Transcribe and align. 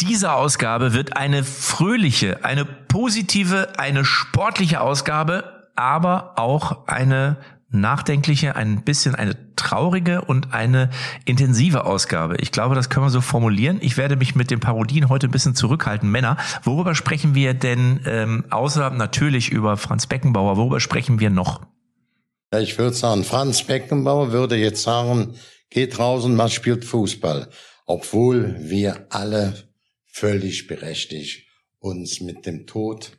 Diese 0.00 0.32
Ausgabe 0.32 0.94
wird 0.94 1.16
eine 1.16 1.44
fröhliche, 1.44 2.44
eine 2.44 2.64
positive, 2.64 3.78
eine 3.78 4.04
sportliche 4.04 4.80
Ausgabe, 4.80 5.68
aber 5.76 6.38
auch 6.38 6.86
eine 6.86 7.36
nachdenkliche, 7.68 8.56
ein 8.56 8.82
bisschen 8.82 9.14
eine 9.14 9.54
traurige 9.56 10.22
und 10.22 10.52
eine 10.52 10.90
intensive 11.24 11.84
Ausgabe. 11.84 12.36
Ich 12.38 12.50
glaube, 12.50 12.74
das 12.74 12.88
können 12.88 13.06
wir 13.06 13.10
so 13.10 13.20
formulieren. 13.20 13.78
Ich 13.80 13.96
werde 13.96 14.16
mich 14.16 14.34
mit 14.34 14.50
den 14.50 14.58
Parodien 14.58 15.08
heute 15.08 15.28
ein 15.28 15.30
bisschen 15.30 15.54
zurückhalten. 15.54 16.10
Männer, 16.10 16.36
worüber 16.62 16.94
sprechen 16.94 17.34
wir 17.34 17.54
denn, 17.54 18.00
ähm, 18.06 18.44
außer 18.50 18.90
natürlich 18.90 19.50
über 19.50 19.76
Franz 19.76 20.06
Beckenbauer, 20.06 20.56
worüber 20.56 20.80
sprechen 20.80 21.20
wir 21.20 21.30
noch? 21.30 21.60
Ich 22.58 22.78
würde 22.78 22.96
sagen, 22.96 23.22
Franz 23.22 23.62
Beckenbauer 23.62 24.32
würde 24.32 24.56
jetzt 24.56 24.82
sagen, 24.82 25.34
geht 25.68 25.98
raus 25.98 26.24
und 26.24 26.34
man 26.34 26.48
spielt 26.48 26.84
Fußball. 26.84 27.48
Obwohl 27.86 28.56
wir 28.58 29.06
alle 29.10 29.69
völlig 30.12 30.66
berechtigt 30.66 31.46
uns 31.78 32.20
mit 32.20 32.46
dem 32.46 32.66
Tod 32.66 33.16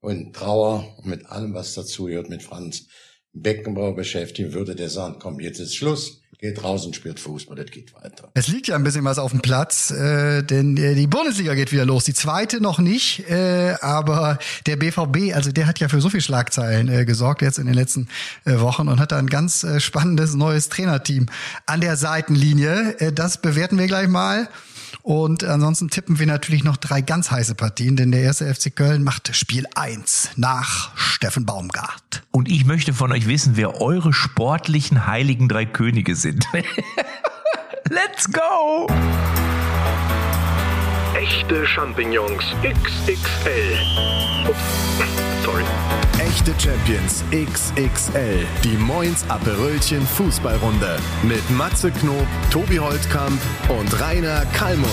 und 0.00 0.34
Trauer 0.34 0.98
und 0.98 1.06
mit 1.06 1.26
allem, 1.26 1.54
was 1.54 1.74
dazugehört, 1.74 2.28
mit 2.28 2.42
Franz 2.42 2.86
Beckenbauer 3.32 3.96
beschäftigen, 3.96 4.52
würde 4.52 4.74
der 4.74 4.90
sagen, 4.90 5.16
komm, 5.18 5.40
jetzt 5.40 5.58
ist 5.58 5.74
Schluss, 5.74 6.20
geht 6.38 6.62
raus 6.62 6.84
und 6.84 6.94
spielt 6.94 7.20
Fußball, 7.20 7.56
das 7.56 7.70
geht 7.70 7.94
weiter. 7.94 8.30
Es 8.34 8.48
liegt 8.48 8.66
ja 8.66 8.74
ein 8.74 8.82
bisschen 8.82 9.04
was 9.04 9.18
auf 9.18 9.30
dem 9.30 9.40
Platz, 9.40 9.90
äh, 9.90 10.42
denn 10.42 10.76
äh, 10.76 10.94
die 10.94 11.06
Bundesliga 11.06 11.54
geht 11.54 11.72
wieder 11.72 11.86
los. 11.86 12.04
Die 12.04 12.14
zweite 12.14 12.60
noch 12.60 12.78
nicht, 12.78 13.30
äh, 13.30 13.74
aber 13.80 14.38
der 14.66 14.76
BVB, 14.76 15.34
also 15.34 15.52
der 15.52 15.66
hat 15.66 15.78
ja 15.78 15.88
für 15.88 16.00
so 16.00 16.10
viel 16.10 16.20
Schlagzeilen 16.20 16.88
äh, 16.88 17.04
gesorgt 17.04 17.42
jetzt 17.42 17.58
in 17.58 17.66
den 17.66 17.74
letzten 17.74 18.08
äh, 18.44 18.58
Wochen 18.58 18.88
und 18.88 18.98
hat 18.98 19.12
da 19.12 19.18
ein 19.18 19.28
ganz 19.28 19.62
äh, 19.62 19.80
spannendes 19.80 20.34
neues 20.34 20.68
Trainerteam 20.68 21.26
an 21.64 21.80
der 21.80 21.96
Seitenlinie. 21.96 22.96
Äh, 22.98 23.12
das 23.12 23.40
bewerten 23.40 23.78
wir 23.78 23.86
gleich 23.86 24.08
mal. 24.08 24.48
Und 25.02 25.42
ansonsten 25.42 25.90
tippen 25.90 26.18
wir 26.20 26.26
natürlich 26.26 26.62
noch 26.62 26.76
drei 26.76 27.00
ganz 27.00 27.30
heiße 27.30 27.56
Partien, 27.56 27.96
denn 27.96 28.12
der 28.12 28.22
erste 28.22 28.52
FC 28.52 28.74
Köln 28.74 29.02
macht 29.02 29.34
Spiel 29.34 29.66
1 29.74 30.30
nach 30.36 30.96
Steffen 30.96 31.44
Baumgart. 31.44 32.22
Und 32.30 32.48
ich 32.48 32.64
möchte 32.64 32.92
von 32.92 33.10
euch 33.10 33.26
wissen, 33.26 33.56
wer 33.56 33.80
eure 33.80 34.12
sportlichen 34.12 35.06
heiligen 35.06 35.48
drei 35.48 35.66
Könige 35.66 36.14
sind. 36.14 36.46
Let's 37.90 38.30
go! 38.30 38.86
Echte 41.14 41.66
Champignons 41.66 42.42
XXL. 42.62 43.78
Ups, 44.48 44.58
sorry. 45.44 45.62
Echte 46.18 46.54
Champions 46.58 47.22
XXL. 47.30 48.46
Die 48.64 48.78
Moins 48.78 49.22
Aperölchen 49.28 50.06
Fußballrunde. 50.06 50.98
Mit 51.22 51.48
Matze 51.50 51.90
Knob, 51.90 52.26
Tobi 52.50 52.78
Holtkamp 52.78 53.38
und 53.68 54.00
Rainer 54.00 54.46
Kallmund. 54.54 54.88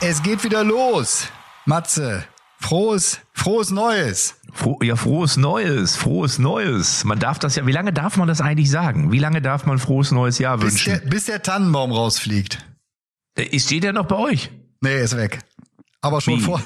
Es 0.00 0.22
geht 0.22 0.42
wieder 0.42 0.64
los. 0.64 1.28
Matze, 1.66 2.24
frohes, 2.58 3.20
frohes 3.34 3.70
Neues. 3.70 4.39
Fro 4.52 4.78
ja, 4.82 4.96
frohes 4.96 5.36
Neues, 5.36 5.96
frohes 5.96 6.38
Neues. 6.38 7.04
Man 7.04 7.18
darf 7.18 7.38
das 7.38 7.56
ja, 7.56 7.66
wie 7.66 7.72
lange 7.72 7.92
darf 7.92 8.16
man 8.16 8.28
das 8.28 8.40
eigentlich 8.40 8.70
sagen? 8.70 9.12
Wie 9.12 9.18
lange 9.18 9.42
darf 9.42 9.66
man 9.66 9.78
frohes 9.78 10.10
neues 10.10 10.38
Jahr 10.38 10.58
Bis 10.58 10.72
wünschen? 10.72 11.00
der, 11.02 11.10
bis 11.10 11.26
der 11.26 11.42
Tannenbaum 11.42 11.92
rausfliegt. 11.92 12.58
Ist 13.36 13.66
steht 13.66 13.84
der 13.84 13.92
noch 13.92 14.06
bei 14.06 14.16
euch? 14.16 14.50
Nee, 14.80 15.02
ist 15.02 15.16
weg. 15.16 15.40
Aber 16.02 16.20
schon 16.20 16.38
Wie? 16.38 16.42
vor, 16.42 16.62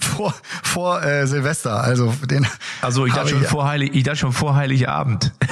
vor, 0.00 0.34
vor 0.62 1.02
äh, 1.02 1.26
Silvester. 1.26 1.82
Also 1.82 2.14
den. 2.30 2.46
Also 2.82 3.04
ich 3.06 3.12
dachte 3.12 3.30
schon 3.30 3.44
vor 3.44 3.66
Heilig, 3.66 3.90
ich 3.94 4.04
dachte 4.04 4.18
schon 4.18 4.32
vor 4.32 4.54
Heiligabend. 4.54 5.32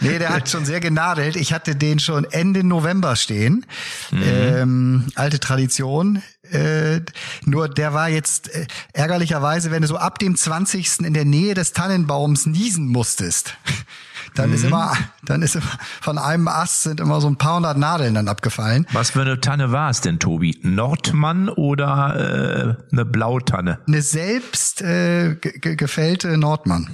Nee, 0.00 0.18
der 0.18 0.34
hat 0.34 0.50
schon 0.50 0.66
sehr 0.66 0.80
genadelt. 0.80 1.34
Ich 1.34 1.54
hatte 1.54 1.76
den 1.76 1.98
schon 1.98 2.24
Ende 2.24 2.62
November 2.62 3.16
stehen. 3.16 3.64
Ähm, 4.12 5.06
alte 5.14 5.40
Tradition. 5.40 6.22
Äh, 6.50 7.00
nur 7.46 7.68
der 7.68 7.94
war 7.94 8.10
jetzt 8.10 8.54
äh, 8.54 8.66
ärgerlicherweise, 8.92 9.70
wenn 9.70 9.80
du 9.80 9.88
so 9.88 9.96
ab 9.96 10.18
dem 10.18 10.36
20. 10.36 11.00
in 11.00 11.14
der 11.14 11.24
Nähe 11.24 11.54
des 11.54 11.72
Tannenbaums 11.72 12.44
niesen 12.44 12.86
musstest, 12.88 13.56
dann 14.34 14.52
ist 14.52 14.64
immer, 14.64 14.92
dann 15.24 15.42
ist 15.42 15.54
immer, 15.56 15.64
von 16.00 16.18
einem 16.18 16.48
Ast 16.48 16.82
sind 16.84 17.00
immer 17.00 17.20
so 17.20 17.28
ein 17.28 17.36
paar 17.36 17.56
hundert 17.56 17.78
Nadeln 17.78 18.14
dann 18.14 18.28
abgefallen. 18.28 18.86
Was 18.92 19.10
für 19.10 19.20
eine 19.22 19.40
Tanne 19.40 19.72
war 19.72 19.90
es 19.90 20.00
denn, 20.00 20.18
Tobi? 20.18 20.58
Nordmann 20.62 21.48
oder 21.48 22.76
äh, 22.88 22.92
eine 22.92 23.04
Blautanne? 23.04 23.78
Eine 23.86 24.02
selbst 24.02 24.82
äh, 24.82 25.36
ge 25.36 25.58
ge 25.58 25.76
gefällte 25.76 26.36
Nordmann. 26.36 26.90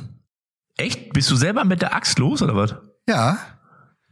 Echt? 0.77 1.12
Bist 1.12 1.31
du 1.31 1.37
selber 1.37 1.65
mit 1.65 1.83
der 1.83 1.95
Axt 1.95 2.19
los 2.19 2.43
oder 2.43 2.56
was? 2.56 2.75
Ja, 3.09 3.39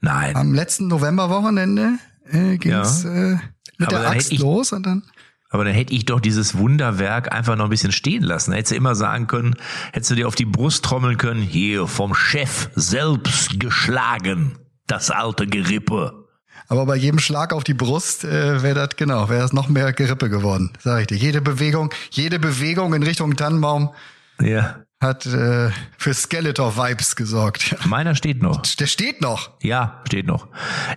Nein. 0.00 0.37
am 0.37 0.55
letzten 0.55 0.88
Novemberwochenende 0.88 1.99
äh, 2.31 2.56
ging's 2.59 3.03
Ja. 3.05 3.11
äh, 3.33 3.38
mit 3.78 3.88
Aber 3.93 4.00
der 4.00 4.11
Axt 4.11 4.33
los 4.38 4.72
und 4.72 4.84
dann. 4.87 5.03
Aber 5.50 5.64
dann 5.64 5.72
hätte 5.72 5.94
ich 5.94 6.04
doch 6.04 6.20
dieses 6.20 6.59
Wunderwerk 6.59 7.32
einfach 7.32 7.56
noch 7.56 7.64
ein 7.64 7.70
bisschen 7.70 7.92
stehen 7.92 8.22
lassen. 8.22 8.53
Hättest 8.53 8.72
du 8.72 8.76
immer 8.76 8.94
sagen 8.94 9.26
können, 9.26 9.54
hättest 9.92 10.10
du 10.10 10.14
dir 10.14 10.28
auf 10.28 10.34
die 10.34 10.44
Brust 10.44 10.84
trommeln 10.84 11.16
können, 11.16 11.41
hier 11.42 11.86
vom 11.86 12.14
Chef 12.14 12.69
selbst 12.75 13.58
geschlagen, 13.58 14.58
das 14.87 15.10
alte 15.10 15.47
Gerippe. 15.47 16.28
Aber 16.69 16.84
bei 16.84 16.97
jedem 16.97 17.19
Schlag 17.19 17.54
auf 17.54 17.64
die 17.64 17.72
Brust 17.72 18.25
äh, 18.25 18.62
wäre 18.62 18.75
das 18.75 18.97
genau, 18.97 19.31
wäre 19.31 19.41
das 19.41 19.54
noch 19.54 19.69
mehr 19.69 19.92
Gerippe 19.94 20.28
geworden, 20.28 20.70
sag 20.81 21.00
ich 21.00 21.06
dir. 21.06 21.16
Jede 21.16 21.41
Bewegung, 21.41 21.91
jede 22.10 22.38
Bewegung 22.38 22.92
in 22.92 23.03
Richtung 23.03 23.34
Tannenbaum 23.37 23.94
Ja. 24.41 24.84
Hat 25.00 25.26
äh, 25.26 25.70
für 25.97 26.12
Skeletor-Vibes 26.12 27.14
gesorgt. 27.14 27.76
Meiner 27.86 28.16
steht 28.16 28.42
noch. 28.42 28.62
Der 28.62 28.86
steht 28.86 29.20
noch. 29.20 29.50
Ja, 29.62 30.03
steht 30.06 30.26
noch. 30.26 30.48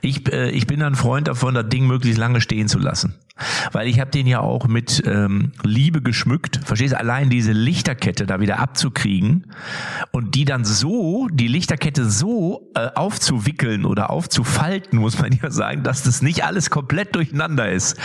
Ich, 0.01 0.31
äh, 0.31 0.49
ich 0.49 0.65
bin 0.65 0.81
ein 0.81 0.95
Freund 0.95 1.27
davon, 1.27 1.53
das 1.53 1.69
Ding 1.69 1.85
möglichst 1.85 2.17
lange 2.17 2.41
stehen 2.41 2.67
zu 2.67 2.79
lassen. 2.79 3.15
Weil 3.71 3.87
ich 3.87 3.99
habe 3.99 4.11
den 4.11 4.27
ja 4.27 4.39
auch 4.39 4.67
mit 4.67 5.03
ähm, 5.05 5.51
Liebe 5.63 6.01
geschmückt. 6.01 6.61
Verstehst 6.63 6.93
du? 6.93 6.99
Allein 6.99 7.29
diese 7.29 7.51
Lichterkette 7.51 8.25
da 8.25 8.39
wieder 8.39 8.59
abzukriegen 8.59 9.51
und 10.11 10.35
die 10.35 10.45
dann 10.45 10.65
so, 10.65 11.27
die 11.31 11.47
Lichterkette 11.47 12.09
so 12.09 12.71
äh, 12.75 12.89
aufzuwickeln 12.95 13.85
oder 13.85 14.09
aufzufalten, 14.09 14.99
muss 14.99 15.19
man 15.19 15.31
ja 15.31 15.51
sagen, 15.51 15.83
dass 15.83 16.03
das 16.03 16.21
nicht 16.21 16.43
alles 16.43 16.69
komplett 16.69 17.15
durcheinander 17.15 17.71
ist. 17.71 17.97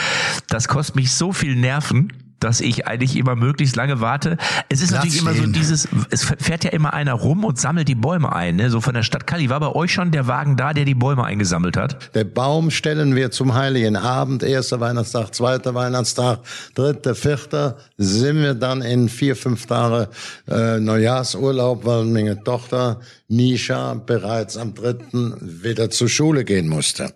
Das 0.48 0.68
kostet 0.68 0.96
mich 0.96 1.12
so 1.12 1.32
viel 1.32 1.56
Nerven 1.56 2.12
dass 2.40 2.60
ich 2.60 2.86
eigentlich 2.86 3.16
immer 3.16 3.34
möglichst 3.34 3.76
lange 3.76 4.00
warte. 4.00 4.36
Es 4.68 4.80
ist 4.80 4.88
Platz 4.88 5.04
natürlich 5.04 5.20
immer 5.20 5.32
so 5.32 5.38
stehen. 5.38 5.52
dieses, 5.52 5.88
es 6.10 6.24
fährt 6.24 6.64
ja 6.64 6.70
immer 6.70 6.92
einer 6.92 7.14
rum 7.14 7.44
und 7.44 7.58
sammelt 7.58 7.88
die 7.88 7.94
Bäume 7.94 8.34
ein, 8.34 8.56
ne? 8.56 8.70
so 8.70 8.80
von 8.80 8.94
der 8.94 9.02
Stadt 9.02 9.26
Kali. 9.26 9.48
War 9.50 9.60
bei 9.60 9.72
euch 9.72 9.92
schon 9.92 10.10
der 10.10 10.26
Wagen 10.26 10.56
da, 10.56 10.72
der 10.72 10.84
die 10.84 10.94
Bäume 10.94 11.24
eingesammelt 11.24 11.76
hat? 11.76 12.14
Der 12.14 12.24
Baum 12.24 12.70
stellen 12.70 13.14
wir 13.14 13.30
zum 13.30 13.54
Heiligen 13.54 13.96
Abend, 13.96 14.42
erster 14.42 14.80
Weihnachtstag, 14.80 15.34
zweiter 15.34 15.74
Weihnachtstag, 15.74 16.40
dritter, 16.74 17.14
vierter, 17.14 17.76
sind 17.96 18.42
wir 18.42 18.54
dann 18.54 18.82
in 18.82 19.08
vier, 19.08 19.36
fünf 19.36 19.66
Tage 19.66 20.08
äh, 20.48 20.78
Neujahrsurlaub, 20.78 21.84
weil 21.84 22.04
meine 22.04 22.42
Tochter 22.42 23.00
Nisha 23.28 23.94
bereits 23.94 24.56
am 24.56 24.74
dritten 24.74 25.34
wieder 25.62 25.90
zur 25.90 26.08
Schule 26.08 26.44
gehen 26.44 26.68
musste. 26.68 27.12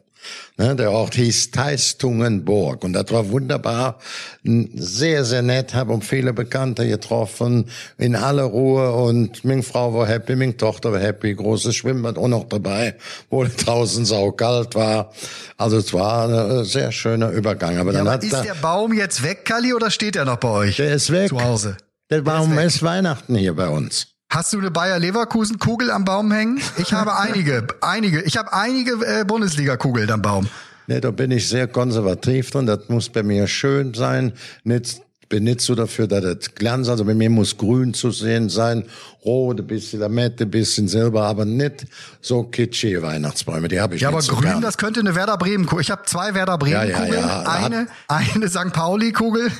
Ne, 0.57 0.77
der 0.77 0.91
Ort 0.93 1.15
hieß 1.15 1.53
Teistungenburg 1.53 2.85
und 2.85 2.93
das 2.93 3.11
war 3.11 3.31
wunderbar, 3.31 3.99
sehr, 4.45 5.25
sehr 5.25 5.43
nett, 5.43 5.75
habe 5.75 5.93
um 5.93 6.03
viele 6.03 6.33
Bekannte 6.33 6.87
getroffen, 6.87 7.67
in 7.97 8.15
aller 8.15 8.43
Ruhe 8.43 8.93
und 8.93 9.43
meine 9.45 9.63
Frau 9.63 9.95
war 9.95 10.07
happy, 10.07 10.37
meine 10.37 10.57
Tochter 10.57 10.93
war 10.93 11.01
happy, 11.01 11.35
großes 11.35 11.75
Schwimmbad 11.75 12.19
auch 12.19 12.29
noch 12.29 12.45
dabei, 12.49 12.97
wo 13.31 13.45
draußen 13.65 14.05
saukalt 14.05 14.75
war. 14.75 15.13
Also 15.57 15.79
es 15.79 15.93
war 15.95 16.29
ein 16.29 16.61
äh, 16.61 16.65
sehr 16.65 16.93
schöner 16.93 17.31
Übergang. 17.31 17.79
Aber 17.79 17.93
Ja, 17.93 17.99
dann 17.99 18.07
aber 18.09 18.15
hat 18.15 18.25
ist 18.25 18.33
der 18.45 18.55
Baum 18.55 18.93
jetzt 18.93 19.23
weg, 19.23 19.45
Kali, 19.45 19.73
oder 19.73 19.91
steht 19.91 20.17
er 20.17 20.25
noch 20.25 20.37
bei 20.39 20.49
euch? 20.51 20.77
der 20.77 20.93
ist 20.95 21.11
weg. 21.11 21.29
Zu 21.31 21.43
Hause. 21.43 21.77
Der 22.11 22.23
Baum 22.23 22.57
weg. 22.57 22.67
ist 22.67 22.83
Weihnachten 22.83 23.35
hier 23.37 23.55
bei 23.55 23.69
uns. 23.69 24.09
Hast 24.31 24.53
du 24.53 24.59
eine 24.59 24.71
Bayer 24.71 24.99
Leverkusen 25.01 25.59
Kugel 25.59 25.91
am 25.91 26.05
Baum 26.05 26.31
hängen? 26.31 26.61
Ich 26.79 26.93
habe 26.93 27.17
einige, 27.19 27.67
einige. 27.81 28.23
Ich 28.23 28.37
habe 28.37 28.53
einige 28.53 28.93
äh, 29.05 29.25
Bundesliga 29.25 29.77
Kugeln 29.77 30.09
am 30.11 30.23
Baum. 30.23 30.49
Nee, 30.87 31.01
da 31.01 31.11
bin 31.11 31.31
ich 31.33 31.49
sehr 31.49 31.67
konservativ 31.67 32.51
drin. 32.51 32.67
Das 32.67 32.89
muss 32.89 33.09
bei 33.09 33.25
mir 33.25 33.49
schön 33.49 33.93
sein. 33.93 34.33
Nicht, 34.63 35.03
bin 35.29 35.45
nicht 35.45 35.61
so 35.61 35.75
dafür, 35.75 36.07
dass 36.07 36.23
das 36.23 36.55
Glanz, 36.55 36.89
also 36.89 37.05
bei 37.05 37.15
mir 37.15 37.29
muss 37.29 37.57
grün 37.57 37.93
zu 37.93 38.13
sehen 38.13 38.49
sein, 38.51 38.85
rot, 39.25 39.59
ein 39.61 39.67
bisschen 39.67 39.99
Lamette, 40.01 40.45
ein 40.45 40.51
bisschen 40.51 40.87
Silber, 40.87 41.25
aber 41.25 41.45
nicht 41.45 41.87
so 42.21 42.45
kitschige 42.45 43.03
Weihnachtsbäume. 43.03 43.67
Die 43.67 43.81
habe 43.81 43.97
ich 43.97 44.03
Ja, 44.03 44.09
aber 44.09 44.23
so 44.23 44.35
grün, 44.35 44.45
gern. 44.51 44.61
das 44.63 44.79
könnte 44.79 45.01
eine 45.01 45.15
Werder 45.17 45.39
Bremen 45.39 45.67
Kugel. 45.67 45.83
Ich 45.83 45.91
habe 45.91 46.03
zwei 46.07 46.35
Werder 46.35 46.57
Bremen 46.59 46.75
Ja, 46.75 46.85
ja, 46.85 46.99
Kugeln, 47.01 47.21
ja. 47.23 47.43
eine 47.43 47.87
eine 48.07 48.49
St. 48.49 48.73
Pauli 48.73 49.13
Kugel 49.13 49.51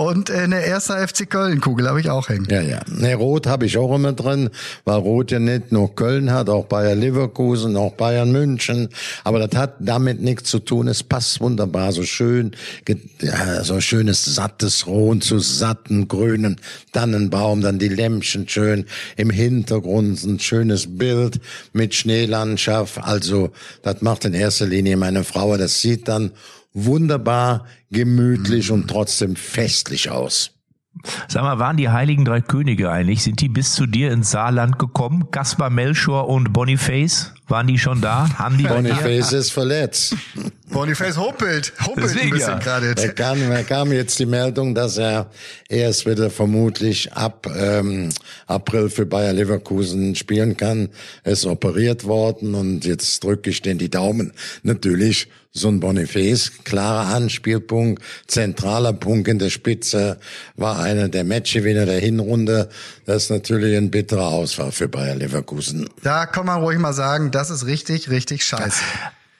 Und 0.00 0.30
äh, 0.30 0.34
eine 0.34 0.64
erster 0.64 1.08
FC 1.08 1.28
Köln 1.28 1.60
Kugel 1.60 1.88
habe 1.88 1.98
ich 1.98 2.08
auch 2.08 2.28
hängen. 2.28 2.46
Ja, 2.48 2.60
ja. 2.60 2.82
Ne, 2.86 3.16
Rot 3.16 3.48
habe 3.48 3.66
ich 3.66 3.76
auch 3.78 3.92
immer 3.92 4.12
drin, 4.12 4.48
weil 4.84 4.94
Rot 4.94 5.32
ja 5.32 5.40
nicht 5.40 5.72
nur 5.72 5.92
Köln 5.92 6.30
hat, 6.30 6.48
auch 6.48 6.66
Bayer 6.66 6.94
Leverkusen, 6.94 7.76
auch 7.76 7.94
Bayern 7.94 8.30
München. 8.30 8.90
Aber 9.24 9.44
das 9.44 9.58
hat 9.58 9.74
damit 9.80 10.22
nichts 10.22 10.50
zu 10.50 10.60
tun. 10.60 10.86
Es 10.86 11.02
passt 11.02 11.40
wunderbar, 11.40 11.90
so 11.90 12.04
schön, 12.04 12.52
ja, 13.20 13.64
so 13.64 13.80
schönes 13.80 14.24
sattes 14.24 14.86
Rot 14.86 15.24
zu 15.24 15.40
satten 15.40 16.06
grünen 16.06 16.60
Tannenbaum, 16.92 17.60
dann 17.60 17.80
die 17.80 17.88
Lämpchen 17.88 18.48
schön 18.48 18.84
im 19.16 19.30
Hintergrund, 19.30 20.22
ein 20.22 20.38
schönes 20.38 20.96
Bild 20.96 21.40
mit 21.72 21.92
Schneelandschaft. 21.96 23.02
Also 23.02 23.50
das 23.82 24.00
macht 24.00 24.24
in 24.26 24.34
erster 24.34 24.66
Linie 24.66 24.96
meine 24.96 25.24
Frau. 25.24 25.56
Das 25.56 25.80
sieht 25.80 26.06
dann 26.06 26.30
wunderbar, 26.84 27.66
gemütlich 27.90 28.70
und 28.70 28.88
trotzdem 28.88 29.36
festlich 29.36 30.10
aus. 30.10 30.52
Sag 31.28 31.42
mal, 31.42 31.58
waren 31.58 31.76
die 31.76 31.88
Heiligen 31.88 32.24
Drei 32.24 32.40
Könige 32.40 32.90
eigentlich? 32.90 33.22
Sind 33.22 33.40
die 33.40 33.48
bis 33.48 33.74
zu 33.74 33.86
dir 33.86 34.10
ins 34.10 34.30
Saarland 34.30 34.78
gekommen? 34.78 35.28
Gaspar 35.30 35.70
Melchor 35.70 36.28
und 36.28 36.52
Boniface? 36.52 37.32
Waren 37.46 37.66
die 37.66 37.78
schon 37.78 38.00
da? 38.00 38.28
Haben 38.36 38.58
die 38.58 38.64
Boniface 38.64 39.32
ist 39.32 39.52
verletzt. 39.52 40.16
Boniface 40.70 41.16
humpelt, 41.16 41.72
humpelt 41.86 42.08
Deswegen, 42.08 42.26
ein 42.26 42.30
bisschen 42.32 42.48
ja. 42.50 42.58
gerade. 42.58 42.94
Da 42.94 43.08
kam, 43.08 43.38
da 43.48 43.62
kam 43.62 43.90
jetzt 43.90 44.18
die 44.18 44.26
Meldung, 44.26 44.74
dass 44.74 44.98
er 44.98 45.30
erst 45.68 46.04
wieder 46.04 46.28
vermutlich 46.30 47.12
ab 47.12 47.46
ähm, 47.56 48.10
April 48.46 48.90
für 48.90 49.06
Bayer 49.06 49.32
Leverkusen 49.32 50.14
spielen 50.14 50.56
kann. 50.58 50.90
Er 51.22 51.32
ist 51.32 51.46
operiert 51.46 52.04
worden 52.04 52.54
und 52.54 52.84
jetzt 52.84 53.24
drücke 53.24 53.48
ich 53.48 53.62
den 53.62 53.78
die 53.78 53.90
Daumen. 53.90 54.32
Natürlich 54.62 55.28
so 55.58 55.68
ein 55.68 55.80
Boniface, 55.80 56.52
klarer 56.64 57.14
Anspielpunkt, 57.14 58.02
zentraler 58.26 58.92
Punkt 58.92 59.28
in 59.28 59.38
der 59.38 59.50
Spitze, 59.50 60.18
war 60.56 60.80
einer 60.80 61.08
der 61.08 61.24
Matchgewinner 61.24 61.86
der 61.86 62.00
Hinrunde. 62.00 62.68
Das 63.06 63.24
ist 63.24 63.30
natürlich 63.30 63.76
ein 63.76 63.90
bitterer 63.90 64.28
Ausfall 64.28 64.72
für 64.72 64.88
Bayer 64.88 65.16
Leverkusen. 65.16 65.88
Da 66.02 66.26
kann 66.26 66.46
man 66.46 66.60
ruhig 66.60 66.78
mal 66.78 66.92
sagen, 66.92 67.30
das 67.30 67.50
ist 67.50 67.66
richtig, 67.66 68.10
richtig 68.10 68.44
scheiße. 68.44 68.82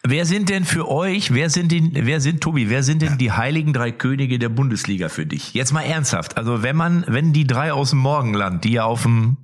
Wer 0.06 0.24
sind 0.24 0.48
denn 0.48 0.64
für 0.64 0.88
euch, 0.88 1.34
wer 1.34 1.50
sind 1.50 1.72
denn, 1.72 1.90
wer 1.92 2.20
sind, 2.20 2.40
Tobi, 2.40 2.70
wer 2.70 2.82
sind 2.82 3.02
denn 3.02 3.10
ja. 3.10 3.16
die 3.16 3.32
heiligen 3.32 3.72
drei 3.72 3.90
Könige 3.90 4.38
der 4.38 4.48
Bundesliga 4.48 5.08
für 5.08 5.26
dich? 5.26 5.54
Jetzt 5.54 5.72
mal 5.72 5.82
ernsthaft. 5.82 6.36
Also 6.36 6.62
wenn 6.62 6.76
man, 6.76 7.04
wenn 7.08 7.32
die 7.32 7.46
drei 7.46 7.72
aus 7.72 7.90
dem 7.90 7.98
Morgenland, 7.98 8.64
die 8.64 8.72
ja 8.72 8.84
auf 8.84 9.02
dem 9.02 9.36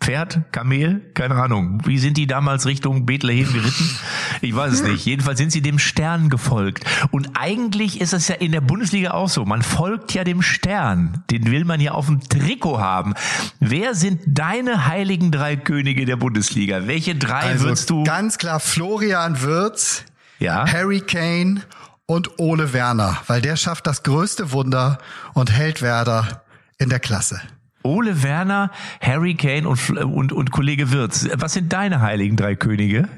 Pferd, 0.00 0.40
Kamel, 0.50 1.02
keine 1.12 1.34
Ahnung. 1.34 1.82
Wie 1.84 1.98
sind 1.98 2.16
die 2.16 2.26
damals 2.26 2.64
Richtung 2.64 3.04
Bethlehem 3.04 3.52
geritten? 3.52 3.98
Ich 4.40 4.56
weiß 4.56 4.72
es 4.72 4.82
nicht. 4.82 5.04
Jedenfalls 5.04 5.38
sind 5.38 5.52
sie 5.52 5.60
dem 5.60 5.78
Stern 5.78 6.30
gefolgt. 6.30 6.84
Und 7.10 7.32
eigentlich 7.38 8.00
ist 8.00 8.14
es 8.14 8.28
ja 8.28 8.36
in 8.36 8.52
der 8.52 8.62
Bundesliga 8.62 9.10
auch 9.10 9.28
so. 9.28 9.44
Man 9.44 9.60
folgt 9.60 10.14
ja 10.14 10.24
dem 10.24 10.40
Stern. 10.40 11.22
Den 11.30 11.50
will 11.50 11.66
man 11.66 11.80
ja 11.80 11.92
auf 11.92 12.06
dem 12.06 12.20
Trikot 12.20 12.80
haben. 12.80 13.12
Wer 13.58 13.94
sind 13.94 14.22
deine 14.26 14.86
heiligen 14.86 15.30
drei 15.30 15.56
Könige 15.56 16.06
der 16.06 16.16
Bundesliga? 16.16 16.86
Welche 16.86 17.14
drei 17.14 17.40
also 17.40 17.66
würdest 17.66 17.90
du? 17.90 18.04
Ganz 18.04 18.38
klar 18.38 18.58
Florian 18.58 19.42
Wirtz, 19.42 20.04
ja? 20.38 20.64
Harry 20.66 21.00
Kane 21.00 21.60
und 22.06 22.38
Ole 22.38 22.72
Werner, 22.72 23.18
weil 23.26 23.42
der 23.42 23.56
schafft 23.56 23.86
das 23.86 24.02
größte 24.02 24.52
Wunder 24.52 24.98
und 25.34 25.52
hält 25.52 25.82
Werder 25.82 26.42
in 26.78 26.88
der 26.88 27.00
Klasse. 27.00 27.40
Ole 27.82 28.22
Werner, 28.22 28.70
Harry 29.00 29.34
Kane 29.34 29.68
und, 29.68 29.90
und, 29.90 30.32
und 30.32 30.50
Kollege 30.50 30.92
Wirz. 30.92 31.28
Was 31.34 31.54
sind 31.54 31.72
deine 31.72 32.00
heiligen 32.00 32.36
drei 32.36 32.54
Könige? 32.54 33.08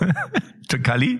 Kali? 0.82 1.18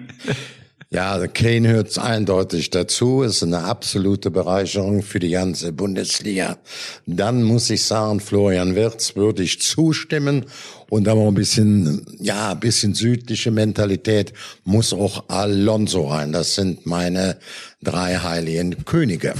Ja, 0.90 1.26
Kane 1.26 1.68
hört 1.68 1.98
eindeutig 1.98 2.70
dazu, 2.70 3.22
ist 3.22 3.42
eine 3.42 3.64
absolute 3.64 4.30
Bereicherung 4.30 5.02
für 5.02 5.18
die 5.18 5.30
ganze 5.30 5.72
Bundesliga. 5.72 6.58
Dann 7.06 7.42
muss 7.42 7.68
ich 7.70 7.82
sagen, 7.82 8.20
Florian 8.20 8.76
Wirz 8.76 9.16
würde 9.16 9.42
ich 9.42 9.60
zustimmen 9.60 10.44
und 10.90 11.08
aber 11.08 11.26
ein 11.26 11.34
bisschen, 11.34 12.06
ja, 12.20 12.52
ein 12.52 12.60
bisschen 12.60 12.94
südliche 12.94 13.50
Mentalität 13.50 14.32
muss 14.62 14.92
auch 14.92 15.24
Alonso 15.28 16.06
rein. 16.06 16.30
Das 16.30 16.54
sind 16.54 16.86
meine 16.86 17.38
drei 17.82 18.18
heiligen 18.18 18.84
Könige. 18.84 19.34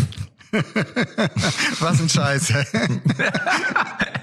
Was 1.81 2.01
ein 2.01 2.09
Scheiß. 2.09 2.53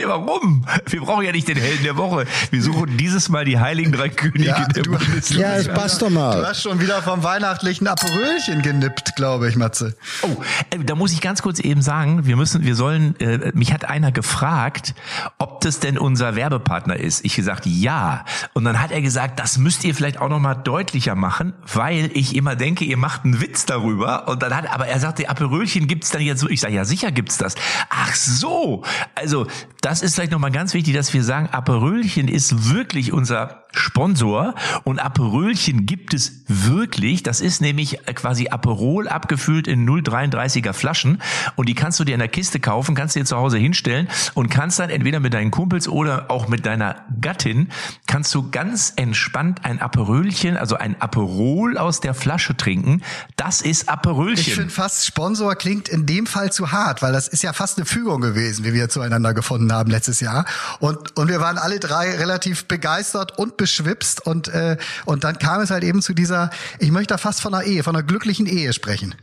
Warum? 0.03 0.65
Wir 0.87 1.01
brauchen 1.01 1.25
ja 1.25 1.31
nicht 1.31 1.47
den 1.47 1.57
Helden 1.57 1.83
der 1.83 1.97
Woche. 1.97 2.25
Wir 2.49 2.61
suchen 2.61 2.97
dieses 2.97 3.29
Mal 3.29 3.45
die 3.45 3.59
heiligen 3.59 3.91
drei 3.91 4.09
Könige 4.09 4.45
ja, 4.45 4.65
der 4.65 4.83
du, 4.83 4.97
Ja, 5.29 5.55
es 5.55 5.67
passt 5.67 6.01
doch 6.01 6.09
mal. 6.09 6.41
Du 6.41 6.47
hast 6.47 6.63
schon 6.63 6.79
wieder 6.81 7.01
vom 7.01 7.23
weihnachtlichen 7.23 7.87
Aperölchen 7.87 8.61
genippt, 8.61 9.15
glaube 9.15 9.47
ich, 9.49 9.55
Matze. 9.55 9.95
Oh, 10.23 10.41
äh, 10.69 10.79
da 10.79 10.95
muss 10.95 11.13
ich 11.13 11.21
ganz 11.21 11.41
kurz 11.41 11.59
eben 11.59 11.81
sagen, 11.81 12.25
wir 12.25 12.35
müssen, 12.35 12.63
wir 12.63 12.75
sollen, 12.75 13.19
äh, 13.19 13.51
mich 13.53 13.73
hat 13.73 13.85
einer 13.85 14.11
gefragt, 14.11 14.95
ob 15.37 15.61
das 15.61 15.79
denn 15.79 15.97
unser 15.97 16.35
Werbepartner 16.35 16.97
ist. 16.97 17.23
Ich 17.25 17.35
gesagt, 17.35 17.65
ja. 17.65 18.25
Und 18.53 18.63
dann 18.63 18.81
hat 18.81 18.91
er 18.91 19.01
gesagt, 19.01 19.39
das 19.39 19.57
müsst 19.57 19.83
ihr 19.83 19.93
vielleicht 19.93 20.19
auch 20.19 20.29
nochmal 20.29 20.55
deutlicher 20.55 21.15
machen, 21.15 21.53
weil 21.73 22.09
ich 22.13 22.35
immer 22.35 22.55
denke, 22.55 22.85
ihr 22.85 22.97
macht 22.97 23.23
einen 23.23 23.41
Witz 23.41 23.65
darüber. 23.65 24.27
Und 24.27 24.41
dann 24.41 24.55
hat, 24.55 24.71
aber 24.73 24.87
er 24.87 24.99
sagte, 24.99 25.29
Aperölchen 25.29 25.87
gibt's 25.87 26.09
dann 26.21 26.27
jetzt. 26.27 26.45
Ich 26.49 26.61
sage, 26.61 26.75
ja, 26.75 26.85
sicher 26.85 27.11
gibt's 27.11 27.37
das. 27.37 27.55
Ach 27.89 28.13
so. 28.15 28.83
Also, 29.15 29.47
das 29.81 30.01
ist 30.01 30.15
vielleicht 30.15 30.31
nochmal 30.31 30.51
ganz 30.51 30.73
wichtig, 30.73 30.93
dass 30.93 31.13
wir 31.13 31.23
sagen, 31.23 31.47
Aperölchen 31.51 32.27
ist 32.27 32.73
wirklich 32.73 33.11
unser 33.11 33.60
Sponsor 33.73 34.55
und 34.83 34.99
Aperölchen 34.99 35.85
gibt 35.85 36.13
es 36.13 36.43
wirklich. 36.47 37.23
Das 37.23 37.41
ist 37.41 37.61
nämlich 37.61 37.99
quasi 38.15 38.49
Aperol 38.49 39.07
abgefüllt 39.07 39.67
in 39.67 39.87
0,33er 39.87 40.73
Flaschen 40.73 41.21
und 41.55 41.69
die 41.69 41.75
kannst 41.75 41.99
du 41.99 42.03
dir 42.03 42.13
in 42.13 42.19
der 42.19 42.27
Kiste 42.27 42.59
kaufen, 42.59 42.95
kannst 42.95 43.15
dir 43.15 43.25
zu 43.25 43.37
Hause 43.37 43.57
hinstellen 43.57 44.07
und 44.33 44.49
kannst 44.49 44.79
dann 44.79 44.89
entweder 44.89 45.19
mit 45.19 45.33
deinen 45.33 45.51
Kumpels 45.51 45.87
oder 45.87 46.29
auch 46.29 46.47
mit 46.47 46.65
deiner 46.65 46.95
Gattin 47.19 47.69
kannst 48.07 48.33
du 48.35 48.49
ganz 48.49 48.93
entspannt 48.95 49.63
ein 49.63 49.79
Aperölchen, 49.79 50.57
also 50.57 50.75
ein 50.75 50.99
Aperol 51.01 51.77
aus 51.77 52.01
der 52.01 52.13
Flasche 52.13 52.57
trinken. 52.57 53.01
Das 53.37 53.61
ist 53.61 53.89
Aperölchen. 53.89 54.39
Ich 54.39 54.55
finde 54.55 54.69
fast 54.69 55.05
Sponsor 55.05 55.55
klingt 55.55 55.89
in 55.89 56.05
dem 56.05 56.25
Fall 56.25 56.51
zu 56.51 56.71
hart, 56.71 57.01
weil 57.01 57.13
das 57.13 57.27
ist 57.27 57.43
ja 57.43 57.53
fast 57.53 57.77
eine 57.77 57.85
Fügung 57.85 58.21
gewesen, 58.21 58.65
wie 58.65 58.73
wir 58.73 58.89
zueinander 58.89 59.33
gefunden 59.33 59.71
haben 59.71 59.91
letztes 59.91 60.19
Jahr 60.19 60.45
und 60.79 61.17
und 61.17 61.27
wir 61.27 61.39
waren 61.39 61.57
alle 61.57 61.79
drei 61.79 62.15
relativ 62.15 62.65
begeistert 62.65 63.37
und 63.37 63.57
beschwipst 63.61 64.25
und, 64.25 64.47
äh, 64.47 64.75
und 65.05 65.23
dann 65.23 65.37
kam 65.37 65.61
es 65.61 65.69
halt 65.69 65.83
eben 65.83 66.01
zu 66.01 66.15
dieser, 66.15 66.49
ich 66.79 66.89
möchte 66.89 67.13
da 67.13 67.19
fast 67.19 67.41
von 67.41 67.53
einer 67.53 67.63
Ehe, 67.63 67.83
von 67.83 67.95
einer 67.95 68.03
glücklichen 68.03 68.47
Ehe 68.47 68.73
sprechen. 68.73 69.13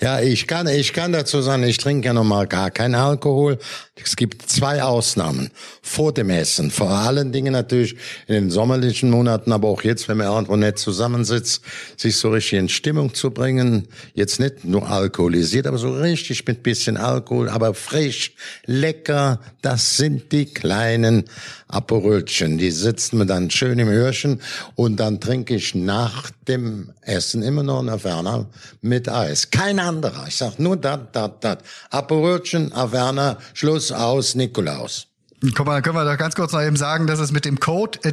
Ja, 0.00 0.20
ich 0.20 0.46
kann, 0.46 0.68
ich 0.68 0.92
kann 0.92 1.12
dazu 1.12 1.42
sagen, 1.42 1.64
ich 1.64 1.78
trinke 1.78 2.06
ja 2.06 2.12
normal 2.12 2.46
gar 2.46 2.70
keinen 2.70 2.94
Alkohol. 2.94 3.58
Es 4.04 4.16
gibt 4.16 4.48
zwei 4.50 4.82
Ausnahmen 4.82 5.50
vor 5.80 6.12
dem 6.12 6.30
Essen. 6.30 6.70
Vor 6.70 6.90
allen 6.90 7.32
Dingen 7.32 7.52
natürlich 7.52 7.96
in 8.26 8.34
den 8.34 8.50
sommerlichen 8.50 9.10
Monaten, 9.10 9.52
aber 9.52 9.68
auch 9.68 9.82
jetzt, 9.82 10.08
wenn 10.08 10.16
man 10.18 10.26
irgendwo 10.26 10.56
nett 10.56 10.78
zusammensitzt, 10.78 11.62
sich 11.96 12.16
so 12.16 12.30
richtig 12.30 12.58
in 12.58 12.68
Stimmung 12.68 13.14
zu 13.14 13.30
bringen. 13.30 13.88
Jetzt 14.14 14.40
nicht 14.40 14.64
nur 14.64 14.88
alkoholisiert, 14.88 15.66
aber 15.66 15.78
so 15.78 15.92
richtig 15.92 16.46
mit 16.46 16.62
bisschen 16.62 16.96
Alkohol, 16.96 17.48
aber 17.48 17.74
frisch, 17.74 18.32
lecker. 18.66 19.40
Das 19.60 19.96
sind 19.96 20.32
die 20.32 20.46
kleinen 20.46 21.24
Aperölchen. 21.68 22.58
Die 22.58 22.70
sitzen 22.70 23.18
mir 23.18 23.26
dann 23.26 23.50
schön 23.50 23.78
im 23.78 23.88
Hörchen 23.88 24.40
und 24.74 24.96
dann 24.96 25.20
trinke 25.20 25.54
ich 25.54 25.74
nach 25.74 26.30
dem 26.48 26.90
Essen 27.02 27.42
immer 27.42 27.62
noch 27.62 27.80
eine 27.80 27.92
Averna 27.92 28.46
mit 28.80 29.08
Eis. 29.08 29.50
Kein 29.50 29.78
anderer. 29.78 30.26
Ich 30.28 30.36
sag 30.36 30.58
nur 30.58 30.76
dat, 30.76 31.14
dat, 31.14 31.42
dat. 31.44 31.62
Aperölchen, 31.90 32.72
Averna, 32.72 33.38
Schluss 33.54 33.91
aus, 33.94 34.34
Nikolaus. 34.34 35.08
Guck 35.54 35.66
mal, 35.66 35.82
können 35.82 35.96
wir 35.96 36.04
doch 36.04 36.16
ganz 36.16 36.36
kurz 36.36 36.52
noch 36.52 36.62
eben 36.62 36.76
sagen, 36.76 37.08
dass 37.08 37.18
es 37.18 37.32
mit 37.32 37.44
dem 37.44 37.58
Code, 37.58 37.98
äh, 38.04 38.12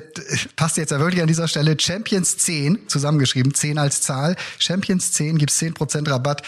passt 0.56 0.78
jetzt 0.78 0.90
ja 0.90 1.00
wirklich 1.00 1.22
an 1.22 1.28
dieser 1.28 1.48
Stelle, 1.48 1.80
Champions 1.80 2.38
10, 2.38 2.88
zusammengeschrieben, 2.88 3.54
10 3.54 3.78
als 3.78 4.02
Zahl, 4.02 4.36
Champions 4.58 5.12
10 5.12 5.38
gibt's 5.38 5.62
10% 5.62 6.10
Rabatt 6.10 6.42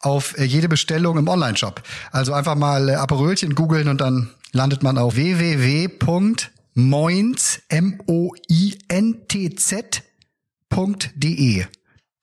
auf 0.00 0.36
äh, 0.36 0.44
jede 0.44 0.68
Bestellung 0.68 1.16
im 1.16 1.28
Online-Shop. 1.28 1.82
Also 2.12 2.34
einfach 2.34 2.54
mal 2.54 2.90
äh, 2.90 2.94
Aperölchen 2.96 3.54
googeln 3.54 3.88
und 3.88 4.02
dann 4.02 4.28
landet 4.52 4.82
man 4.82 4.98
auf 4.98 5.16
www 5.16 5.88
moins, 6.76 7.60
M-O-I-N-T-Z.de. 7.68 8.44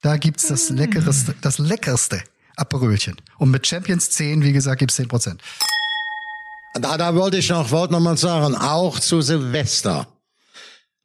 Da 0.01 0.17
gibt's 0.17 0.47
das 0.47 0.69
leckerste, 0.69 1.35
das 1.41 1.57
leckerste 1.57 2.21
Aperölchen. 2.55 3.15
Und 3.39 3.49
mit 3.51 3.65
Champions 3.65 4.11
10, 4.11 4.43
wie 4.43 4.53
gesagt, 4.53 4.79
gibt's 4.79 4.95
10 4.95 5.07
Prozent. 5.07 5.41
Da, 6.73 6.97
da 6.97 7.15
wollte 7.15 7.37
ich 7.37 7.49
noch, 7.49 7.69
wollte 7.71 7.93
noch 7.93 7.99
mal 7.99 8.17
sagen, 8.17 8.55
auch 8.55 8.99
zu 8.99 9.21
Silvester 9.21 10.07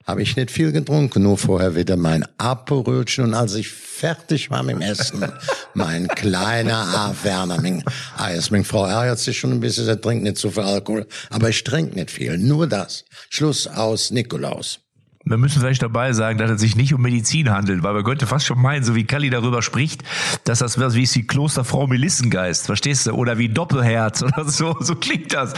habe 0.08 0.22
ich 0.22 0.36
nicht 0.36 0.50
viel 0.50 0.72
getrunken, 0.72 1.22
nur 1.22 1.36
vorher 1.36 1.76
wieder 1.76 1.98
mein 1.98 2.24
Aperölchen 2.38 3.24
und 3.24 3.34
als 3.34 3.54
ich 3.54 3.68
fertig 3.68 4.50
war 4.50 4.62
mit 4.62 4.76
dem 4.76 4.80
Essen, 4.80 5.30
mein 5.74 6.08
kleiner 6.08 6.78
Averner, 6.96 7.60
mein 7.60 7.84
Eis. 8.16 8.50
Meine 8.50 8.64
Frau 8.64 8.86
ärgert 8.86 9.18
sich 9.18 9.38
schon 9.38 9.52
ein 9.52 9.60
bisschen, 9.60 9.84
sie 9.84 10.00
trinkt 10.00 10.24
nicht 10.24 10.38
so 10.38 10.50
viel 10.50 10.62
Alkohol, 10.62 11.06
aber 11.28 11.50
ich 11.50 11.62
trinke 11.62 11.94
nicht 11.94 12.10
viel, 12.10 12.38
nur 12.38 12.66
das. 12.66 13.04
Schluss 13.28 13.66
aus 13.66 14.10
Nikolaus. 14.10 14.80
Wir 15.28 15.36
müssen 15.36 15.60
vielleicht 15.60 15.82
dabei 15.82 16.12
sagen, 16.14 16.38
dass 16.38 16.50
es 16.50 16.60
sich 16.60 16.74
nicht 16.74 16.94
um 16.94 17.02
Medizin 17.02 17.50
handelt, 17.50 17.82
weil 17.82 17.92
man 17.92 18.02
könnte 18.02 18.26
fast 18.26 18.46
schon 18.46 18.60
meinen, 18.60 18.82
so 18.82 18.94
wie 18.94 19.04
Kalli 19.04 19.28
darüber 19.28 19.60
spricht, 19.60 20.02
dass 20.44 20.60
das 20.60 20.78
was 20.80 20.94
wie 20.94 21.02
ist 21.02 21.14
die 21.14 21.26
Klosterfrau 21.26 21.86
Melissengeist, 21.86 22.66
verstehst 22.66 23.06
du? 23.06 23.12
Oder 23.12 23.36
wie 23.36 23.48
Doppelherz 23.48 24.22
oder 24.22 24.44
so, 24.48 24.76
so 24.80 24.94
klingt 24.94 25.34
das. 25.34 25.52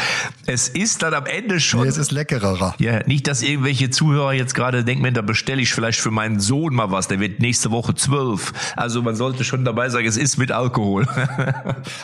Es 0.46 0.68
ist 0.68 1.02
dann 1.02 1.14
am 1.14 1.26
Ende 1.26 1.60
schon. 1.60 1.82
Nee, 1.82 1.88
es 1.88 1.98
ist 1.98 2.10
leckerer. 2.10 2.74
Ja, 2.78 3.06
nicht, 3.06 3.28
dass 3.28 3.42
irgendwelche 3.42 3.90
Zuhörer 3.90 4.32
jetzt 4.32 4.54
gerade 4.54 4.84
denken, 4.84 5.14
da 5.14 5.22
bestelle 5.22 5.62
ich 5.62 5.72
vielleicht 5.72 6.00
für 6.00 6.10
meinen 6.10 6.40
Sohn 6.40 6.74
mal 6.74 6.90
was, 6.90 7.06
der 7.06 7.20
wird 7.20 7.38
nächste 7.40 7.70
Woche 7.70 7.94
zwölf. 7.94 8.52
Also 8.76 9.02
man 9.02 9.14
sollte 9.14 9.44
schon 9.44 9.64
dabei 9.64 9.88
sagen, 9.88 10.06
es 10.06 10.16
ist 10.16 10.36
mit 10.36 10.52
Alkohol. 10.52 11.06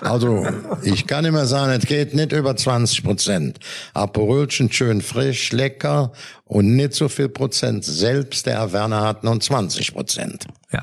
Also, 0.00 0.46
ich 0.82 1.06
kann 1.06 1.24
immer 1.24 1.46
sagen, 1.46 1.72
es 1.72 1.86
geht 1.86 2.14
nicht 2.14 2.32
über 2.32 2.56
20 2.56 3.02
Prozent. 3.02 3.58
Aperolchen 3.94 4.70
schön 4.70 5.00
frisch, 5.00 5.52
lecker 5.52 6.12
und 6.48 6.76
nicht 6.76 6.94
so 6.94 7.08
viel 7.08 7.28
Prozent. 7.28 7.84
Selbst 7.84 8.46
der 8.46 8.72
Werner 8.72 9.02
hat 9.02 9.24
nun 9.24 9.40
20 9.40 9.92
Prozent. 9.92 10.46
Ja. 10.72 10.82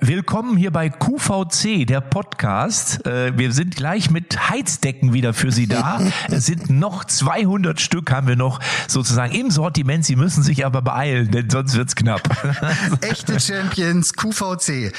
Willkommen 0.00 0.56
hier 0.56 0.72
bei 0.72 0.88
QVC, 0.88 1.86
der 1.86 2.00
Podcast. 2.00 3.06
Äh, 3.06 3.36
wir 3.38 3.52
sind 3.52 3.76
gleich 3.76 4.10
mit 4.10 4.50
Heizdecken 4.50 5.12
wieder 5.12 5.34
für 5.34 5.52
Sie 5.52 5.68
da. 5.68 6.00
Es 6.30 6.46
sind 6.46 6.70
noch 6.70 7.04
200 7.04 7.80
Stück 7.80 8.10
haben 8.10 8.26
wir 8.26 8.36
noch 8.36 8.60
sozusagen 8.88 9.32
im 9.34 9.50
Sortiment. 9.50 10.04
Sie 10.04 10.16
müssen 10.16 10.42
sich 10.42 10.66
aber 10.66 10.82
beeilen, 10.82 11.30
denn 11.30 11.48
sonst 11.48 11.76
wird's 11.76 11.94
knapp. 11.94 12.22
Echte 13.00 13.38
Champions 13.38 14.14
QVC, 14.14 14.92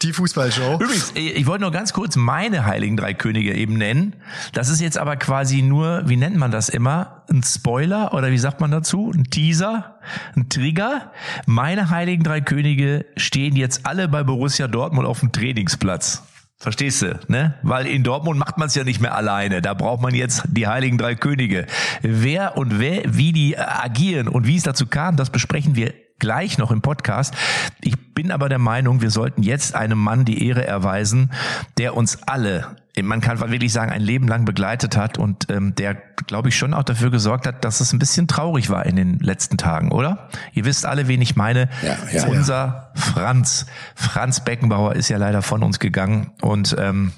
die 0.00 0.12
Fußballshow. 0.12 0.74
Übrigens, 0.80 1.12
ich 1.14 1.46
wollte 1.46 1.62
nur 1.62 1.72
ganz 1.72 1.92
kurz 1.92 2.16
meine 2.16 2.64
Heiligen 2.64 2.96
Drei 2.96 3.14
Könige 3.14 3.54
eben 3.54 3.74
nennen. 3.74 4.16
Das 4.52 4.68
ist 4.70 4.80
jetzt 4.80 4.98
aber 4.98 5.16
quasi 5.16 5.62
nur, 5.62 6.02
wie 6.06 6.16
nennt 6.16 6.36
man 6.36 6.50
das 6.50 6.68
immer? 6.68 7.21
Ein 7.30 7.42
Spoiler 7.42 8.14
oder 8.14 8.30
wie 8.30 8.38
sagt 8.38 8.60
man 8.60 8.70
dazu? 8.70 9.12
Ein 9.14 9.24
Teaser? 9.24 9.98
Ein 10.36 10.48
Trigger? 10.48 11.12
Meine 11.46 11.90
Heiligen 11.90 12.24
Drei 12.24 12.40
Könige 12.40 13.06
stehen 13.16 13.56
jetzt 13.56 13.86
alle 13.86 14.08
bei 14.08 14.22
Borussia 14.22 14.68
Dortmund 14.68 15.06
auf 15.06 15.20
dem 15.20 15.32
Trainingsplatz. 15.32 16.22
Verstehst 16.58 17.02
du, 17.02 17.18
ne? 17.26 17.54
Weil 17.62 17.88
in 17.88 18.04
Dortmund 18.04 18.38
macht 18.38 18.56
man 18.56 18.68
es 18.68 18.76
ja 18.76 18.84
nicht 18.84 19.00
mehr 19.00 19.16
alleine. 19.16 19.62
Da 19.62 19.74
braucht 19.74 20.00
man 20.00 20.14
jetzt 20.14 20.44
die 20.46 20.68
Heiligen 20.68 20.96
Drei 20.96 21.16
Könige. 21.16 21.66
Wer 22.02 22.56
und 22.56 22.78
wer, 22.78 23.02
wie 23.06 23.32
die 23.32 23.58
agieren 23.58 24.28
und 24.28 24.46
wie 24.46 24.56
es 24.56 24.62
dazu 24.62 24.86
kam, 24.86 25.16
das 25.16 25.30
besprechen 25.30 25.74
wir 25.74 25.92
gleich 26.22 26.56
noch 26.56 26.70
im 26.70 26.82
Podcast. 26.82 27.34
Ich 27.80 28.14
bin 28.14 28.30
aber 28.30 28.48
der 28.48 28.60
Meinung, 28.60 29.02
wir 29.02 29.10
sollten 29.10 29.42
jetzt 29.42 29.74
einem 29.74 29.98
Mann 29.98 30.24
die 30.24 30.46
Ehre 30.46 30.64
erweisen, 30.64 31.32
der 31.78 31.96
uns 31.96 32.22
alle 32.28 32.76
man 33.00 33.22
kann 33.22 33.40
wirklich 33.40 33.72
sagen, 33.72 33.90
ein 33.90 34.02
Leben 34.02 34.28
lang 34.28 34.44
begleitet 34.44 34.98
hat 34.98 35.16
und 35.16 35.48
ähm, 35.48 35.74
der, 35.74 35.94
glaube 35.94 36.50
ich, 36.50 36.58
schon 36.58 36.74
auch 36.74 36.82
dafür 36.82 37.10
gesorgt 37.10 37.46
hat, 37.46 37.64
dass 37.64 37.80
es 37.80 37.94
ein 37.94 37.98
bisschen 37.98 38.28
traurig 38.28 38.68
war 38.68 38.84
in 38.84 38.96
den 38.96 39.18
letzten 39.18 39.56
Tagen, 39.56 39.92
oder? 39.92 40.28
Ihr 40.52 40.66
wisst 40.66 40.84
alle, 40.84 41.08
wen 41.08 41.22
ich 41.22 41.34
meine. 41.34 41.70
Ja, 41.80 41.96
ja, 42.12 42.26
Unser 42.26 42.54
ja. 42.54 42.92
Franz. 42.94 43.64
Franz 43.94 44.44
Beckenbauer 44.44 44.94
ist 44.94 45.08
ja 45.08 45.16
leider 45.16 45.40
von 45.40 45.62
uns 45.62 45.78
gegangen 45.78 46.32
und 46.42 46.76
ähm, 46.78 47.12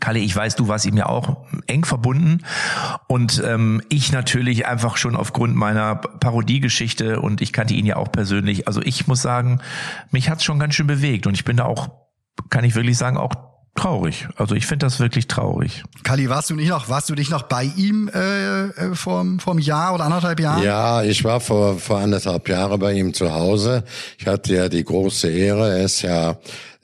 Kalle, 0.00 0.18
ich 0.18 0.34
weiß, 0.34 0.56
du 0.56 0.68
warst 0.68 0.86
ihm 0.86 0.96
ja 0.96 1.06
auch 1.06 1.46
eng 1.66 1.84
verbunden 1.84 2.44
und 3.06 3.42
ähm, 3.44 3.82
ich 3.88 4.12
natürlich 4.12 4.66
einfach 4.66 4.96
schon 4.96 5.16
aufgrund 5.16 5.56
meiner 5.56 5.96
Parodiegeschichte 5.96 7.20
und 7.20 7.40
ich 7.40 7.52
kannte 7.52 7.74
ihn 7.74 7.86
ja 7.86 7.96
auch 7.96 8.12
persönlich. 8.12 8.66
Also 8.66 8.80
ich 8.82 9.06
muss 9.06 9.22
sagen, 9.22 9.60
mich 10.10 10.30
hat's 10.30 10.44
schon 10.44 10.58
ganz 10.58 10.74
schön 10.74 10.86
bewegt 10.86 11.26
und 11.26 11.34
ich 11.34 11.44
bin 11.44 11.56
da 11.56 11.64
auch, 11.64 11.88
kann 12.50 12.64
ich 12.64 12.74
wirklich 12.74 12.98
sagen, 12.98 13.16
auch 13.16 13.34
traurig. 13.78 14.28
Also 14.36 14.54
ich 14.54 14.66
finde 14.66 14.86
das 14.86 14.98
wirklich 15.00 15.28
traurig. 15.28 15.84
Kali, 16.02 16.28
warst 16.28 16.50
du 16.50 16.54
nicht 16.54 16.68
noch, 16.68 16.88
warst 16.88 17.08
du 17.08 17.14
dich 17.14 17.30
noch 17.30 17.44
bei 17.44 17.64
ihm 17.76 18.10
äh, 18.12 18.66
äh 18.66 18.94
vom, 18.94 19.38
vom 19.38 19.58
Jahr 19.58 19.94
oder 19.94 20.04
anderthalb 20.04 20.40
Jahren? 20.40 20.62
Ja, 20.62 21.02
ich 21.02 21.24
war 21.24 21.40
vor, 21.40 21.78
vor 21.78 21.98
anderthalb 21.98 22.48
Jahren 22.48 22.78
bei 22.80 22.92
ihm 22.92 23.14
zu 23.14 23.32
Hause. 23.32 23.84
Ich 24.18 24.26
hatte 24.26 24.54
ja 24.54 24.68
die 24.68 24.84
große 24.84 25.30
Ehre, 25.30 25.78
er 25.78 25.84
ist 25.84 26.02
ja 26.02 26.36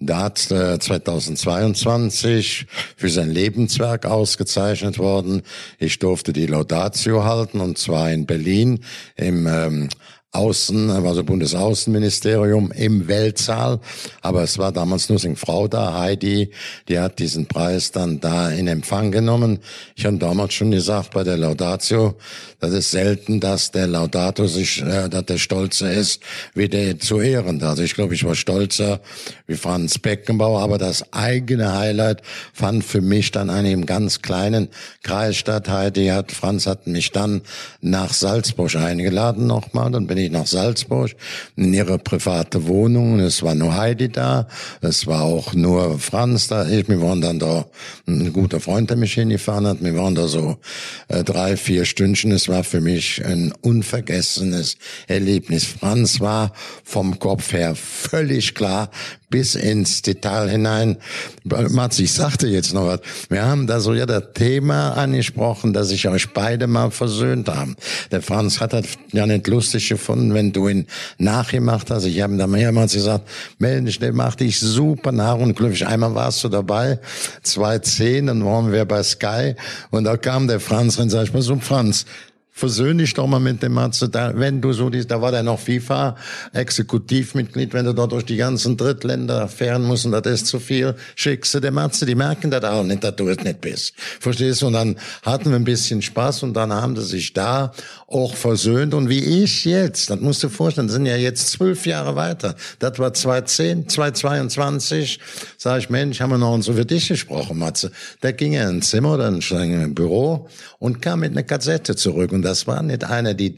Dart 0.07 0.51
äh, 0.51 0.79
2022 0.79 2.67
für 2.97 3.09
sein 3.09 3.31
Lebenswerk 3.31 4.07
ausgezeichnet 4.07 4.99
worden. 4.99 5.43
Ich 5.79 5.99
durfte 5.99 6.33
die 6.33 6.47
Laudatio 6.47 7.25
halten 7.25 7.61
und 7.61 7.79
zwar 7.79 8.11
in 8.13 8.27
Berlin 8.27 8.81
im 9.17 9.47
ähm, 9.47 9.89
Außen, 10.35 10.91
also 10.91 11.23
Bundesaußenministerium 11.23 12.73
im 12.73 13.07
Weltsaal. 13.07 13.81
Aber 14.21 14.43
es 14.43 14.59
war 14.59 14.73
damals 14.73 15.09
nur 15.09 15.19
seine 15.19 15.37
Frau 15.37 15.69
da, 15.69 15.99
Heidi, 15.99 16.51
die 16.89 16.99
hat 16.99 17.19
diesen 17.21 17.47
Preis 17.47 17.93
dann 17.93 18.21
da 18.21 18.51
in 18.51 18.67
Empfang 18.67 19.13
genommen. 19.13 19.61
Ich 19.95 20.05
habe 20.07 20.19
damals 20.19 20.55
schon 20.55 20.73
gesagt 20.73 21.13
bei 21.13 21.23
der 21.23 21.37
Laudatio, 21.37 22.17
das 22.61 22.73
ist 22.73 22.91
selten, 22.91 23.41
dass 23.41 23.71
der 23.71 23.87
Laudator 23.87 24.49
sich, 24.49 24.83
äh, 24.83 25.09
dass 25.09 25.27
der 25.27 25.39
stolzer 25.39 25.93
ist, 25.93 26.23
wie 26.55 26.69
der 26.69 26.99
zu 26.99 27.21
Ehren. 27.21 27.63
Also 27.63 27.83
ich 27.83 27.95
glaube, 27.95 28.15
ich 28.15 28.25
war 28.25 28.35
stolzer 28.35 29.01
wie 29.47 29.57
Franz 29.57 29.99
Beckenbauer, 29.99 30.63
aber 30.63 30.79
das 30.79 31.13
eigene 31.13 31.77
Highlight 31.77 32.23
fand 32.53 32.83
für 32.83 33.01
mich 33.01 33.31
dann 33.31 33.51
an 33.51 33.67
einem 33.67 33.87
ganz 33.87 34.23
kleinen 34.23 34.69
Kreis 35.03 35.37
statt. 35.37 35.69
Heidi 35.69 36.07
hat, 36.07 36.33
Franz 36.33 36.67
hat 36.67 36.87
mich 36.87 37.13
dann 37.13 37.43
nach 37.81 38.13
Salzburg 38.13 38.75
eingeladen 38.75 39.47
nochmal, 39.47 39.91
dann 39.91 40.07
bin 40.07 40.19
ich 40.19 40.24
nach 40.31 40.47
Salzburg 40.47 41.13
in 41.57 41.73
ihre 41.73 41.99
private 41.99 42.67
Wohnung. 42.67 43.21
Es 43.21 43.43
war 43.43 43.55
nur 43.55 43.77
Heidi 43.77 44.09
da, 44.09 44.49
es 44.81 45.07
war 45.07 45.23
auch 45.23 45.55
nur 45.55 45.99
Franz 45.99 46.49
da. 46.49 46.69
Ich, 46.69 46.89
wir 46.89 47.01
waren 47.01 47.21
dann 47.21 47.39
da, 47.39 47.67
ein 48.07 48.33
guter 48.33 48.61
Freund, 48.61 48.91
der 48.91 48.97
mich 48.97 49.15
hingefahren 49.15 49.67
hat. 49.67 49.83
Wir 49.83 49.97
waren 49.97 50.15
da 50.15 50.29
so 50.29 50.59
äh, 51.09 51.25
drei, 51.25 51.57
vier 51.57 51.85
Stündchen. 51.85 52.33
Es 52.33 52.49
war 52.49 52.65
für 52.65 52.81
mich 52.81 53.25
ein 53.25 53.53
unvergessenes 53.61 54.77
Erlebnis. 55.07 55.65
Franz 55.65 56.21
war 56.21 56.53
vom 56.85 57.19
Kopf 57.19 57.53
her 57.53 57.75
völlig 57.75 58.55
klar, 58.55 58.91
bis 59.35 59.57
ins 59.57 60.01
Detail 60.01 60.49
hinein. 60.49 60.97
Mats, 61.43 61.99
ich 61.99 62.13
sagte 62.13 62.47
jetzt 62.47 62.73
noch 62.73 62.87
was. 62.87 63.01
Wir 63.29 63.45
haben 63.45 63.67
da 63.67 63.81
so 63.81 63.93
ja 63.93 64.07
das 64.07 64.23
Thema 64.33 64.93
angesprochen, 64.93 65.73
dass 65.73 65.89
sich 65.89 66.07
euch 66.07 66.33
beide 66.33 66.69
mal 66.69 66.93
versöhnt 66.93 67.49
haben. 67.49 67.75
Der 68.13 68.23
Franz 68.23 68.61
hat 68.61 68.75
das 68.75 68.85
ja 69.11 69.27
nicht 69.27 69.49
lustig 69.49 69.89
gefunden, 69.89 70.35
wenn 70.35 70.53
du 70.53 70.69
ihn 70.69 70.87
nachgemacht 71.19 71.91
hast. 71.91 72.05
Ich 72.05 72.21
habe 72.21 72.37
da 72.37 72.47
mehrmals 72.47 72.93
gesagt, 72.93 73.29
Mensch, 73.59 73.99
der 73.99 74.13
macht 74.13 74.39
dich 74.39 74.61
super 74.61 75.11
nach 75.11 75.39
und 75.39 75.57
glücklich. 75.57 75.85
Einmal 75.85 76.15
warst 76.15 76.45
du 76.45 76.49
dabei, 76.49 77.01
zwei 77.43 77.81
zehn, 77.81 78.29
dann 78.29 78.45
waren 78.45 78.71
wir 78.71 78.85
bei 78.85 79.03
Sky 79.03 79.57
und 79.91 80.05
da 80.05 80.17
kam 80.17 80.47
der 80.47 80.61
Franz 80.61 80.97
und 80.99 81.11
sag 81.11 81.25
ich 81.25 81.33
mal 81.33 81.43
so, 81.43 81.57
Franz, 81.57 82.07
versöhn 82.57 82.99
dich 82.99 83.15
doch 83.15 83.27
mal 83.27 83.41
mit 83.41 83.65
dem 83.65 83.73
Matze, 83.73 84.09
da, 84.09 84.33
wenn 84.37 84.61
du 84.61 84.73
so, 84.73 84.89
da 84.89 85.21
war 85.21 85.33
der 85.33 85.43
noch 85.43 85.59
FIFA-Exekutivmitglied, 85.59 87.75
wenn 87.75 87.85
du 87.85 87.93
dort 87.93 88.13
durch 88.13 88.25
die 88.25 88.37
ganzen 88.37 88.77
Drittländer 88.77 89.49
fahren 89.49 89.83
musst 89.83 90.07
und 90.07 90.13
das 90.13 90.25
ist 90.25 90.47
zu 90.47 90.61
viel, 90.61 90.95
schickst 91.17 91.53
du 91.55 91.59
dem 91.59 91.75
Matze, 91.75 92.07
die 92.07 92.15
merken 92.15 92.53
das 92.53 92.63
auch 92.63 92.85
nicht, 92.85 93.03
dass 93.03 93.17
du 93.17 93.29
es 93.29 93.39
nicht 93.39 93.61
bist. 93.61 93.95
Verstehst 94.21 94.63
du? 94.63 94.69
Und 94.69 94.75
dann 94.75 94.95
hatten 95.23 95.51
wir 95.51 95.57
ein 95.57 95.65
bisschen 95.65 96.01
Spaß 96.01 96.45
und 96.45 96.55
dann 96.55 96.73
haben 96.73 96.95
sie 96.95 97.03
sich 97.03 97.33
da 97.33 97.73
auch 98.07 98.37
versöhnt 98.37 98.95
und 98.95 99.09
wie 99.09 99.43
ich 99.43 99.65
jetzt, 99.65 100.11
das 100.11 100.21
musst 100.21 100.45
du 100.45 100.49
vorstellen, 100.49 100.89
sind 100.89 101.07
ja 101.07 101.17
jetzt 101.17 101.51
zwölf 101.51 101.87
Jahre 101.87 102.15
weiter. 102.15 102.55
Das 102.79 103.01
war 103.01 103.13
2010, 103.13 103.89
2022, 103.89 105.19
sag 105.59 105.81
ich, 105.81 105.91
Mensch, 105.91 106.21
haben 106.21 106.31
wir 106.31 106.39
noch 106.39 106.63
so 106.63 106.75
für 106.75 106.85
dich 106.85 107.09
gesprochen, 107.09 107.59
Matze. 107.59 107.91
Da 108.21 108.31
ging 108.31 108.53
er 108.53 108.71
ins 108.71 108.91
Zimmer 108.91 109.15
oder 109.15 109.27
in 109.27 109.43
ein 109.51 109.95
Büro 109.97 110.49
und 110.79 111.03
kam 111.03 111.19
mit 111.21 111.33
einer 111.33 111.43
Kassette 111.43 111.97
zurück 111.97 112.31
und 112.31 112.44
das 112.45 112.67
war 112.67 112.83
nicht 112.83 113.05
einer, 113.05 113.35
die, 113.35 113.57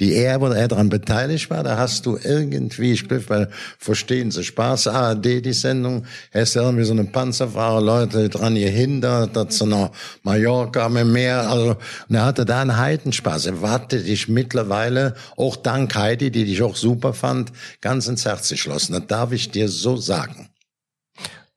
die 0.00 0.14
er, 0.14 0.40
wo 0.40 0.46
er 0.46 0.68
daran 0.68 0.88
beteiligt 0.88 1.50
war. 1.50 1.62
Da 1.62 1.76
hast 1.76 2.06
du 2.06 2.18
irgendwie, 2.22 2.92
ich 2.92 3.08
glaube, 3.08 3.48
verstehen 3.78 4.30
Sie 4.30 4.44
Spaß, 4.44 4.88
ARD, 4.88 5.44
die 5.44 5.52
Sendung, 5.52 6.06
er 6.30 6.42
ist 6.42 6.56
irgendwie 6.56 6.84
so 6.84 6.92
eine 6.92 7.04
Panzerfahrer, 7.04 7.80
Leute 7.80 8.28
dran 8.28 8.54
gehindert, 8.54 9.36
dazu 9.36 9.66
noch 9.66 9.90
Mallorca 10.22 10.88
mit 10.88 11.06
Meer, 11.06 11.50
also, 11.50 11.76
und 12.08 12.14
er 12.14 12.24
hatte 12.24 12.44
da 12.44 12.62
einen 12.62 12.76
Heidenspaß. 12.76 13.46
Er 13.46 13.62
wartet 13.62 14.06
dich 14.06 14.28
mittlerweile, 14.28 15.14
auch 15.36 15.56
dank 15.56 15.94
Heidi, 15.94 16.30
die 16.30 16.44
dich 16.44 16.62
auch 16.62 16.76
super 16.76 17.12
fand, 17.12 17.52
ganz 17.80 18.06
ins 18.06 18.24
Herz 18.24 18.48
geschlossen. 18.48 18.92
Das 18.92 19.06
darf 19.06 19.32
ich 19.32 19.50
dir 19.50 19.68
so 19.68 19.96
sagen. 19.96 20.48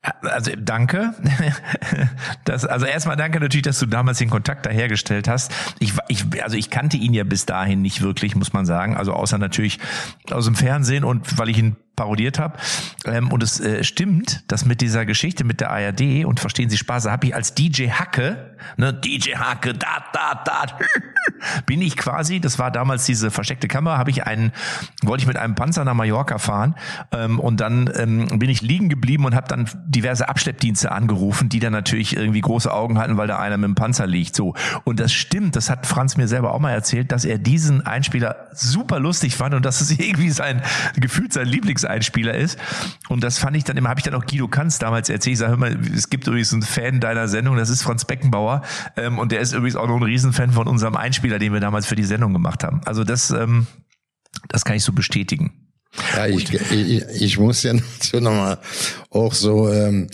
Also 0.02 0.52
danke. 0.58 1.14
Das, 2.44 2.64
also 2.64 2.86
erstmal 2.86 3.16
danke 3.16 3.38
natürlich, 3.38 3.62
dass 3.62 3.78
du 3.78 3.86
damals 3.86 4.18
den 4.18 4.28
Kontakt 4.28 4.66
da 4.66 4.70
hergestellt 4.70 5.28
hast. 5.28 5.52
Ich, 5.78 5.92
ich, 6.08 6.42
also 6.42 6.56
ich 6.56 6.70
kannte 6.70 6.96
ihn 6.96 7.14
ja 7.14 7.22
bis 7.22 7.46
dahin 7.46 7.82
nicht 7.82 8.02
wirklich, 8.02 8.34
muss 8.34 8.52
man 8.52 8.66
sagen. 8.66 8.96
Also 8.96 9.12
außer 9.12 9.38
natürlich 9.38 9.78
aus 10.30 10.46
dem 10.46 10.56
Fernsehen 10.56 11.04
und 11.04 11.38
weil 11.38 11.48
ich 11.48 11.58
ihn 11.58 11.76
parodiert 11.96 12.38
habe. 12.38 12.58
Ähm, 13.04 13.30
und 13.30 13.42
es 13.42 13.60
äh, 13.60 13.84
stimmt, 13.84 14.44
dass 14.50 14.64
mit 14.64 14.80
dieser 14.80 15.06
Geschichte 15.06 15.44
mit 15.44 15.60
der 15.60 15.70
ARD 15.70 16.24
und 16.24 16.40
verstehen 16.40 16.70
Sie 16.70 16.78
Spaß, 16.78 17.06
habe 17.06 17.26
ich 17.26 17.34
als 17.34 17.54
DJ 17.54 17.90
Hacke 17.90 18.52
ne, 18.76 18.92
DJ 18.92 19.36
Hake, 19.36 19.74
da, 19.74 20.04
da, 20.12 20.42
da, 20.44 20.64
bin 21.66 21.82
ich 21.82 21.96
quasi, 21.96 22.40
das 22.40 22.58
war 22.58 22.70
damals 22.70 23.04
diese 23.04 23.30
versteckte 23.30 23.68
Kamera, 23.68 23.98
habe 23.98 24.10
ich 24.10 24.26
einen, 24.26 24.52
wollte 25.02 25.22
ich 25.22 25.26
mit 25.26 25.36
einem 25.36 25.54
Panzer 25.54 25.84
nach 25.84 25.94
Mallorca 25.94 26.38
fahren 26.38 26.74
ähm, 27.12 27.38
und 27.40 27.60
dann 27.60 27.90
ähm, 27.96 28.38
bin 28.38 28.50
ich 28.50 28.62
liegen 28.62 28.88
geblieben 28.88 29.24
und 29.24 29.34
habe 29.34 29.48
dann 29.48 29.68
diverse 29.86 30.28
Abschleppdienste 30.28 30.92
angerufen, 30.92 31.48
die 31.48 31.60
dann 31.60 31.72
natürlich 31.72 32.16
irgendwie 32.16 32.40
große 32.40 32.72
Augen 32.72 32.98
hatten, 32.98 33.16
weil 33.16 33.28
da 33.28 33.38
einer 33.38 33.56
mit 33.56 33.68
dem 33.68 33.74
Panzer 33.74 34.06
liegt. 34.06 34.36
So 34.36 34.54
und 34.84 35.00
das 35.00 35.12
stimmt, 35.12 35.56
das 35.56 35.70
hat 35.70 35.86
Franz 35.86 36.16
mir 36.16 36.28
selber 36.28 36.54
auch 36.54 36.60
mal 36.60 36.72
erzählt, 36.72 37.12
dass 37.12 37.24
er 37.24 37.38
diesen 37.38 37.86
Einspieler 37.86 38.48
super 38.52 39.00
lustig 39.00 39.36
fand 39.36 39.54
und 39.54 39.64
dass 39.64 39.80
es 39.80 39.90
irgendwie 39.98 40.30
sein 40.30 40.62
gefühlt 40.96 41.32
sein 41.32 41.46
Lieblingseinspieler 41.82 42.34
ist. 42.34 42.58
Und 43.08 43.22
das 43.22 43.38
fand 43.38 43.56
ich 43.56 43.64
dann 43.64 43.76
immer, 43.76 43.88
habe 43.88 44.00
ich 44.00 44.04
dann 44.04 44.14
auch 44.14 44.24
Guido 44.24 44.48
Kanz 44.48 44.78
damals 44.78 45.08
erzählt. 45.08 45.34
Ich 45.34 45.38
sage, 45.38 45.56
mal, 45.56 45.78
es 45.94 46.10
gibt 46.10 46.26
übrigens 46.26 46.52
einen 46.52 46.62
Fan 46.62 47.00
deiner 47.00 47.28
Sendung, 47.28 47.56
das 47.56 47.68
ist 47.68 47.82
Franz 47.82 48.04
Beckenbauer 48.04 48.62
ähm, 48.96 49.18
und 49.18 49.32
der 49.32 49.40
ist 49.40 49.52
übrigens 49.52 49.76
auch 49.76 49.86
noch 49.86 49.96
ein 49.96 50.02
Riesenfan 50.02 50.52
von 50.52 50.68
unserem 50.68 50.96
Einspieler, 50.96 51.38
den 51.38 51.52
wir 51.52 51.60
damals 51.60 51.86
für 51.86 51.96
die 51.96 52.04
Sendung 52.04 52.32
gemacht 52.32 52.64
haben. 52.64 52.80
Also 52.84 53.04
das, 53.04 53.30
ähm, 53.30 53.66
das 54.48 54.64
kann 54.64 54.76
ich 54.76 54.84
so 54.84 54.92
bestätigen. 54.92 55.52
Ja, 56.16 56.26
ich, 56.26 56.52
ich, 56.72 57.02
ich 57.20 57.38
muss 57.38 57.62
ja 57.62 57.74
dazu 57.98 58.20
nochmal 58.20 58.58
auch 59.10 59.34
so 59.34 59.70
ähm, 59.70 60.08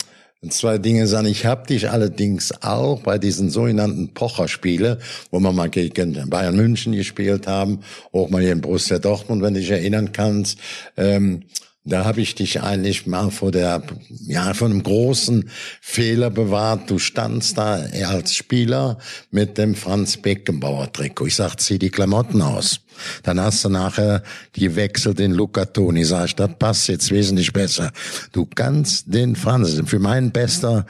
zwei 0.47 0.77
Dinge 0.77 1.05
sagen. 1.07 1.27
Ich 1.27 1.45
habe 1.45 1.67
dich 1.67 1.89
allerdings 1.89 2.63
auch 2.63 3.01
bei 3.01 3.17
diesen 3.17 3.49
sogenannten 3.49 4.13
Pocher-Spiele, 4.13 4.99
wo 5.31 5.39
wir 5.39 5.51
mal 5.51 5.69
gegen 5.69 6.29
Bayern 6.29 6.55
München 6.55 6.93
gespielt 6.93 7.45
haben, 7.45 7.79
auch 8.13 8.29
mal 8.29 8.41
hier 8.41 8.53
in 8.53 8.61
Borussia 8.61 8.99
Dortmund, 8.99 9.41
wenn 9.41 9.53
du 9.53 9.59
dich 9.59 9.71
erinnern 9.71 10.11
kannst, 10.13 10.57
ähm, 10.95 11.43
da 11.85 12.05
habe 12.05 12.21
ich 12.21 12.35
dich 12.35 12.61
eigentlich 12.61 13.07
mal 13.07 13.31
vor 13.31 13.51
der, 13.51 13.81
ja, 14.09 14.53
von 14.53 14.71
einem 14.71 14.83
großen 14.83 15.49
Fehler 15.81 16.29
bewahrt. 16.29 16.89
Du 16.89 16.99
standst 16.99 17.57
da 17.57 17.83
als 18.05 18.35
Spieler 18.35 18.97
mit 19.31 19.57
dem 19.57 19.75
Franz 19.75 20.17
Beckenbauer 20.17 20.91
Trikot. 20.91 21.27
Ich 21.27 21.35
sag, 21.35 21.55
zieh 21.59 21.79
die 21.79 21.89
Klamotten 21.89 22.41
aus. 22.41 22.81
Dann 23.23 23.39
hast 23.39 23.63
du 23.63 23.69
nachher 23.69 24.23
gewechselt 24.51 25.19
in 25.19 25.31
Luca 25.31 25.65
Toni. 25.65 26.03
Sag 26.03 26.25
ich, 26.25 26.35
das 26.35 26.51
passt 26.59 26.89
jetzt 26.89 27.11
wesentlich 27.11 27.53
besser. 27.53 27.91
Du 28.33 28.45
kannst 28.45 29.13
den 29.13 29.35
Franz, 29.35 29.81
für 29.85 29.99
meinen 29.99 30.31
bester 30.31 30.85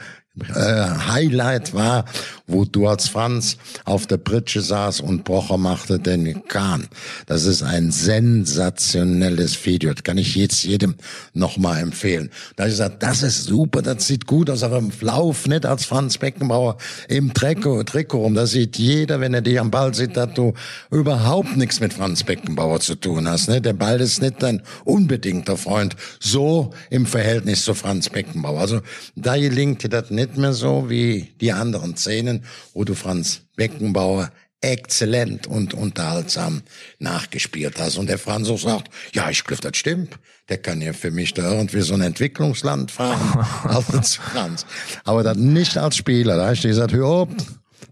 äh, 0.54 0.84
Highlight 1.08 1.74
war, 1.74 2.04
wo 2.50 2.64
du 2.64 2.86
als 2.88 3.08
Franz 3.08 3.56
auf 3.84 4.06
der 4.06 4.16
Pritsche 4.18 4.60
saß 4.60 5.00
und 5.00 5.24
Brocher 5.24 5.58
machte 5.58 5.98
den 5.98 6.44
Kahn. 6.48 6.88
Das 7.26 7.44
ist 7.44 7.62
ein 7.62 7.90
sensationelles 7.90 9.64
Video. 9.64 9.92
Das 9.92 10.02
kann 10.02 10.18
ich 10.18 10.34
jetzt 10.34 10.64
jedem 10.64 10.96
nochmal 11.34 11.80
empfehlen. 11.80 12.30
Da 12.56 12.64
ich 12.64 12.72
gesagt, 12.72 13.02
das 13.02 13.22
ist 13.22 13.44
super, 13.44 13.82
das 13.82 14.06
sieht 14.06 14.26
gut 14.26 14.50
aus, 14.50 14.62
aber 14.62 14.78
im 14.78 14.92
Lauf 15.00 15.46
nicht 15.46 15.66
als 15.66 15.84
Franz 15.84 16.18
Beckenbauer 16.18 16.76
im 17.08 17.32
Trikot, 17.34 17.84
Trikot 17.84 18.18
rum. 18.18 18.34
Da 18.34 18.46
sieht 18.46 18.78
jeder, 18.78 19.20
wenn 19.20 19.34
er 19.34 19.42
dich 19.42 19.58
am 19.58 19.70
Ball 19.70 19.94
sieht, 19.94 20.16
dass 20.16 20.34
du 20.34 20.54
überhaupt 20.90 21.56
nichts 21.56 21.80
mit 21.80 21.92
Franz 21.92 22.24
Beckenbauer 22.24 22.80
zu 22.80 22.94
tun 22.94 23.28
hast. 23.28 23.48
Ne? 23.48 23.60
Der 23.60 23.72
Ball 23.72 24.00
ist 24.00 24.22
nicht 24.22 24.42
dein 24.42 24.62
unbedingter 24.84 25.56
Freund. 25.56 25.96
So 26.18 26.70
im 26.90 27.06
Verhältnis 27.06 27.64
zu 27.64 27.74
Franz 27.74 28.08
Beckenbauer. 28.08 28.60
Also 28.60 28.80
da 29.16 29.36
gelingt 29.36 29.82
dir 29.82 29.88
das 29.88 30.10
nicht 30.10 30.36
mehr 30.36 30.52
so 30.52 30.88
wie 30.88 31.32
die 31.40 31.52
anderen 31.52 31.96
Szenen, 31.96 32.39
wo 32.74 32.84
du 32.84 32.94
Franz 32.94 33.42
Beckenbauer 33.56 34.30
exzellent 34.62 35.46
und 35.46 35.74
unterhaltsam 35.74 36.62
nachgespielt 36.98 37.80
hast. 37.80 37.96
Und 37.96 38.08
der 38.08 38.18
Franz 38.18 38.48
auch 38.50 38.58
sagt, 38.58 38.90
ja, 39.14 39.30
ich 39.30 39.44
glaube, 39.44 39.62
das 39.62 39.76
stimmt. 39.76 40.18
Der 40.48 40.58
kann 40.58 40.82
ja 40.82 40.92
für 40.92 41.10
mich 41.10 41.32
da 41.32 41.50
irgendwie 41.50 41.80
so 41.80 41.94
ein 41.94 42.00
Entwicklungsland 42.02 42.90
fahren. 42.90 43.46
als 43.64 44.16
Franz. 44.16 44.66
Aber 45.04 45.22
das 45.22 45.36
nicht 45.36 45.78
als 45.78 45.96
Spieler. 45.96 46.36
Da 46.36 46.48
hast 46.48 46.64
du 46.64 46.68
gesagt, 46.68 46.92
hör 46.92 47.06
auf, 47.06 47.28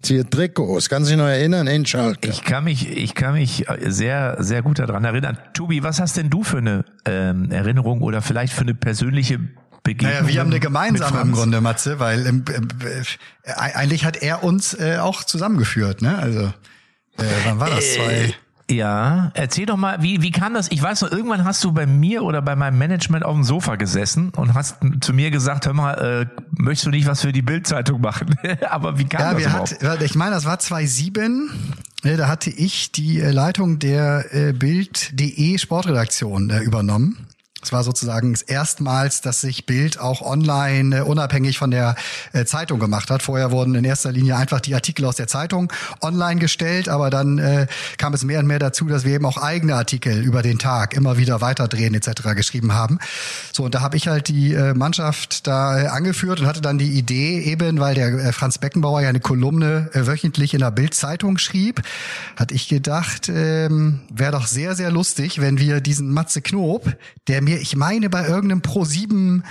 zieh 0.03 0.25
Trikot 0.25 0.77
aus. 0.77 0.89
Kannst 0.89 1.09
du 1.09 1.15
dich 1.15 1.19
noch 1.19 1.29
erinnern, 1.29 1.67
in 1.67 1.87
Schalke? 1.87 2.29
Ich 2.29 2.45
kann 2.45 2.65
mich, 2.65 2.89
ich 2.89 3.15
kann 3.15 3.35
mich 3.35 3.65
sehr, 3.87 4.37
sehr 4.41 4.63
gut 4.63 4.79
daran 4.79 5.05
erinnern. 5.05 5.39
Tobi, 5.55 5.83
was 5.83 6.01
hast 6.01 6.17
denn 6.17 6.31
du 6.31 6.43
für 6.43 6.59
eine 6.59 6.85
ähm, 7.07 7.51
Erinnerung 7.51 8.03
oder 8.03 8.21
vielleicht 8.21 8.53
für 8.53 8.63
eine 8.63 8.75
persönliche 8.75 9.41
Begegnung. 9.83 10.13
Naja, 10.13 10.29
wir 10.29 10.41
haben 10.41 10.51
eine 10.51 10.61
gemeinsame 10.61 11.21
im 11.21 11.33
Grunde, 11.33 11.61
Matze, 11.61 11.99
weil 11.99 12.27
ähm, 12.27 12.45
äh, 13.45 13.53
eigentlich 13.53 14.05
hat 14.05 14.17
er 14.17 14.45
uns 14.45 14.75
äh, 14.75 14.99
auch 14.99 15.25
zusammengeführt, 15.25 16.03
ne? 16.03 16.19
Also 16.19 16.53
äh, 17.19 17.25
wann 17.45 17.59
war 17.61 17.71
das? 17.71 17.95
Zwei. 17.95 18.35
Ja, 18.71 19.31
erzähl 19.33 19.65
doch 19.65 19.79
mal, 19.79 20.03
wie, 20.03 20.21
wie 20.21 20.31
kam 20.31 20.53
das? 20.53 20.71
Ich 20.71 20.83
weiß 20.83 21.01
noch, 21.01 21.11
irgendwann 21.11 21.45
hast 21.45 21.65
du 21.65 21.73
bei 21.73 21.87
mir 21.87 22.23
oder 22.23 22.43
bei 22.43 22.55
meinem 22.55 22.77
Management 22.77 23.25
auf 23.25 23.33
dem 23.35 23.43
Sofa 23.43 23.77
gesessen 23.77 24.29
und 24.37 24.53
hast 24.53 24.77
zu 25.01 25.15
mir 25.15 25.31
gesagt, 25.31 25.65
hör 25.65 25.73
mal, 25.73 25.95
äh, 25.95 26.43
möchtest 26.51 26.85
du 26.87 26.91
nicht 26.91 27.07
was 27.07 27.23
für 27.23 27.33
die 27.33 27.41
Bildzeitung 27.41 28.03
machen? 28.03 28.37
Aber 28.69 28.99
wie 28.99 29.07
kam 29.07 29.23
ja, 29.23 29.33
das 29.33 29.39
wir 29.41 29.47
überhaupt? 29.49 29.83
Hat, 29.83 30.03
ich 30.03 30.15
meine, 30.17 30.33
das 30.33 30.45
war 30.45 30.59
2007. 30.59 31.51
äh, 32.05 32.17
Da 32.19 32.29
hatte 32.29 32.51
ich 32.51 32.93
die 32.93 33.21
äh, 33.21 33.31
Leitung 33.31 33.79
der 33.79 34.35
äh, 34.35 34.53
Bild.de 34.53 35.57
Sportredaktion 35.57 36.51
äh, 36.51 36.59
übernommen. 36.61 37.27
Es 37.69 37.73
war 37.73 37.85
sozusagen 37.85 38.35
erstmals, 38.47 39.21
dass 39.21 39.43
sich 39.43 39.67
Bild 39.67 40.01
auch 40.01 40.23
online 40.23 41.01
äh, 41.01 41.01
unabhängig 41.03 41.59
von 41.59 41.71
der 41.71 41.97
äh, 42.33 42.47
Zeitung 42.47 42.79
gemacht 42.79 43.11
hat. 43.11 43.21
Vorher 43.21 43.51
wurden 43.51 43.75
in 43.75 43.85
erster 43.85 44.11
Linie 44.11 44.37
einfach 44.37 44.61
die 44.61 44.75
Artikel 44.75 45.05
aus 45.05 45.17
der 45.17 45.27
Zeitung 45.27 45.71
online 46.01 46.41
gestellt, 46.41 46.89
aber 46.89 47.11
dann 47.11 47.37
äh, 47.37 47.67
kam 47.99 48.15
es 48.15 48.25
mehr 48.25 48.39
und 48.39 48.47
mehr 48.47 48.59
dazu, 48.59 48.87
dass 48.87 49.05
wir 49.05 49.13
eben 49.13 49.27
auch 49.27 49.37
eigene 49.37 49.75
Artikel 49.75 50.23
über 50.23 50.41
den 50.41 50.59
Tag 50.59 50.95
immer 50.95 51.19
wieder 51.19 51.43
weiterdrehen 51.43 51.93
etc. 51.93 52.35
geschrieben 52.35 52.73
haben. 52.73 53.01
So 53.53 53.65
und 53.65 53.75
da 53.75 53.83
habe 53.83 53.99
ich 53.99 54.09
halt 54.09 54.29
die 54.29 54.55
äh, 54.55 54.73
Mannschaft 54.73 55.47
da 55.47 55.79
äh, 55.79 55.87
angeführt 55.89 56.41
und 56.41 56.47
hatte 56.47 56.63
dann 56.63 56.79
die 56.79 56.93
Idee 56.93 57.41
eben, 57.43 57.81
weil 57.81 57.95
der 57.95 58.09
äh, 58.09 58.33
Franz 58.33 58.57
Beckenbauer 58.57 59.03
ja 59.03 59.11
eine 59.11 59.21
Kolumne 59.21 59.91
äh, 59.93 60.07
wöchentlich 60.07 60.55
in 60.55 60.61
der 60.61 60.71
Bild-Zeitung 60.71 61.37
schrieb, 61.37 61.83
hatte 62.35 62.55
ich 62.55 62.67
gedacht, 62.67 63.29
ähm, 63.29 64.01
wäre 64.09 64.33
doch 64.33 64.47
sehr 64.47 64.75
sehr 64.75 64.91
lustig, 64.91 65.43
wenn 65.43 65.59
wir 65.59 65.83
diesen 65.83 66.11
Matze 66.11 66.41
Knob, 66.41 66.97
der 67.27 67.43
mir, 67.43 67.58
ich 67.61 67.77
meine, 67.77 68.11
bei 68.11 68.27
irgendeinem 68.27 68.63
Pro 68.63 68.85
7 68.85 69.45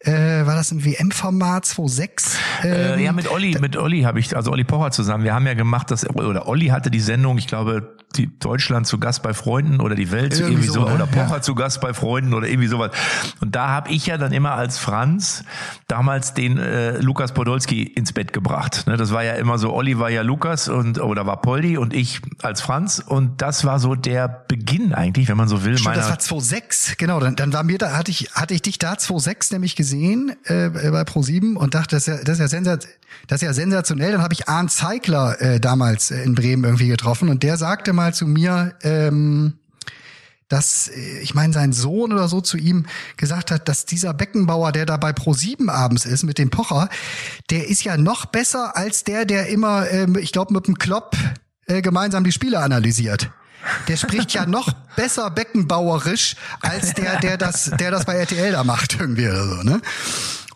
äh, 0.00 0.46
war 0.46 0.54
das 0.54 0.70
im 0.72 0.84
WM-Format 0.84 1.64
2.6? 1.64 2.36
Äh, 2.64 2.94
Ähm, 2.94 3.00
ja, 3.00 3.12
mit 3.12 3.30
Olli, 3.30 3.56
mit 3.60 3.76
Olli 3.76 4.02
habe 4.02 4.20
ich, 4.20 4.36
also 4.36 4.52
Olli 4.52 4.64
Pocher 4.64 4.90
zusammen. 4.90 5.24
Wir 5.24 5.34
haben 5.34 5.46
ja 5.46 5.54
gemacht, 5.54 5.90
dass, 5.90 6.08
oder 6.08 6.46
Olli 6.48 6.66
hatte 6.68 6.90
die 6.90 7.00
Sendung, 7.00 7.38
ich 7.38 7.46
glaube, 7.46 7.96
die 8.16 8.30
Deutschland 8.38 8.86
zu 8.86 8.98
Gast 8.98 9.22
bei 9.22 9.34
Freunden 9.34 9.80
oder 9.80 9.94
die 9.94 10.10
Welt 10.10 10.32
zu 10.34 10.42
Irgendwie 10.42 10.64
irgendwie 10.64 10.68
so, 10.68 10.80
so, 10.80 10.88
ne? 10.88 10.94
oder 10.94 11.06
Pocher 11.06 11.36
Ja. 11.36 11.42
zu 11.42 11.54
Gast 11.54 11.80
bei 11.82 11.92
Freunden 11.92 12.32
oder 12.32 12.48
irgendwie 12.48 12.68
sowas. 12.68 12.90
Und 13.40 13.54
da 13.54 13.68
habe 13.68 13.90
ich 13.90 14.06
ja 14.06 14.16
dann 14.16 14.32
immer 14.32 14.52
als 14.52 14.78
Franz 14.78 15.44
damals 15.88 16.32
den 16.32 16.58
äh, 16.58 16.98
Lukas 17.00 17.32
Podolski 17.34 17.82
ins 17.82 18.12
Bett 18.12 18.32
gebracht. 18.32 18.86
Ne, 18.86 18.96
das 18.96 19.12
war 19.12 19.24
ja 19.24 19.34
immer 19.34 19.58
so, 19.58 19.74
Olli 19.74 19.98
war 19.98 20.08
ja 20.10 20.22
Lukas 20.22 20.68
und 20.68 20.98
oder 21.00 21.26
war 21.26 21.40
Poldi 21.42 21.76
und 21.76 21.92
ich 21.92 22.20
als 22.40 22.60
Franz. 22.62 23.02
Und 23.04 23.42
das 23.42 23.64
war 23.66 23.78
so 23.78 23.94
der 23.94 24.26
Beginn 24.48 24.94
eigentlich, 24.94 25.28
wenn 25.28 25.36
man 25.36 25.48
so 25.48 25.64
will, 25.64 25.76
Stimmt, 25.76 25.96
meiner. 25.96 26.08
das 26.08 26.30
war 26.30 26.38
2.6, 26.38 26.96
genau. 26.96 27.20
Dann, 27.20 27.36
dann 27.36 27.52
war 27.52 27.62
mir 27.62 27.76
da, 27.78 27.92
hatte 27.96 28.10
ich, 28.10 28.30
hatte 28.32 28.54
ich 28.54 28.62
dich 28.62 28.78
da 28.78 28.94
2.6 28.94 29.52
nämlich 29.52 29.76
gesehen 29.76 29.87
äh, 29.92 30.70
bei 30.70 31.02
Pro7 31.02 31.54
und 31.54 31.74
dachte, 31.74 31.96
das 31.96 32.06
ist 32.06 32.14
ja, 32.14 32.24
das 32.24 32.34
ist 32.34 32.40
ja, 32.40 32.48
sensat 32.48 32.88
das 33.26 33.42
ist 33.42 33.46
ja 33.46 33.52
sensationell. 33.52 34.12
Dann 34.12 34.22
habe 34.22 34.34
ich 34.34 34.48
Arndt 34.48 34.70
Zeigler 34.70 35.40
äh, 35.40 35.60
damals 35.60 36.10
äh, 36.10 36.22
in 36.22 36.34
Bremen 36.34 36.64
irgendwie 36.64 36.88
getroffen 36.88 37.28
und 37.28 37.42
der 37.42 37.56
sagte 37.56 37.92
mal 37.92 38.14
zu 38.14 38.26
mir, 38.26 38.74
ähm, 38.82 39.54
dass, 40.48 40.88
äh, 40.88 41.18
ich 41.20 41.34
meine, 41.34 41.52
sein 41.52 41.72
Sohn 41.72 42.12
oder 42.12 42.28
so 42.28 42.40
zu 42.40 42.56
ihm 42.56 42.86
gesagt 43.16 43.50
hat, 43.50 43.68
dass 43.68 43.84
dieser 43.84 44.14
Beckenbauer, 44.14 44.72
der 44.72 44.86
da 44.86 44.96
bei 44.96 45.10
Pro7 45.10 45.70
abends 45.70 46.04
ist 46.04 46.24
mit 46.24 46.38
dem 46.38 46.50
Pocher, 46.50 46.88
der 47.50 47.68
ist 47.68 47.84
ja 47.84 47.96
noch 47.96 48.26
besser 48.26 48.76
als 48.76 49.04
der, 49.04 49.24
der 49.24 49.48
immer, 49.48 49.90
ähm, 49.90 50.16
ich 50.16 50.32
glaube, 50.32 50.52
mit 50.52 50.66
dem 50.66 50.78
Klopp 50.78 51.16
äh, 51.66 51.82
gemeinsam 51.82 52.24
die 52.24 52.32
Spiele 52.32 52.60
analysiert. 52.60 53.30
Der 53.88 53.96
spricht 53.96 54.32
ja 54.32 54.46
noch 54.46 54.72
besser 54.96 55.30
Beckenbauerisch 55.30 56.36
als 56.60 56.94
der, 56.94 57.18
der 57.20 57.36
das, 57.36 57.70
der 57.78 57.90
das 57.90 58.04
bei 58.04 58.14
RTL 58.14 58.52
da 58.52 58.64
macht 58.64 58.98
irgendwie 59.00 59.28
oder 59.28 59.46
so, 59.46 59.62
ne? 59.62 59.80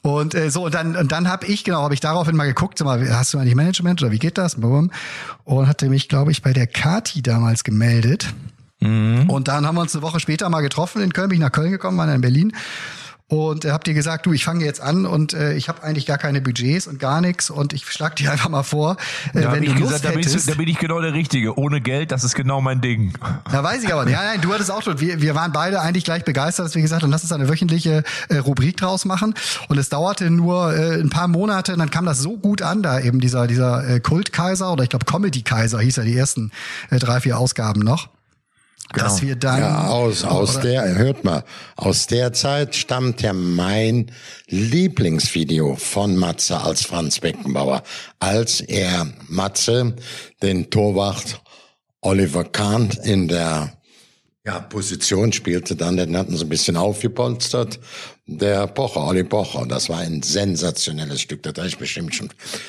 Und 0.03 0.35
äh, 0.35 0.51
so 0.51 0.65
und 0.65 0.75
dann 0.75 0.97
und 0.97 1.13
dann 1.13 1.29
habe 1.29 1.47
ich 1.47 1.63
genau 1.63 1.83
habe 1.83 1.95
ich 1.95 2.01
daraufhin 2.01 2.35
mal 2.35 2.47
geguckt, 2.47 2.79
sag 2.79 2.87
mal, 2.87 3.09
hast 3.15 3.35
du 3.35 3.39
eigentlich 3.39 3.55
Management 3.55 4.03
oder 4.03 4.11
wie 4.11 4.19
geht 4.19 4.37
das? 4.37 4.57
Und 4.57 4.91
hatte 5.69 5.89
mich 5.89 6.09
glaube 6.09 6.33
ich 6.33 6.43
bei 6.43 6.53
der 6.53 6.67
Kati 6.67 7.23
damals 7.23 7.63
gemeldet. 7.63 8.35
Und 9.29 9.47
dann 9.47 9.65
haben 9.65 9.77
wir 9.77 9.81
uns 9.81 9.95
eine 9.95 10.03
Woche 10.03 10.19
später 10.19 10.49
mal 10.49 10.61
getroffen 10.61 11.03
in 11.03 11.13
Köln, 11.13 11.29
bin 11.29 11.37
ich 11.37 11.43
nach 11.43 11.53
Köln 11.53 11.71
gekommen, 11.71 11.99
war 11.99 12.07
dann 12.07 12.17
in 12.17 12.21
Berlin. 12.21 12.53
Und 13.33 13.65
äh, 13.65 13.71
habt 13.71 13.89
ihr 13.89 13.95
gesagt, 13.95 14.27
du, 14.27 14.35
ich 14.35 14.45
fange 14.45 14.63
jetzt 14.63 14.83
an 14.83 15.07
und 15.07 15.33
äh, 15.33 15.55
ich 15.55 15.71
habe 15.71 15.83
eigentlich 15.83 16.05
gar 16.05 16.19
keine 16.19 16.43
Budgets 16.43 16.87
und 16.87 16.99
gar 16.99 17.23
nichts 17.23 17.49
und 17.49 17.73
ich 17.73 17.91
schlag 17.91 18.15
dir 18.17 18.31
einfach 18.31 18.51
mal 18.51 18.63
vor, 18.63 18.99
äh, 19.33 19.41
da 19.41 19.53
wenn 19.53 19.63
du 19.63 19.71
ich 19.71 19.79
Lust 19.79 19.85
gesagt, 19.85 20.05
da 20.05 20.11
bin, 20.11 20.19
hättest. 20.19 20.37
ich, 20.37 20.45
da 20.45 20.55
bin 20.55 20.69
ich 20.69 20.79
genau 20.79 21.01
der 21.01 21.15
Richtige. 21.15 21.59
Ohne 21.59 21.81
Geld, 21.81 22.13
das 22.13 22.25
ist 22.25 22.35
genau 22.35 22.61
mein 22.61 22.83
Ding. 22.83 23.15
Da 23.51 23.65
weiß 23.65 23.85
ich 23.85 23.91
aber 23.91 24.05
nicht. 24.05 24.13
Ja, 24.13 24.23
nein, 24.23 24.43
du 24.43 24.53
hattest 24.53 24.71
auch 24.71 24.83
schon. 24.83 25.01
Wir, 25.01 25.23
wir 25.23 25.35
waren 25.35 25.51
beide 25.51 25.81
eigentlich 25.81 26.05
gleich 26.05 26.27
begeistert, 26.27 26.67
dass 26.67 26.75
wir 26.75 26.83
gesagt 26.83 27.05
haben, 27.05 27.11
lass 27.11 27.23
uns 27.23 27.33
eine 27.33 27.49
wöchentliche 27.49 28.03
äh, 28.29 28.37
Rubrik 28.37 28.77
draus 28.77 29.07
machen. 29.07 29.33
Und 29.69 29.79
es 29.79 29.89
dauerte 29.89 30.29
nur 30.29 30.75
äh, 30.77 31.01
ein 31.01 31.09
paar 31.09 31.29
Monate, 31.29 31.73
und 31.73 31.79
dann 31.79 31.91
kam 31.91 32.05
das 32.05 32.19
so 32.19 32.37
gut 32.37 32.61
an, 32.61 32.83
da 32.83 33.01
eben 33.01 33.19
dieser 33.19 33.47
dieser 33.47 33.89
äh, 33.89 34.01
Kultkaiser 34.01 34.71
oder 34.71 34.85
ich 34.85 34.91
glaube 34.91 35.07
Comedy 35.07 35.41
Kaiser 35.41 35.81
hieß 35.81 35.97
ja 35.97 36.03
die 36.03 36.19
ersten 36.19 36.51
äh, 36.91 36.99
drei 36.99 37.19
vier 37.21 37.39
Ausgaben 37.39 37.81
noch. 37.81 38.11
Genau. 38.93 39.05
dass 39.07 39.23
wir 39.23 39.37
dann. 39.37 39.61
Ja, 39.61 39.87
aus, 39.89 40.25
aus 40.25 40.61
der, 40.61 40.97
hört 40.97 41.25
mal, 41.25 41.45
aus 41.77 42.07
der 42.07 42.33
Zeit 42.33 42.75
stammt 42.75 43.23
ja 43.23 43.33
mein 43.33 44.11
Lieblingsvideo 44.49 45.77
von 45.77 46.17
Matze 46.17 46.61
als 46.61 46.85
Franz 46.85 47.21
Beckenbauer, 47.21 47.83
als 48.21 48.61
er 48.61 49.07
Matze, 49.29 49.95
den 50.43 50.71
Torwart 50.71 51.41
Oliver 52.01 52.45
Kahn 52.45 52.91
in 53.05 53.29
der 53.29 53.73
ja, 54.45 54.59
Position 54.59 55.33
spielte 55.33 55.77
dann, 55.77 55.97
den 55.97 56.17
hatten 56.17 56.37
sie 56.37 56.45
ein 56.45 56.49
bisschen 56.49 56.77
aufgepolstert. 56.77 57.79
Der 58.27 58.67
Pocher, 58.67 59.07
Olli 59.07 59.23
Pocher, 59.23 59.67
das 59.67 59.89
war 59.89 59.99
ein 59.99 60.23
sensationelles 60.23 61.21
Stück, 61.21 61.45
das 61.45 61.55
habe 61.57 61.69
ich 61.69 61.79
bestimmt 61.79 62.15
schon 62.15 62.29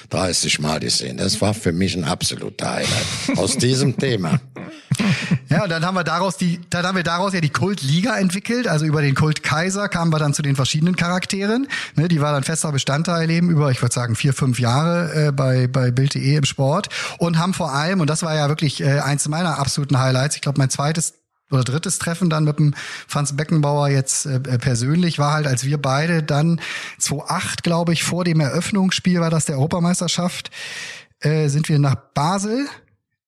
30 0.09 0.59
Mal 0.59 0.79
gesehen. 0.79 1.17
Das 1.17 1.41
war 1.41 1.55
für 1.55 1.71
mich 1.71 1.95
ein 1.95 2.03
absoluter 2.03 2.73
Highlight 2.73 3.37
aus 3.37 3.57
diesem 3.57 3.97
Thema. 3.99 4.39
Ja, 5.49 5.63
und 5.63 5.69
dann 5.69 5.83
haben 5.83 5.95
wir 5.95 6.03
daraus 6.03 6.37
die, 6.37 6.59
dann 6.69 6.85
haben 6.85 6.95
wir 6.95 7.03
daraus 7.03 7.33
ja 7.33 7.41
die 7.41 7.49
Kultliga 7.49 8.17
entwickelt. 8.17 8.67
Also 8.67 8.85
über 8.85 9.01
den 9.01 9.15
Kult 9.15 9.41
Kaiser 9.41 9.89
kamen 9.89 10.13
wir 10.13 10.19
dann 10.19 10.35
zu 10.35 10.43
den 10.43 10.55
verschiedenen 10.55 10.95
Charakteren. 10.95 11.67
Ne, 11.95 12.07
die 12.07 12.21
war 12.21 12.33
dann 12.33 12.43
fester 12.43 12.71
Bestandteil 12.71 13.29
eben 13.31 13.49
über, 13.49 13.71
ich 13.71 13.81
würde 13.81 13.93
sagen, 13.93 14.15
vier, 14.15 14.33
fünf 14.33 14.59
Jahre 14.59 15.27
äh, 15.27 15.31
bei, 15.31 15.67
bei 15.67 15.89
Bild.de 15.89 16.35
im 16.35 16.45
Sport 16.45 16.89
und 17.17 17.39
haben 17.39 17.55
vor 17.55 17.73
allem, 17.73 17.99
und 17.99 18.09
das 18.11 18.21
war 18.21 18.35
ja 18.35 18.47
wirklich 18.47 18.81
äh, 18.81 18.99
eins 18.99 19.27
meiner 19.27 19.57
absoluten 19.57 19.97
Highlights, 19.97 20.35
ich 20.35 20.41
glaube, 20.41 20.59
mein 20.59 20.69
zweites 20.69 21.22
oder 21.53 21.63
drittes 21.63 21.99
Treffen 21.99 22.29
dann 22.29 22.43
mit 22.43 22.59
dem 22.59 22.73
Franz 23.07 23.35
Beckenbauer 23.35 23.89
jetzt 23.89 24.25
äh, 24.25 24.39
persönlich 24.39 25.19
war 25.19 25.33
halt, 25.33 25.47
als 25.47 25.65
wir 25.65 25.81
beide 25.81 26.23
dann 26.23 26.59
2008, 26.99 27.63
glaube 27.63 27.93
ich, 27.93 28.03
vor 28.03 28.23
dem 28.23 28.39
Eröffnungsspiel 28.39 29.19
war 29.19 29.29
das 29.29 29.45
der 29.45 29.55
Europameisterschaft, 29.55 30.51
äh, 31.19 31.47
sind 31.47 31.69
wir 31.69 31.79
nach 31.79 31.95
Basel 32.13 32.67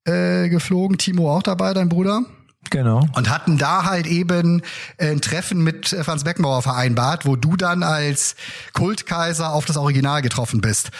äh, 0.05 0.49
geflogen. 0.49 0.97
Timo 0.97 1.33
auch 1.35 1.43
dabei, 1.43 1.73
dein 1.73 1.89
Bruder. 1.89 2.23
Genau. 2.71 3.07
Und 3.13 3.29
hatten 3.29 3.57
da 3.57 3.83
halt 3.83 4.07
eben 4.07 4.61
äh, 4.97 5.11
ein 5.11 5.21
Treffen 5.21 5.63
mit 5.63 5.93
äh, 5.93 6.03
Franz 6.03 6.23
Beckenbauer 6.23 6.61
vereinbart, 6.61 7.25
wo 7.25 7.35
du 7.35 7.55
dann 7.55 7.83
als 7.83 8.35
Kultkaiser 8.73 9.53
auf 9.53 9.65
das 9.65 9.77
Original 9.77 10.21
getroffen 10.21 10.61
bist. 10.61 10.91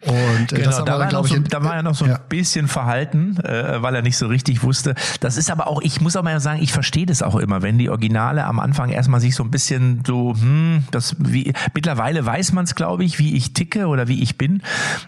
Und 0.00 0.52
äh, 0.52 0.56
genau, 0.56 0.84
da, 0.84 0.98
war, 0.98 1.08
dann, 1.08 1.24
ich, 1.24 1.32
so, 1.32 1.38
da 1.38 1.62
war 1.62 1.76
er 1.76 1.82
noch 1.82 1.94
so 1.94 2.04
ein 2.04 2.16
bisschen 2.28 2.68
verhalten, 2.68 3.38
äh, 3.38 3.82
weil 3.82 3.94
er 3.94 4.02
nicht 4.02 4.16
so 4.16 4.26
richtig 4.26 4.62
wusste. 4.62 4.94
Das 5.20 5.36
ist 5.36 5.50
aber 5.50 5.66
auch, 5.66 5.82
ich 5.82 6.00
muss 6.00 6.16
auch 6.16 6.22
mal 6.22 6.40
sagen, 6.40 6.62
ich 6.62 6.72
verstehe 6.72 7.06
das 7.06 7.22
auch 7.22 7.36
immer, 7.36 7.62
wenn 7.62 7.78
die 7.78 7.90
Originale 7.90 8.44
am 8.44 8.58
Anfang 8.58 8.90
erstmal 8.90 9.20
sich 9.20 9.34
so 9.34 9.44
ein 9.44 9.50
bisschen 9.50 10.02
so, 10.06 10.34
hm, 10.34 10.84
das 10.90 11.16
wie 11.18 11.52
mittlerweile 11.74 12.24
weiß 12.24 12.52
man 12.52 12.64
es, 12.64 12.74
glaube 12.74 13.04
ich, 13.04 13.18
wie 13.18 13.36
ich 13.36 13.52
ticke 13.52 13.86
oder 13.86 14.08
wie 14.08 14.22
ich 14.22 14.38
bin. 14.38 14.62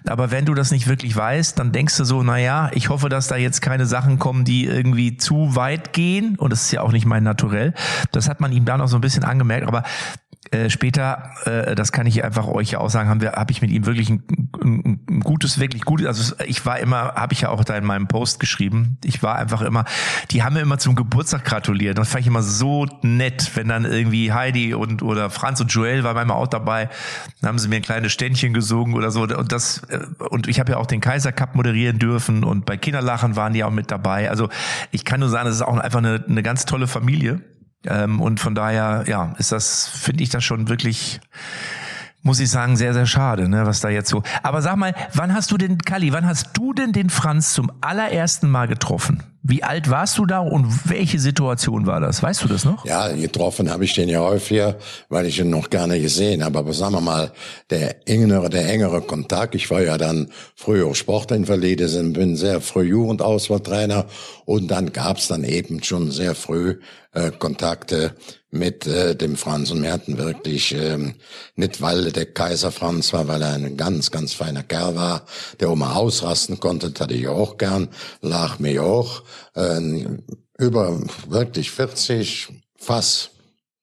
Aber 0.07 0.31
wenn 0.31 0.45
du 0.45 0.55
das 0.55 0.71
nicht 0.71 0.89
wirklich 0.89 1.17
weißt, 1.17 1.59
dann 1.59 1.73
denkst 1.73 1.97
du 1.97 2.05
so, 2.05 2.23
na 2.23 2.39
ja, 2.39 2.71
ich 2.75 2.91
hoffe, 2.91 3.09
dass 3.09 3.29
da 3.29 3.37
jetzt 3.37 3.63
keine 3.63 3.87
Sachen 3.87 4.19
kommen, 4.19 4.45
die 4.45 4.67
irgendwie 4.67 5.17
zu 5.17 5.57
weit 5.57 5.93
gehen 5.93 6.02
gehen 6.03 6.37
und 6.37 6.51
das 6.51 6.63
ist 6.63 6.73
ja 6.73 6.81
auch 6.83 6.93
nicht 6.93 7.07
mein 7.07 7.23
Naturell. 7.23 7.75
Das 8.11 8.29
hat 8.29 8.41
man 8.41 8.53
ihm 8.53 8.65
da 8.65 8.77
noch 8.77 8.89
so 8.89 8.97
ein 8.97 9.01
bisschen 9.01 9.25
angemerkt, 9.25 9.67
aber 9.69 9.85
äh, 10.53 10.69
später, 10.69 11.31
äh, 11.47 11.75
das 11.75 11.93
kann 11.93 12.07
ich 12.07 12.23
einfach 12.23 12.47
euch 12.47 12.73
ja 12.73 12.79
auch 12.79 12.91
sagen, 12.91 13.09
haben 13.09 13.23
wir, 13.23 13.33
habe 13.33 13.51
ich 13.53 13.63
mit 13.63 13.71
ihm 13.71 13.87
wirklich 13.87 14.11
ein, 14.11 14.23
ein, 14.63 15.01
ein 15.09 15.21
gutes, 15.21 15.59
wirklich 15.59 15.83
gutes. 15.83 16.07
Also 16.07 16.35
ich 16.47 16.67
war 16.67 16.79
immer, 16.79 17.15
habe 17.15 17.33
ich 17.33 17.41
ja 17.41 17.49
auch 17.49 17.65
da 17.65 17.75
in 17.75 17.85
meinem 17.85 18.07
Post 18.07 18.39
geschrieben. 18.39 18.99
Ich 19.03 19.23
war 19.23 19.37
einfach 19.37 19.63
immer, 19.63 19.87
die 20.31 20.43
haben 20.43 20.53
mir 20.53 20.61
immer 20.61 20.77
zum 20.77 20.95
Geburtstag 20.95 21.47
gratuliert. 21.47 21.97
Das 21.97 22.11
fand 22.11 22.21
ich 22.21 22.27
immer 22.27 22.43
so 22.43 22.87
nett, 23.01 23.53
wenn 23.55 23.69
dann 23.69 23.87
irgendwie 23.87 24.33
Heidi 24.33 24.75
und 24.75 25.03
oder 25.03 25.31
Franz 25.31 25.59
und 25.63 25.73
Joel 25.73 26.05
war 26.05 26.13
manchmal 26.13 26.37
auch 26.37 26.49
dabei. 26.49 26.91
Dann 27.41 27.49
haben 27.49 27.59
sie 27.59 27.69
mir 27.69 27.77
ein 27.77 27.83
kleines 27.83 28.13
Ständchen 28.13 28.53
gesungen 28.53 28.95
oder 28.95 29.11
so. 29.11 29.23
Und 29.23 29.53
das 29.53 29.79
äh, 29.89 30.01
und 30.29 30.49
ich 30.49 30.61
habe 30.61 30.73
ja 30.73 30.77
auch 30.77 30.87
den 30.87 31.01
Kaiser 31.01 31.33
Cup 31.33 31.55
moderieren 31.55 31.99
dürfen 31.99 32.45
und 32.45 32.67
bei 32.67 32.77
Kinderlachen 32.77 33.37
waren 33.37 33.55
die 33.55 33.65
auch 33.65 33.71
mit 33.71 33.91
dabei. 33.91 34.29
Also 34.29 34.51
ich 34.91 35.07
kann 35.07 35.21
nur 35.21 35.31
sagen, 35.31 35.47
das 35.47 35.55
ist 35.55 35.63
auch 35.63 35.79
einfach 35.79 36.01
eine, 36.01 36.23
eine 36.29 36.43
ganz 36.43 36.67
tolle 36.67 36.87
Familie. 36.87 37.41
Ähm, 37.87 38.21
und 38.21 38.41
von 38.41 38.55
daher, 38.55 39.05
ja, 39.07 39.35
ist 39.39 39.53
das, 39.53 39.89
finde 39.89 40.23
ich 40.23 40.31
das 40.31 40.45
schon 40.45 40.69
wirklich, 40.69 41.21
muss 42.23 42.41
ich 42.41 42.51
sagen, 42.51 42.77
sehr, 42.77 42.95
sehr 42.95 43.07
schade, 43.07 43.49
ne, 43.49 43.67
was 43.67 43.81
da 43.81 43.89
jetzt 43.89 44.09
so. 44.09 44.23
Aber 44.43 44.63
sag 44.63 44.77
mal, 44.77 44.95
wann 45.15 45.35
hast 45.35 45.51
du 45.51 45.57
denn, 45.57 45.79
Kali, 45.79 46.13
wann 46.13 46.27
hast 46.27 46.51
du 46.55 46.73
denn 46.73 46.93
den 46.93 47.11
Franz 47.11 47.53
zum 47.53 47.71
allerersten 47.81 48.49
Mal 48.51 48.69
getroffen? 48.69 49.23
Wie 49.45 49.65
alt 49.65 49.91
warst 49.91 50.19
du 50.19 50.27
da 50.27 50.39
und 50.39 50.89
welche 50.89 51.19
Situation 51.19 51.85
war 51.85 52.01
das? 52.01 52.23
Weißt 52.23 52.45
du 52.45 52.49
das 52.49 52.65
noch? 52.65 52.85
Ja, 52.85 53.09
getroffen 53.09 53.71
habe 53.71 53.85
ich 53.85 53.93
den 53.93 54.09
ja 54.09 54.21
häufiger, 54.21 54.77
weil 55.09 55.27
ich 55.27 55.41
ihn 55.41 55.51
noch 55.51 55.69
gar 55.69 55.89
nicht 55.89 56.03
gesehen 56.03 56.45
habe. 56.45 56.61
Aber 56.61 56.73
sagen 56.73 56.95
wir 56.95 57.01
mal, 57.01 57.33
der 57.69 58.09
engere, 58.09 58.49
der 58.51 58.69
engere 58.69 59.03
Kontakt. 59.03 59.57
Ich 59.57 59.69
war 59.69 59.83
ja 59.83 59.99
dann 59.99 60.31
früher 60.55 60.95
Sportinvalide, 60.95 61.89
bin 62.13 62.37
sehr 62.37 62.61
früh 62.61 62.85
Jugendauswahltrainer 62.85 64.07
und 64.45 64.71
dann 64.71 64.93
gab's 64.93 65.27
dann 65.27 65.43
eben 65.43 65.83
schon 65.83 66.13
sehr 66.13 66.37
früh 66.37 66.79
äh, 67.13 67.31
Kontakte 67.31 68.15
mit 68.51 68.87
äh, 68.87 69.15
dem 69.17 69.37
Franz 69.37 69.71
und 69.71 69.83
wir 69.83 69.93
hatten 69.93 70.19
wirklich 70.19 70.75
ähm, 70.75 71.15
nicht 71.57 71.81
weil 71.81 72.13
der 72.13 72.27
Kaiser 72.27 72.71
Franz 72.71 73.13
war, 73.13 73.29
weil 73.29 73.43
er 73.43 73.55
ein 73.55 73.77
ganz 73.77 74.11
ganz 74.11 74.35
feiner 74.35 74.63
Kerl 74.63 74.95
war, 74.95 75.27
der 75.61 75.75
mal 75.75 75.95
ausrasten 75.95 76.61
konnte, 76.61 76.93
hatte 76.99 77.15
ich 77.15 77.29
auch 77.29 77.59
gern, 77.59 77.89
lag 78.21 78.59
mir 78.59 78.83
auch 78.83 79.23
äh, 79.55 80.07
über 80.59 81.01
wirklich 81.29 81.71
40 81.71 82.49
fast 82.77 83.31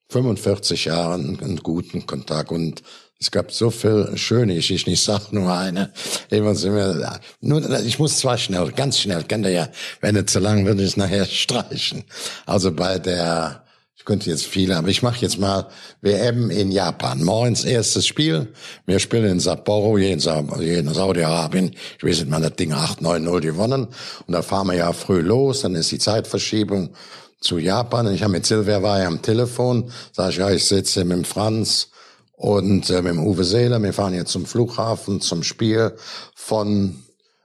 45 0.10 0.86
Jahren 0.86 1.40
einen 1.40 1.58
guten 1.58 2.06
Kontakt 2.06 2.52
und 2.52 2.82
es 3.22 3.32
gab 3.32 3.52
so 3.52 3.70
viel 3.70 4.14
schöne 4.16 4.56
Geschichten. 4.56 4.92
Ich 4.92 5.04
sag 5.04 5.34
nur 5.34 5.54
eine. 5.54 5.92
Immer 6.30 6.56
sind 6.56 6.74
wir, 6.74 7.20
nur, 7.42 7.80
ich 7.82 8.00
muss 8.00 8.18
zwar 8.18 8.38
schnell, 8.38 8.72
ganz 8.72 8.98
schnell, 8.98 9.24
kennt 9.24 9.46
ihr 9.46 9.52
ja, 9.52 9.70
wenn 10.00 10.16
es 10.16 10.32
zu 10.32 10.40
lang 10.40 10.66
wird, 10.66 10.80
ist 10.80 10.96
nachher 10.96 11.26
streichen. 11.26 12.06
Also 12.46 12.72
bei 12.72 12.98
der 12.98 13.66
könnte 14.10 14.32
jetzt 14.32 14.48
viele, 14.48 14.76
aber 14.76 14.88
ich 14.88 15.04
mache 15.04 15.22
jetzt 15.22 15.38
mal 15.38 15.68
WM 16.02 16.50
in 16.50 16.72
Japan. 16.72 17.24
Morgens 17.24 17.64
erstes 17.64 18.08
Spiel. 18.08 18.48
Wir 18.88 18.98
spielen 18.98 19.34
in 19.34 19.40
Sapporo, 19.40 20.00
hier 20.00 20.10
in, 20.10 20.20
Saudi-Arabien. 20.20 21.76
Ich 22.00 22.04
weiß 22.04 22.22
nicht, 22.22 22.30
man 22.32 22.42
das 22.42 22.56
Ding 22.56 22.74
8-9-0 22.74 23.42
gewonnen. 23.42 23.88
Und 24.26 24.34
da 24.34 24.42
fahren 24.42 24.66
wir 24.66 24.74
ja 24.74 24.94
früh 24.94 25.22
los, 25.22 25.62
dann 25.62 25.76
ist 25.76 25.92
die 25.92 26.00
Zeitverschiebung 26.00 26.90
zu 27.40 27.60
Japan. 27.60 28.12
ich 28.12 28.24
habe 28.24 28.32
mit 28.32 28.48
Silvia 28.48 28.82
war 28.82 29.00
ja 29.00 29.08
am 29.08 29.22
Telefon, 29.22 29.92
sag 30.12 30.32
ich, 30.32 30.38
ja, 30.38 30.50
ich 30.50 30.66
sitze 30.66 31.06
mit 31.06 31.28
Franz 31.28 31.90
und 32.32 32.90
äh, 32.90 33.04
mit 33.04 33.12
dem 33.12 33.24
Uwe 33.24 33.44
Seeler. 33.44 33.80
Wir 33.80 33.94
fahren 33.94 34.16
jetzt 34.16 34.32
zum 34.32 34.48
Flughafen, 34.48 35.22
zum 35.22 35.44
Spiel 35.44 35.94
von 36.34 37.04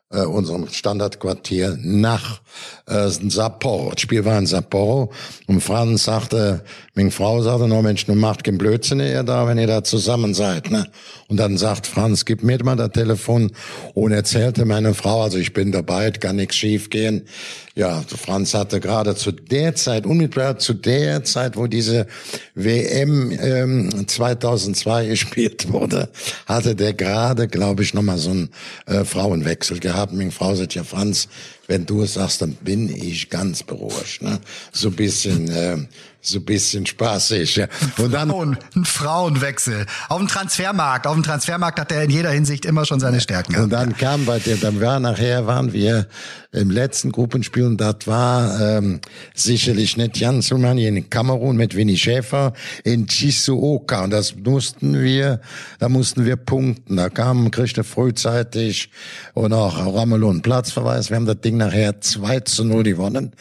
äh, 0.08 0.22
unserem 0.22 0.68
Standardquartier 0.68 1.76
nach 1.78 2.40
äh, 2.86 3.08
Sapporo. 3.08 3.90
Das 3.90 4.00
Spiel 4.00 4.24
war 4.24 4.38
in 4.38 4.46
Sapporo 4.46 5.10
und 5.46 5.60
Franz 5.60 6.04
sagte, 6.04 6.64
meine 6.94 7.10
Frau 7.10 7.42
sagte, 7.42 7.66
no 7.66 7.82
Mensch, 7.82 8.06
du 8.06 8.14
macht 8.14 8.44
keinen 8.44 8.58
Blödsinn 8.58 9.00
ihr 9.00 9.22
da, 9.22 9.46
wenn 9.46 9.58
ihr 9.58 9.66
da 9.66 9.82
zusammen 9.82 10.34
seid. 10.34 10.70
Ne? 10.70 10.86
Und 11.28 11.38
dann 11.38 11.56
sagt 11.56 11.86
Franz, 11.86 12.24
gib 12.24 12.42
mir 12.42 12.62
mal 12.62 12.76
das 12.76 12.90
Telefon 12.90 13.52
und 13.94 14.12
erzählte 14.12 14.64
meine 14.64 14.94
Frau, 14.94 15.22
also 15.22 15.38
ich 15.38 15.52
bin 15.52 15.72
dabei, 15.72 16.10
kann 16.12 16.36
nichts 16.36 16.56
schief 16.56 16.90
gehen. 16.90 17.26
Ja, 17.74 18.04
Franz 18.06 18.54
hatte 18.54 18.78
gerade 18.78 19.16
zu 19.16 19.32
der 19.32 19.74
Zeit, 19.74 20.06
unmittelbar 20.06 20.58
zu 20.58 20.74
der 20.74 21.24
Zeit, 21.24 21.56
wo 21.56 21.66
diese 21.66 22.06
WM 22.54 23.32
ähm, 23.32 24.06
2002 24.06 25.06
gespielt 25.08 25.72
wurde, 25.72 26.10
hatte 26.46 26.76
der 26.76 26.94
gerade, 26.94 27.48
glaube 27.48 27.82
ich, 27.82 27.94
nochmal 27.94 28.18
so 28.18 28.30
einen 28.30 28.50
äh, 28.86 29.04
Frauenwechsel 29.04 29.80
gehabt. 29.80 30.12
Meine 30.12 30.30
Frau 30.30 30.54
sagt, 30.54 30.74
ja 30.74 30.84
Franz, 30.84 31.28
wenn 31.66 31.86
du 31.86 32.02
es 32.02 32.14
sagst, 32.14 32.42
dann 32.42 32.52
bin 32.52 32.94
ich 32.94 33.30
ganz 33.30 33.62
beruhigt. 33.62 34.22
Ne? 34.22 34.40
So 34.72 34.88
ein 34.88 34.96
bisschen, 34.96 35.50
äh, 35.50 35.78
so 36.26 36.38
ein 36.38 36.44
bisschen 36.44 36.86
spaßig. 36.86 37.56
Ja. 37.56 37.66
Und 37.98 38.12
dann 38.12 38.28
Frauen, 38.30 38.58
ein 38.74 38.84
Frauenwechsel 38.84 39.86
auf 40.08 40.18
dem 40.18 40.28
Transfermarkt. 40.28 41.06
Auf 41.06 41.14
dem 41.14 41.22
Transfermarkt 41.22 41.78
hat 41.78 41.92
er 41.92 42.04
in 42.04 42.10
jeder 42.10 42.30
Hinsicht 42.30 42.64
immer 42.64 42.84
schon 42.84 43.00
seine 43.00 43.20
Stärken. 43.20 43.56
Und 43.56 43.70
dann 43.70 43.96
kam 43.96 44.24
bei 44.24 44.38
der, 44.38 44.56
dann 44.56 44.80
war 44.80 45.00
nachher 45.00 45.46
waren 45.46 45.72
wir 45.72 46.06
im 46.54 46.70
letzten 46.70 47.10
Gruppenspiel 47.10 47.64
und 47.64 47.80
das 47.80 48.06
war 48.06 48.60
ähm, 48.60 49.00
sicherlich 49.34 49.96
nicht 49.96 50.18
Jan 50.18 50.40
Sumani 50.40 50.86
in 50.86 51.10
Kamerun 51.10 51.56
mit 51.56 51.74
Winnie 51.74 51.96
Schäfer 51.96 52.52
in 52.84 53.06
Chisuoka 53.06 54.04
und 54.04 54.10
das 54.10 54.36
mussten 54.36 55.00
wir, 55.02 55.40
da 55.80 55.88
mussten 55.88 56.24
wir 56.24 56.36
punkten. 56.36 56.96
Da 56.96 57.08
kam, 57.08 57.50
kriegte 57.50 57.82
frühzeitig 57.82 58.90
und 59.34 59.52
auch 59.52 59.76
Ramelow 59.94 60.30
einen 60.30 60.42
Platzverweis. 60.42 61.10
Wir 61.10 61.16
haben 61.16 61.26
das 61.26 61.40
Ding 61.40 61.56
nachher 61.56 62.00
2 62.00 62.40
zu 62.40 62.64
0 62.64 62.84
gewonnen, 62.84 63.32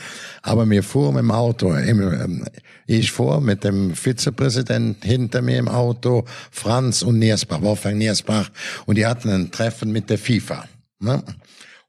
aber 0.42 0.66
mir 0.66 0.84
fuhren 0.84 1.18
im 1.18 1.32
Auto, 1.32 1.74
im, 1.74 2.02
ähm, 2.02 2.46
ich 2.88 3.12
vor 3.12 3.42
mit 3.42 3.64
dem 3.64 3.96
Vizepräsident 3.96 5.04
hinter 5.04 5.42
mir 5.42 5.58
im 5.58 5.68
Auto, 5.68 6.26
Franz 6.52 7.02
und 7.02 7.20
Niersbach, 7.20 7.62
Wolfgang 7.62 7.98
Niersbach 7.98 8.50
und 8.86 8.98
die 8.98 9.06
hatten 9.06 9.30
ein 9.30 9.52
Treffen 9.52 9.92
mit 9.92 10.10
der 10.10 10.18
FIFA. 10.18 10.66
Ne? 11.00 11.24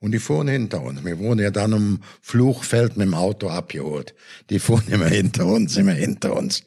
Und 0.01 0.13
die 0.13 0.19
fuhren 0.19 0.49
hinter 0.49 0.83
uns. 0.83 1.03
Wir 1.03 1.19
wurden 1.19 1.41
ja 1.41 1.51
dann 1.51 1.73
um 1.73 2.03
Fluchfeld 2.21 2.97
mit 2.97 3.07
dem 3.07 3.15
Auto 3.15 3.49
abgeholt. 3.49 4.15
Die 4.51 4.59
fuhren 4.59 4.85
immer 4.89 5.09
hinter 5.09 5.47
uns, 5.47 5.77
immer 5.79 5.93
hinter 5.93 6.37
uns. 6.37 6.63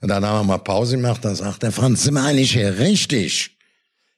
Und 0.00 0.08
dann 0.08 0.24
haben 0.24 0.46
wir 0.46 0.52
mal 0.52 0.58
Pause 0.58 0.96
gemacht, 0.96 1.24
dann 1.24 1.34
sagt 1.34 1.64
der 1.64 1.72
Franz, 1.72 2.04
sind 2.04 2.14
wir 2.14 2.22
eigentlich 2.22 2.52
hier 2.52 2.78
richtig? 2.78 3.56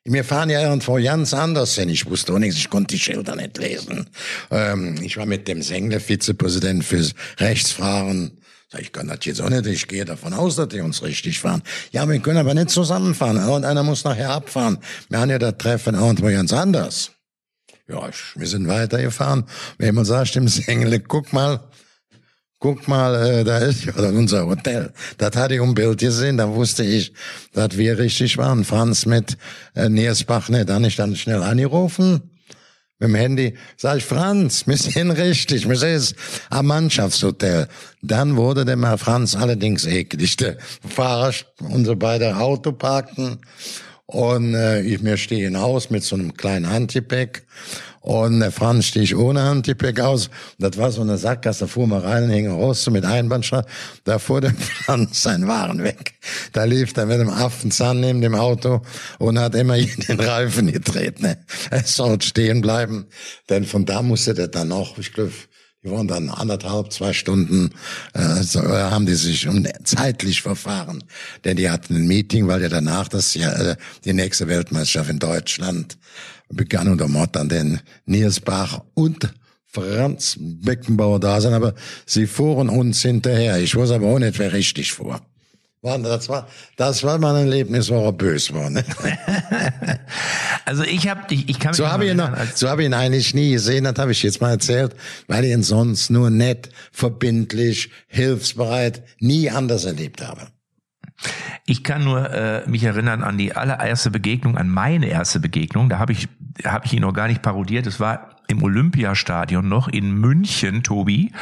Wir 0.05 0.25
fahren 0.25 0.51
ja 0.51 0.63
irgendwo 0.63 0.95
ganz 0.95 1.33
anders 1.35 1.75
hin. 1.75 1.89
Ich 1.89 2.07
wusste 2.07 2.35
auch 2.35 2.39
nichts, 2.39 2.59
ich 2.59 2.69
konnte 2.69 2.95
die 2.95 3.01
Schilder 3.01 3.37
nicht 3.37 3.59
lesen. 3.59 4.09
Ähm, 4.51 4.97
ich 5.03 5.17
war 5.17 5.27
mit 5.27 5.47
dem 5.47 5.63
Sengler 5.63 6.01
Vizepräsident 6.01 6.85
fürs 6.85 7.15
Rechtsfahren. 7.39 8.39
Sag 8.73 8.83
ich 8.83 8.93
kann 8.93 9.09
das 9.09 9.19
jetzt 9.23 9.41
auch 9.41 9.51
nicht. 9.51 9.67
Ich 9.67 9.89
gehe 9.89 10.05
davon 10.05 10.33
aus, 10.33 10.57
dass 10.57 10.69
die 10.69 10.81
uns 10.81 11.03
richtig 11.03 11.41
fahren. 11.41 11.63
Ja, 11.91 12.09
wir 12.09 12.19
können 12.21 12.39
aber 12.39 12.55
nicht 12.55 12.71
zusammenfahren. 12.71 13.37
Irgendeiner 13.37 13.83
muss 13.83 14.05
nachher 14.05 14.31
abfahren. 14.31 14.79
Wir 15.09 15.19
haben 15.19 15.31
ja 15.31 15.39
das 15.39 15.59
Treffen 15.59 15.97
irgendwo 15.97 16.27
ganz 16.27 16.53
anders. 16.53 17.11
Ja, 17.89 18.09
wir 18.37 18.47
sind 18.47 18.69
weitergefahren. 18.69 19.45
Wenn 19.79 19.97
man 19.97 20.05
sagt 20.05 20.37
dem 20.37 20.47
Sengler, 20.47 21.01
guck 21.01 21.33
mal, 21.33 21.59
guck 22.61 22.87
mal, 22.87 23.15
äh, 23.17 23.45
da 23.45 23.59
ist 23.59 23.87
ja 23.87 23.95
unser 23.95 24.47
Hotel. 24.47 24.93
Das 25.19 25.35
hatte 25.35 25.55
ich 25.55 25.61
um 25.61 25.75
Bild 25.75 25.99
gesehen, 25.99 26.37
da 26.37 26.49
wusste 26.55 26.85
ich, 26.85 27.13
dass 27.53 27.77
wir 27.77 27.99
richtig 27.99 28.39
waren. 28.39 28.65
Franz 28.65 29.05
mit 29.05 29.37
äh, 29.75 29.89
Niersbach, 29.89 30.49
ne, 30.49 30.65
dann 30.65 30.85
ich 30.85 30.95
dann 30.95 31.17
schnell 31.17 31.43
angerufen. 31.43 32.31
Mit 33.01 33.09
dem 33.09 33.15
Handy 33.15 33.55
sag 33.79 33.97
ich, 33.97 34.05
Franz, 34.05 34.67
wir 34.67 34.77
sind 34.77 35.11
richtig, 35.13 35.67
wir 35.67 35.77
sind 35.77 36.15
am 36.51 36.67
Mannschaftshotel. 36.67 37.67
Dann 38.03 38.37
wurde 38.37 38.67
der 38.67 38.77
mal 38.77 38.99
Franz 38.99 39.35
allerdings 39.35 39.87
eklig. 39.87 40.37
Der 40.37 40.59
Fahrer, 40.87 41.33
unsere 41.61 41.97
beide 41.97 42.37
Auto 42.37 42.73
parkten 42.73 43.39
und 44.05 44.55
äh, 44.55 44.83
ich 44.83 45.01
mir 45.01 45.17
stehe 45.17 45.47
in 45.47 45.59
Haus 45.59 45.89
mit 45.89 46.05
so 46.05 46.15
einem 46.15 46.35
kleinen 46.35 46.69
Handgepäck 46.69 47.45
und 48.01 48.41
der 48.41 48.51
Franz 48.51 48.87
stieg 48.87 49.17
ohne 49.17 49.43
Handgepäck 49.43 50.01
aus. 50.01 50.31
Das 50.59 50.79
war 50.79 50.91
so 50.91 51.03
eine 51.03 51.19
Sackgasse, 51.19 51.69
fuhr 51.69 51.87
man 51.87 52.01
rein 52.01 52.31
hing 52.31 52.51
raus 52.51 52.83
so 52.83 52.91
mit 52.91 53.05
Einbahnstraße. 53.05 53.67
Da 54.05 54.19
fuhr 54.19 54.41
der 54.41 54.55
Franz 54.85 55.23
sein 55.23 55.47
Waren 55.47 55.83
weg. 55.83 56.15
Da 56.53 56.65
lief 56.65 56.97
er 56.97 57.07
mit 57.07 57.21
dem 57.21 57.29
Affenzahn 57.29 58.01
neben 58.01 58.23
dem 58.23 58.35
Auto 58.35 58.81
und 59.19 59.39
hat 59.39 59.55
immer 59.55 59.77
den 59.77 60.21
Reifen 60.21 60.73
gedreht. 60.73 61.21
Ne? 61.21 61.39
Er 61.71 61.85
soll 61.85 62.21
stehen 62.23 62.63
bleiben, 62.63 63.07
denn 63.51 63.65
von 63.65 63.85
da 63.85 64.01
musste 64.03 64.33
der 64.33 64.49
dann 64.49 64.69
noch, 64.69 64.97
ich 64.97 65.13
glaube, 65.13 65.33
die 65.83 65.91
waren 65.91 66.09
dann 66.09 66.29
anderthalb, 66.29 66.93
zwei 66.93 67.15
Stunden, 67.15 67.71
äh, 68.13 68.43
so, 68.43 68.61
äh, 68.61 68.91
haben 68.91 69.07
die 69.07 69.15
sich 69.15 69.49
um, 69.49 69.67
zeitlich 69.85 70.43
verfahren. 70.43 71.03
Denn 71.45 71.57
die 71.57 71.71
hatten 71.71 71.97
ein 71.97 72.07
Meeting, 72.07 72.49
weil 72.49 72.61
ja 72.61 72.69
danach 72.69 73.09
das 73.09 73.33
ja 73.33 73.51
äh, 73.51 73.77
die 74.05 74.13
nächste 74.13 74.47
Weltmeisterschaft 74.47 75.09
in 75.09 75.19
Deutschland 75.19 75.97
begann 76.51 76.89
unter 76.89 77.09
Mord 77.09 77.37
an 77.37 77.49
den 77.49 77.81
Nils 78.07 78.41
Bach 78.41 78.83
und 78.95 79.33
Franz 79.67 80.37
Beckenbauer 80.39 81.21
da 81.21 81.41
sind, 81.41 81.55
aber 81.55 81.75
sie 82.05 82.27
fuhren 82.27 82.69
uns 82.69 83.03
hinterher. 83.03 83.59
Ich 83.59 83.77
weiß 83.77 83.93
aber 83.93 84.07
auch 84.07 84.19
nicht, 84.19 84.39
wer 84.39 84.53
richtig 84.53 84.93
fuhr. 84.93 85.21
Das 85.83 86.29
war, 86.29 86.47
das 86.77 87.03
war 87.05 87.17
mein 87.17 87.37
Erlebnis, 87.37 87.89
wo 87.89 88.05
er 88.05 88.13
böse 88.13 88.53
war. 88.53 88.69
Ne? 88.69 88.85
also 90.67 90.83
ich 90.83 91.09
habe, 91.09 91.23
ich, 91.31 91.49
ich 91.49 91.59
kann 91.59 91.71
mich 91.71 91.79
so 91.79 91.89
habe 91.89 92.05
ich 92.05 92.15
noch, 92.15 92.31
so 92.55 92.69
habe 92.69 92.83
ich 92.83 92.87
ihn 92.87 92.93
eigentlich 92.93 93.33
nie 93.33 93.53
gesehen. 93.53 93.85
Das 93.85 93.95
habe 93.97 94.13
ich 94.13 94.23
jetzt 94.23 94.43
mal 94.43 94.51
erzählt, 94.51 94.95
weil 95.27 95.45
ich 95.47 95.53
ihn 95.53 95.63
sonst 95.63 96.11
nur 96.11 96.29
nett, 96.29 96.69
verbindlich, 96.93 97.91
hilfsbereit, 98.09 99.03
nie 99.21 99.49
anders 99.51 99.87
erlebt 99.87 100.21
habe. 100.21 100.49
Ich 101.65 101.83
kann 101.83 102.05
nur 102.05 102.31
äh, 102.31 102.69
mich 102.69 102.83
erinnern 102.85 103.23
an 103.23 103.39
die 103.39 103.55
allererste 103.55 104.11
Begegnung, 104.11 104.59
an 104.59 104.69
meine 104.69 105.07
erste 105.07 105.41
Begegnung. 105.41 105.89
Da 105.89 105.99
habe 105.99 106.13
ich, 106.13 106.29
hab 106.65 106.87
ich 106.87 106.93
ihn 106.95 107.03
noch 107.03 107.13
gar 107.13 107.29
nicht 107.29 107.43
parodiert. 107.43 107.87
Es 107.87 108.01
war 108.01 108.31
im 108.51 108.63
Olympiastadion 108.63 109.69
noch 109.69 109.89
in 109.89 110.13
München, 110.13 110.83
Tobi. 110.83 111.33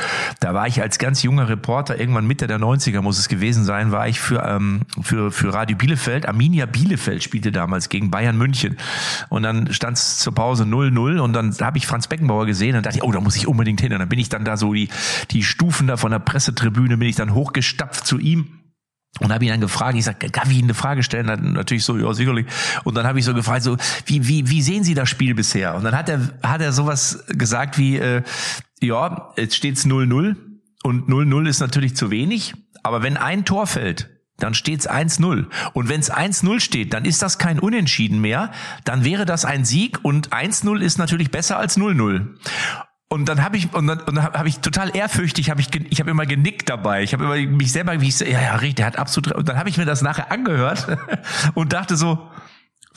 Da 0.41 0.53
war 0.55 0.67
ich 0.67 0.83
als 0.83 0.99
ganz 0.99 1.23
junger 1.23 1.49
Reporter, 1.49 1.99
irgendwann 1.99 2.27
Mitte 2.27 2.47
der 2.47 2.59
90er 2.59 3.01
muss 3.01 3.19
es 3.19 3.29
gewesen 3.29 3.65
sein, 3.65 3.91
war 3.91 4.07
ich 4.09 4.21
für, 4.21 4.45
ähm, 4.45 4.83
für, 5.01 5.33
für 5.33 5.55
Radio 5.55 5.77
Bielefeld. 5.77 6.29
Arminia 6.29 6.67
Bielefeld 6.67 7.23
spielte 7.23 7.51
damals 7.51 7.89
gegen 7.89 8.11
Bayern 8.11 8.37
München. 8.37 8.77
Und 9.31 9.43
dann 9.43 9.73
stand 9.73 9.97
es 9.97 10.19
zur 10.19 10.35
Pause 10.35 10.65
0-0 10.65 11.19
und 11.19 11.33
dann 11.33 11.57
habe 11.61 11.79
ich 11.79 11.87
Franz 11.87 12.07
Beckenbauer 12.09 12.47
gesehen 12.47 12.77
und 12.77 12.85
dachte 12.85 12.99
ich, 12.99 13.05
oh, 13.05 13.11
da 13.11 13.21
muss 13.21 13.37
ich 13.37 13.49
unbedingt 13.49 13.81
hin. 13.81 13.93
Und 13.93 14.01
dann 14.01 14.09
bin 14.09 14.19
ich 14.19 14.29
dann 14.29 14.45
da 14.45 14.57
so 14.57 14.75
die, 14.75 14.89
die 15.31 15.43
Stufen 15.43 15.87
da 15.87 15.97
von 15.97 16.11
der 16.11 16.19
Pressetribüne, 16.19 16.99
bin 16.99 17.09
ich 17.09 17.17
dann 17.17 17.33
hochgestapft 17.33 18.07
zu 18.07 18.19
ihm 18.19 18.58
und 19.21 19.33
habe 19.33 19.45
ihn 19.45 19.51
dann 19.51 19.61
gefragt, 19.61 19.97
ich 19.97 20.05
sag, 20.05 20.21
darf 20.33 20.51
ich 20.51 20.59
Ihnen 20.59 20.65
eine 20.65 20.75
Frage 20.75 21.03
stellen? 21.03 21.27
Dann 21.27 21.53
natürlich 21.53 21.85
so, 21.85 21.97
ja, 21.97 22.13
sicherlich. 22.15 22.47
Und 22.85 22.97
dann 22.97 23.07
habe 23.07 23.19
ich 23.19 23.25
so 23.25 23.35
gefragt, 23.35 23.63
so, 23.63 23.77
wie, 24.07 24.29
wie, 24.29 24.49
wie 24.49 24.63
sehen 24.63 24.85
Sie 24.85 24.95
das 24.95 25.09
Spiel 25.09 25.35
bisher? 25.35 25.75
Und 25.75 25.85
dann 25.85 25.97
hat 25.97 26.09
er, 26.09 26.21
hat 26.43 26.61
er 26.61 26.73
sowas 26.73 27.25
gesagt 27.29 27.79
wie, 27.79 27.97
äh, 27.97 28.23
ja, 28.81 29.33
jetzt 29.37 29.57
steht's 29.57 29.87
0-0 29.87 30.37
und 30.85 31.09
0-0 31.09 31.49
ist 31.49 31.61
natürlich 31.61 31.97
zu 31.97 32.11
wenig, 32.11 32.55
aber 32.83 33.03
wenn 33.03 33.17
ein 33.17 33.45
Tor 33.45 33.67
fällt, 33.67 34.11
dann 34.39 34.55
steht's 34.55 34.89
1-0. 34.89 35.47
Und 35.73 35.89
wenn's 35.89 36.13
1-0 36.13 36.61
steht, 36.61 36.95
dann 36.95 37.05
ist 37.05 37.23
das 37.23 37.39
kein 37.39 37.59
Unentschieden 37.59 38.21
mehr, 38.21 38.53
dann 38.85 39.05
wäre 39.05 39.25
das 39.25 39.45
ein 39.45 39.65
Sieg 39.65 39.99
und 40.05 40.31
1-0 40.31 40.81
ist 40.81 40.99
natürlich 40.99 41.33
besser 41.33 41.59
als 41.59 41.77
0-0. 41.77 42.37
Und 43.11 43.27
dann 43.27 43.43
habe 43.43 43.57
ich 43.57 43.73
und 43.73 43.87
dann, 43.87 44.01
und 44.01 44.17
dann 44.17 44.25
habe 44.35 44.49
ich 44.49 44.59
total 44.61 44.95
ehrfürchtig, 44.95 45.49
habe 45.49 45.63
ich 45.63 45.69
ich 45.75 45.99
habe 45.99 46.11
immer 46.11 46.27
genickt 46.27 46.69
dabei. 46.69 47.03
Ich 47.03 47.15
habe 47.15 47.25
immer 47.25 47.37
mich 47.37 47.73
selber 47.73 47.99
wie 48.03 48.09
ich 48.09 48.17
so, 48.17 48.27
ja 48.27 48.41
ja, 48.41 48.57
richtig, 48.57 48.77
der 48.77 48.87
hat 48.87 48.99
absolut 48.99 49.33
und 49.33 49.49
dann 49.49 49.57
habe 49.57 49.71
ich 49.71 49.79
mir 49.79 49.87
das 49.87 50.03
nachher 50.03 50.31
angehört 50.31 50.87
und 51.55 51.73
dachte 51.73 51.97
so, 51.97 52.29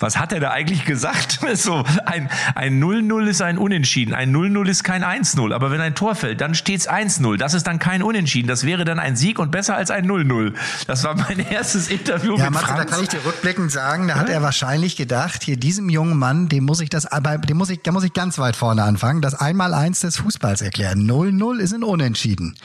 was 0.01 0.17
hat 0.17 0.31
er 0.31 0.39
da 0.39 0.51
eigentlich 0.51 0.85
gesagt? 0.85 1.39
so, 1.55 1.83
ein, 2.05 2.29
ein 2.55 2.81
0-0 2.81 3.27
ist 3.27 3.41
ein 3.41 3.57
Unentschieden, 3.57 4.13
ein 4.13 4.33
0-0 4.35 4.67
ist 4.69 4.83
kein 4.83 5.03
1-0, 5.03 5.53
aber 5.53 5.71
wenn 5.71 5.81
ein 5.81 5.95
Tor 5.95 6.15
fällt, 6.15 6.41
dann 6.41 6.55
steht's 6.55 6.89
1-0. 6.89 7.37
Das 7.37 7.53
ist 7.53 7.67
dann 7.67 7.79
kein 7.79 8.03
Unentschieden, 8.03 8.47
das 8.47 8.65
wäre 8.65 8.85
dann 8.85 8.99
ein 8.99 9.15
Sieg 9.15 9.39
und 9.39 9.51
besser 9.51 9.75
als 9.75 9.91
ein 9.91 10.07
0-0. 10.07 10.53
Das 10.87 11.03
war 11.03 11.15
mein 11.15 11.39
erstes 11.51 11.89
Interview 11.89 12.37
ja, 12.37 12.45
mit 12.45 12.53
Matze, 12.53 12.65
Franz. 12.65 12.79
da 12.79 12.85
kann 12.85 13.03
ich 13.03 13.09
dir 13.09 13.25
rückblickend 13.25 13.71
sagen, 13.71 14.07
da 14.07 14.15
hat 14.15 14.29
er 14.29 14.41
wahrscheinlich 14.41 14.95
gedacht, 14.95 15.43
hier 15.43 15.57
diesem 15.57 15.89
jungen 15.89 16.17
Mann, 16.17 16.49
dem 16.49 16.65
muss 16.65 16.79
ich 16.79 16.89
das, 16.89 17.07
dem 17.47 17.57
muss 17.57 17.69
ich, 17.69 17.81
da 17.81 17.91
muss 17.91 18.03
ich 18.03 18.13
ganz 18.13 18.37
weit 18.39 18.55
vorne 18.55 18.83
anfangen, 18.83 19.21
das 19.21 19.35
Einmal-Eins 19.35 20.01
des 20.01 20.17
Fußballs 20.17 20.61
erklären. 20.61 21.09
0-0 21.09 21.59
ist 21.59 21.73
ein 21.73 21.83
Unentschieden. 21.83 22.55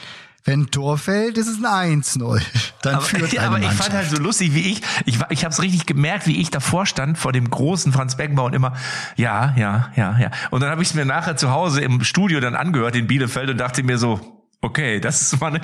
Wenn 0.47 0.61
ein 0.61 0.71
Tor 0.71 0.97
fällt, 0.97 1.37
ist 1.37 1.47
es 1.47 1.61
ein 1.61 2.01
1-0. 2.01 2.41
Dann 2.81 2.95
aber, 2.95 3.03
führt 3.03 3.31
eine 3.37 3.47
aber 3.47 3.57
ich 3.57 3.65
Mannschaft. 3.65 3.83
fand 3.83 3.95
halt 3.95 4.09
so 4.09 4.17
lustig, 4.17 4.53
wie 4.53 4.71
ich, 4.71 4.81
ich, 5.05 5.19
ich 5.29 5.43
habe 5.43 5.51
es 5.51 5.61
richtig 5.61 5.85
gemerkt, 5.85 6.25
wie 6.25 6.39
ich 6.39 6.49
davor 6.51 6.85
stand 6.85 7.17
vor 7.17 7.33
dem 7.33 7.49
großen 7.49 7.91
Franz 7.91 8.15
Beckenbauer 8.15 8.45
und 8.45 8.55
immer, 8.55 8.73
ja, 9.17 9.53
ja, 9.57 9.91
ja, 9.97 10.17
ja. 10.17 10.31
Und 10.49 10.61
dann 10.61 10.69
habe 10.69 10.81
ich 10.81 10.87
es 10.87 10.93
mir 10.93 11.03
nachher 11.03 11.35
zu 11.35 11.51
Hause 11.51 11.81
im 11.81 12.01
Studio 12.01 12.39
dann 12.39 12.55
angehört 12.55 12.95
in 12.95 13.07
Bielefeld 13.07 13.49
und 13.49 13.57
dachte 13.57 13.83
mir 13.83 13.97
so, 13.97 14.37
Okay, 14.59 14.99
das 14.99 15.21
ist 15.21 15.39
mal 15.39 15.53
eine, 15.53 15.61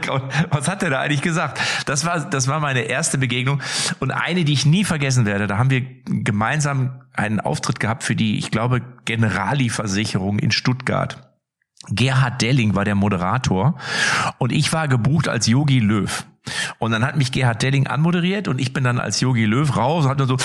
was 0.52 0.67
hat 0.67 0.84
er 0.84 0.91
da 0.91 1.00
eigentlich 1.00 1.24
gesagt? 1.24 1.60
Das 1.88 2.06
war, 2.06 2.30
das 2.30 2.48
war 2.48 2.60
meine 2.60 2.82
erste 2.82 3.17
Begegnung 3.17 3.60
und 4.00 4.12
eine, 4.12 4.43
die 4.43 4.54
ich 4.54 4.67
nie 4.67 4.84
vergessen 4.84 5.26
werde. 5.26 5.48
Da 5.48 5.58
haben 5.58 5.72
wir 5.72 5.82
gemeinsam 6.06 7.02
einen 7.12 7.39
Auftritt 7.39 7.80
gehabt 7.80 8.04
für 8.04 8.15
die, 8.15 8.38
ich 8.38 8.52
glaube, 8.52 8.82
Generali-Versicherung 9.06 10.38
in 10.38 10.52
Stuttgart. 10.52 11.33
Gerhard 11.89 12.41
Delling 12.41 12.76
war 12.76 12.86
der 12.86 12.96
Moderator 12.96 13.76
und 14.38 14.52
ich 14.52 14.72
war 14.74 14.88
gebucht 14.88 15.28
als 15.28 15.48
Yogi 15.48 15.80
Löw. 15.80 16.26
Und 16.78 16.91
dann 16.91 17.06
hat 17.06 17.15
mich 17.15 17.32
Gerhard 17.32 17.62
Delling 17.62 17.88
anmoderiert 17.88 18.48
und 18.48 18.60
ich 18.60 18.74
bin 18.74 18.84
dann 18.84 19.00
als 19.00 19.22
Yogi 19.22 19.46
Löw 19.46 19.76
raus 19.76 20.06
und 20.06 20.12
hat 20.12 20.19
dann 20.19 20.28
so, 20.28 20.38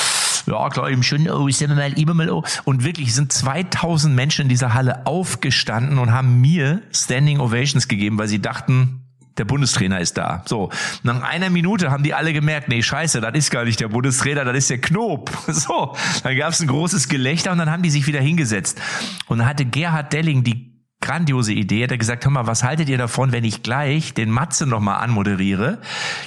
ja 0.46 0.68
klar, 0.68 0.90
eben 0.90 1.02
schön, 1.02 1.28
oh, 1.28 1.48
ich 1.48 1.60
mal, 1.66 1.98
immer 1.98 2.14
mal, 2.14 2.30
oh. 2.30 2.44
Und 2.64 2.84
wirklich 2.84 3.14
sind 3.14 3.32
2000 3.32 4.14
Menschen 4.14 4.42
in 4.42 4.48
dieser 4.48 4.74
Halle 4.74 5.06
aufgestanden 5.06 5.98
und 5.98 6.12
haben 6.12 6.40
mir 6.40 6.82
Standing 6.92 7.40
Ovations 7.40 7.88
gegeben, 7.88 8.18
weil 8.18 8.28
sie 8.28 8.40
dachten, 8.40 9.02
der 9.38 9.44
Bundestrainer 9.44 10.00
ist 10.00 10.18
da. 10.18 10.42
So, 10.46 10.70
nach 11.02 11.22
einer 11.22 11.50
Minute 11.50 11.90
haben 11.90 12.02
die 12.02 12.14
alle 12.14 12.32
gemerkt, 12.32 12.68
nee, 12.68 12.82
scheiße, 12.82 13.20
das 13.20 13.34
ist 13.34 13.50
gar 13.50 13.64
nicht 13.64 13.80
der 13.80 13.88
Bundestrainer, 13.88 14.44
das 14.44 14.56
ist 14.56 14.70
der 14.70 14.80
Knob. 14.80 15.30
So, 15.48 15.96
dann 16.22 16.36
gab 16.36 16.52
es 16.52 16.60
ein 16.60 16.68
großes 16.68 17.08
Gelächter 17.08 17.52
und 17.52 17.58
dann 17.58 17.70
haben 17.70 17.82
die 17.82 17.90
sich 17.90 18.06
wieder 18.06 18.20
hingesetzt. 18.20 18.80
Und 19.26 19.38
dann 19.38 19.46
hatte 19.46 19.64
Gerhard 19.64 20.12
Delling 20.12 20.44
die 20.44 20.67
grandiose 21.00 21.52
Idee. 21.52 21.84
Hat 21.84 21.90
er 21.90 21.98
gesagt, 21.98 22.24
hör 22.24 22.32
mal, 22.32 22.46
was 22.46 22.64
haltet 22.64 22.88
ihr 22.88 22.98
davon, 22.98 23.32
wenn 23.32 23.44
ich 23.44 23.62
gleich 23.62 24.14
den 24.14 24.30
Matze 24.30 24.66
nochmal 24.66 25.02
anmoderiere? 25.02 25.80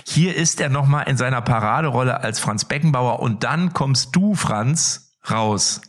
Hier 0.06 0.36
ist 0.36 0.62
er 0.62 0.70
nochmal 0.70 1.08
in 1.08 1.18
seiner 1.18 1.42
Paraderolle 1.42 2.22
als 2.22 2.40
Franz 2.40 2.66
Beckenbauer 2.66 3.20
und 3.20 3.44
dann 3.44 3.74
kommst 3.74 4.16
du, 4.16 4.36
Franz, 4.36 5.12
raus. 5.30 5.82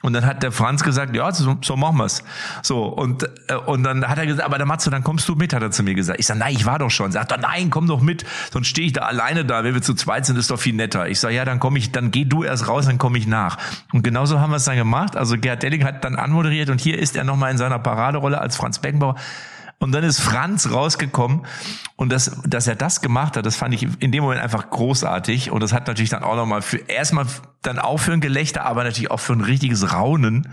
Und 0.00 0.12
dann 0.12 0.24
hat 0.24 0.44
der 0.44 0.52
Franz 0.52 0.84
gesagt, 0.84 1.16
ja, 1.16 1.32
so, 1.32 1.56
so 1.60 1.76
machen 1.76 1.98
wir's. 1.98 2.22
So, 2.62 2.84
und, 2.84 3.28
äh, 3.48 3.56
und 3.56 3.82
dann 3.82 4.06
hat 4.06 4.18
er 4.18 4.26
gesagt, 4.26 4.44
aber 4.44 4.56
der 4.56 4.66
Matze, 4.66 4.90
dann 4.90 5.02
kommst 5.02 5.28
du 5.28 5.34
mit, 5.34 5.52
hat 5.52 5.62
er 5.62 5.72
zu 5.72 5.82
mir 5.82 5.94
gesagt. 5.94 6.20
Ich 6.20 6.26
sag, 6.26 6.38
nein, 6.38 6.54
ich 6.54 6.66
war 6.66 6.78
doch 6.78 6.90
schon. 6.90 7.10
Sagt 7.10 7.32
er, 7.32 7.38
nein, 7.38 7.70
komm 7.70 7.88
doch 7.88 8.00
mit, 8.00 8.24
sonst 8.52 8.68
stehe 8.68 8.86
ich 8.86 8.92
da 8.92 9.02
alleine 9.02 9.44
da. 9.44 9.64
Wenn 9.64 9.74
wir 9.74 9.82
zu 9.82 9.94
zweit 9.94 10.24
sind, 10.24 10.36
ist 10.36 10.52
doch 10.52 10.60
viel 10.60 10.74
netter. 10.74 11.08
Ich 11.08 11.18
sag, 11.18 11.32
ja, 11.32 11.44
dann 11.44 11.58
komm 11.58 11.74
ich, 11.74 11.90
dann 11.90 12.12
geh 12.12 12.24
du 12.24 12.44
erst 12.44 12.68
raus, 12.68 12.86
dann 12.86 12.98
komme 12.98 13.18
ich 13.18 13.26
nach. 13.26 13.58
Und 13.92 14.02
genauso 14.02 14.38
haben 14.38 14.50
wir 14.50 14.56
es 14.56 14.64
dann 14.64 14.76
gemacht. 14.76 15.16
Also 15.16 15.36
Gerd 15.36 15.64
Delling 15.64 15.84
hat 15.84 16.04
dann 16.04 16.14
anmoderiert 16.14 16.70
und 16.70 16.80
hier 16.80 16.98
ist 16.98 17.16
er 17.16 17.24
nochmal 17.24 17.50
in 17.50 17.58
seiner 17.58 17.80
Paraderolle 17.80 18.40
als 18.40 18.56
Franz 18.56 18.78
Beckenbauer. 18.78 19.16
Und 19.80 19.92
dann 19.92 20.02
ist 20.02 20.20
Franz 20.20 20.72
rausgekommen 20.72 21.46
und 21.94 22.10
das, 22.10 22.40
dass 22.44 22.66
er 22.66 22.74
das 22.74 23.00
gemacht 23.00 23.36
hat, 23.36 23.46
das 23.46 23.54
fand 23.54 23.72
ich 23.74 23.86
in 24.00 24.10
dem 24.10 24.24
Moment 24.24 24.40
einfach 24.40 24.70
großartig. 24.70 25.52
Und 25.52 25.62
das 25.62 25.72
hat 25.72 25.86
natürlich 25.86 26.10
dann 26.10 26.24
auch 26.24 26.34
nochmal 26.34 26.62
für 26.62 26.78
erstmal 26.78 27.26
dann 27.62 27.78
auch 27.78 27.98
für 27.98 28.12
ein 28.12 28.20
Gelächter, 28.20 28.64
aber 28.64 28.82
natürlich 28.82 29.10
auch 29.12 29.20
für 29.20 29.34
ein 29.34 29.40
richtiges 29.40 29.92
Raunen 29.92 30.48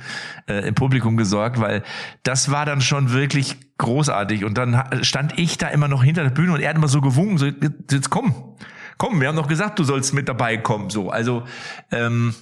äh, 0.48 0.68
im 0.68 0.76
Publikum 0.76 1.18
gesorgt, 1.18 1.60
weil 1.60 1.82
das 2.22 2.52
war 2.52 2.68
dann 2.68 2.82
schon 2.82 3.14
wirklich 3.14 3.58
großartig. 3.80 4.46
Und 4.46 4.60
dann 4.60 4.84
stand 5.02 5.40
ich 5.40 5.58
da 5.58 5.70
immer 5.70 5.88
noch 5.88 6.04
hinter 6.04 6.22
der 6.22 6.30
Bühne 6.30 6.54
und 6.54 6.60
er 6.60 6.70
hat 6.70 6.76
immer 6.76 6.88
so 6.88 7.02
gewunken, 7.02 7.40
so 7.40 7.48
jetzt 7.48 8.12
komm, 8.12 8.56
komm, 9.00 9.20
wir 9.22 9.28
haben 9.28 9.36
doch 9.36 9.48
gesagt, 9.48 9.80
du 9.80 9.84
sollst 9.84 10.14
mit 10.14 10.30
dabei 10.30 10.58
kommen, 10.58 10.92
so. 10.92 11.10
Also 11.10 11.46
ähm, 11.92 12.36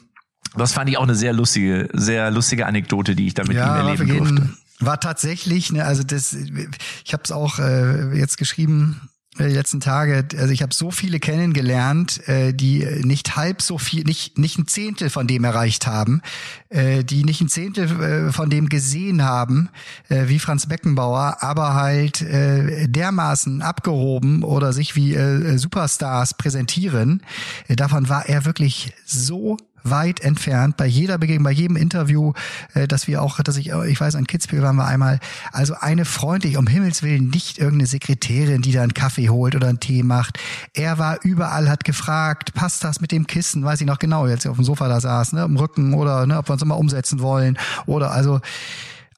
Das 0.55 0.73
fand 0.73 0.89
ich 0.89 0.97
auch 0.97 1.03
eine 1.03 1.15
sehr 1.15 1.33
lustige, 1.33 1.89
sehr 1.93 2.29
lustige 2.29 2.65
Anekdote, 2.65 3.15
die 3.15 3.27
ich 3.27 3.33
da 3.33 3.43
mit 3.43 3.55
ja, 3.55 3.79
ihm 3.79 3.87
erleben 3.87 4.17
durfte. 4.17 4.49
War 4.85 4.99
tatsächlich, 4.99 5.71
ne, 5.71 5.85
also 5.85 6.03
das, 6.03 6.33
ich 6.33 7.13
habe 7.13 7.23
es 7.23 7.31
auch 7.31 7.59
äh, 7.59 8.17
jetzt 8.17 8.37
geschrieben, 8.37 9.01
äh, 9.39 9.47
die 9.47 9.55
letzten 9.55 9.79
Tage, 9.79 10.25
also 10.37 10.53
ich 10.53 10.61
habe 10.61 10.73
so 10.73 10.91
viele 10.91 11.19
kennengelernt, 11.19 12.27
äh, 12.27 12.53
die 12.53 12.85
nicht 13.03 13.35
halb 13.35 13.61
so 13.61 13.77
viel, 13.77 14.03
nicht 14.03 14.37
nicht 14.37 14.59
ein 14.59 14.67
Zehntel 14.67 15.09
von 15.09 15.27
dem 15.27 15.43
erreicht 15.43 15.87
haben, 15.87 16.21
äh, 16.69 17.03
die 17.03 17.23
nicht 17.23 17.41
ein 17.41 17.49
Zehntel 17.49 18.31
von 18.31 18.49
dem 18.49 18.69
gesehen 18.69 19.23
haben, 19.23 19.69
wie 20.09 20.39
Franz 20.39 20.67
Beckenbauer, 20.67 21.37
aber 21.41 21.73
halt 21.73 22.23
dermaßen 22.23 23.61
abgehoben 23.61 24.43
oder 24.43 24.73
sich 24.73 24.95
wie 24.95 25.17
Superstars 25.57 26.35
präsentieren. 26.35 27.21
Davon 27.67 28.09
war 28.09 28.27
er 28.27 28.45
wirklich 28.45 28.93
so 29.05 29.57
weit 29.83 30.21
entfernt. 30.21 30.77
Bei 30.77 30.85
jeder 30.85 31.17
Begegnung, 31.17 31.43
bei 31.43 31.51
jedem 31.51 31.75
Interview, 31.75 32.33
äh, 32.73 32.87
dass 32.87 33.07
wir 33.07 33.21
auch, 33.21 33.39
dass 33.41 33.57
ich, 33.57 33.71
ich 33.71 33.99
weiß, 33.99 34.15
an 34.15 34.27
Kitzbühel 34.27 34.63
waren 34.63 34.75
wir 34.75 34.85
einmal, 34.85 35.19
also 35.51 35.75
eine 35.79 36.05
freundlich, 36.05 36.57
um 36.57 36.67
Himmels 36.67 37.03
Willen, 37.03 37.29
nicht 37.29 37.57
irgendeine 37.57 37.87
Sekretärin, 37.87 38.61
die 38.61 38.71
da 38.71 38.81
einen 38.81 38.93
Kaffee 38.93 39.29
holt 39.29 39.55
oder 39.55 39.67
einen 39.67 39.79
Tee 39.79 40.03
macht. 40.03 40.39
Er 40.73 40.97
war 40.97 41.19
überall, 41.23 41.69
hat 41.69 41.83
gefragt, 41.83 42.53
passt 42.53 42.83
das 42.83 43.01
mit 43.01 43.11
dem 43.11 43.27
Kissen, 43.27 43.63
weiß 43.63 43.81
ich 43.81 43.87
noch 43.87 43.99
genau, 43.99 44.27
jetzt 44.27 44.47
auf 44.47 44.55
dem 44.55 44.65
Sofa 44.65 44.87
da 44.87 44.99
saß, 44.99 45.33
ne, 45.33 45.43
im 45.43 45.57
Rücken 45.57 45.93
oder 45.93 46.25
ne, 46.25 46.37
ob 46.37 46.49
wir 46.49 46.53
uns 46.53 46.61
immer 46.61 46.77
umsetzen 46.77 47.19
wollen 47.19 47.57
oder 47.85 48.11
also 48.11 48.39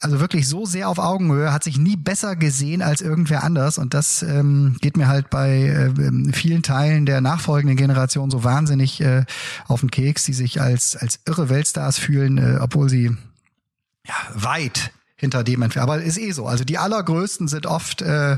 also 0.01 0.19
wirklich 0.19 0.47
so 0.47 0.65
sehr 0.65 0.89
auf 0.89 0.99
Augenhöhe, 0.99 1.51
hat 1.53 1.63
sich 1.63 1.77
nie 1.77 1.95
besser 1.95 2.35
gesehen 2.35 2.81
als 2.81 3.01
irgendwer 3.01 3.43
anders. 3.43 3.77
Und 3.77 3.93
das 3.93 4.21
ähm, 4.23 4.77
geht 4.81 4.97
mir 4.97 5.07
halt 5.07 5.29
bei 5.29 5.63
äh, 5.63 6.33
vielen 6.33 6.63
Teilen 6.63 7.05
der 7.05 7.21
nachfolgenden 7.21 7.77
Generation 7.77 8.29
so 8.29 8.43
wahnsinnig 8.43 9.01
äh, 9.01 9.25
auf 9.67 9.79
den 9.81 9.91
Keks, 9.91 10.23
die 10.23 10.33
sich 10.33 10.61
als, 10.61 10.95
als 10.95 11.19
irre 11.25 11.49
Weltstars 11.49 11.97
fühlen, 11.97 12.37
äh, 12.37 12.59
obwohl 12.59 12.89
sie 12.89 13.15
ja, 14.05 14.15
weit 14.33 14.91
hinter 15.15 15.43
dem 15.43 15.61
entfernt. 15.61 15.89
Aber 15.89 16.01
ist 16.01 16.17
eh 16.17 16.31
so. 16.31 16.45
Also 16.45 16.63
die 16.63 16.77
allergrößten 16.77 17.47
sind 17.47 17.65
oft, 17.65 18.01
äh, 18.01 18.37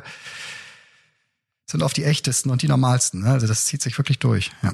sind 1.65 1.83
oft 1.83 1.97
die 1.97 2.03
echtesten 2.03 2.49
und 2.49 2.61
die 2.61 2.67
normalsten. 2.67 3.21
Ne? 3.23 3.31
Also 3.31 3.47
das 3.47 3.65
zieht 3.65 3.81
sich 3.81 3.97
wirklich 3.97 4.19
durch. 4.19 4.51
Ja. 4.61 4.73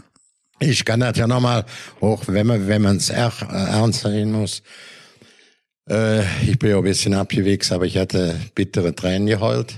Ich 0.59 0.85
kann 0.85 0.99
das 0.99 1.17
ja 1.17 1.27
nochmal, 1.27 1.65
auch 1.99 2.27
wenn 2.27 2.47
man 2.47 2.67
wenn 2.67 2.81
man 2.81 2.97
es 2.97 3.09
ernst 3.09 4.01
sehen 4.01 4.31
muss, 4.31 4.61
äh, 5.89 6.21
ich 6.43 6.59
bin 6.59 6.71
ja 6.71 6.77
ein 6.77 6.83
bisschen 6.83 7.13
abgewichst, 7.13 7.71
aber 7.71 7.85
ich 7.85 7.97
hatte 7.97 8.39
bittere 8.55 8.95
Tränen 8.95 9.27
geheult. 9.27 9.75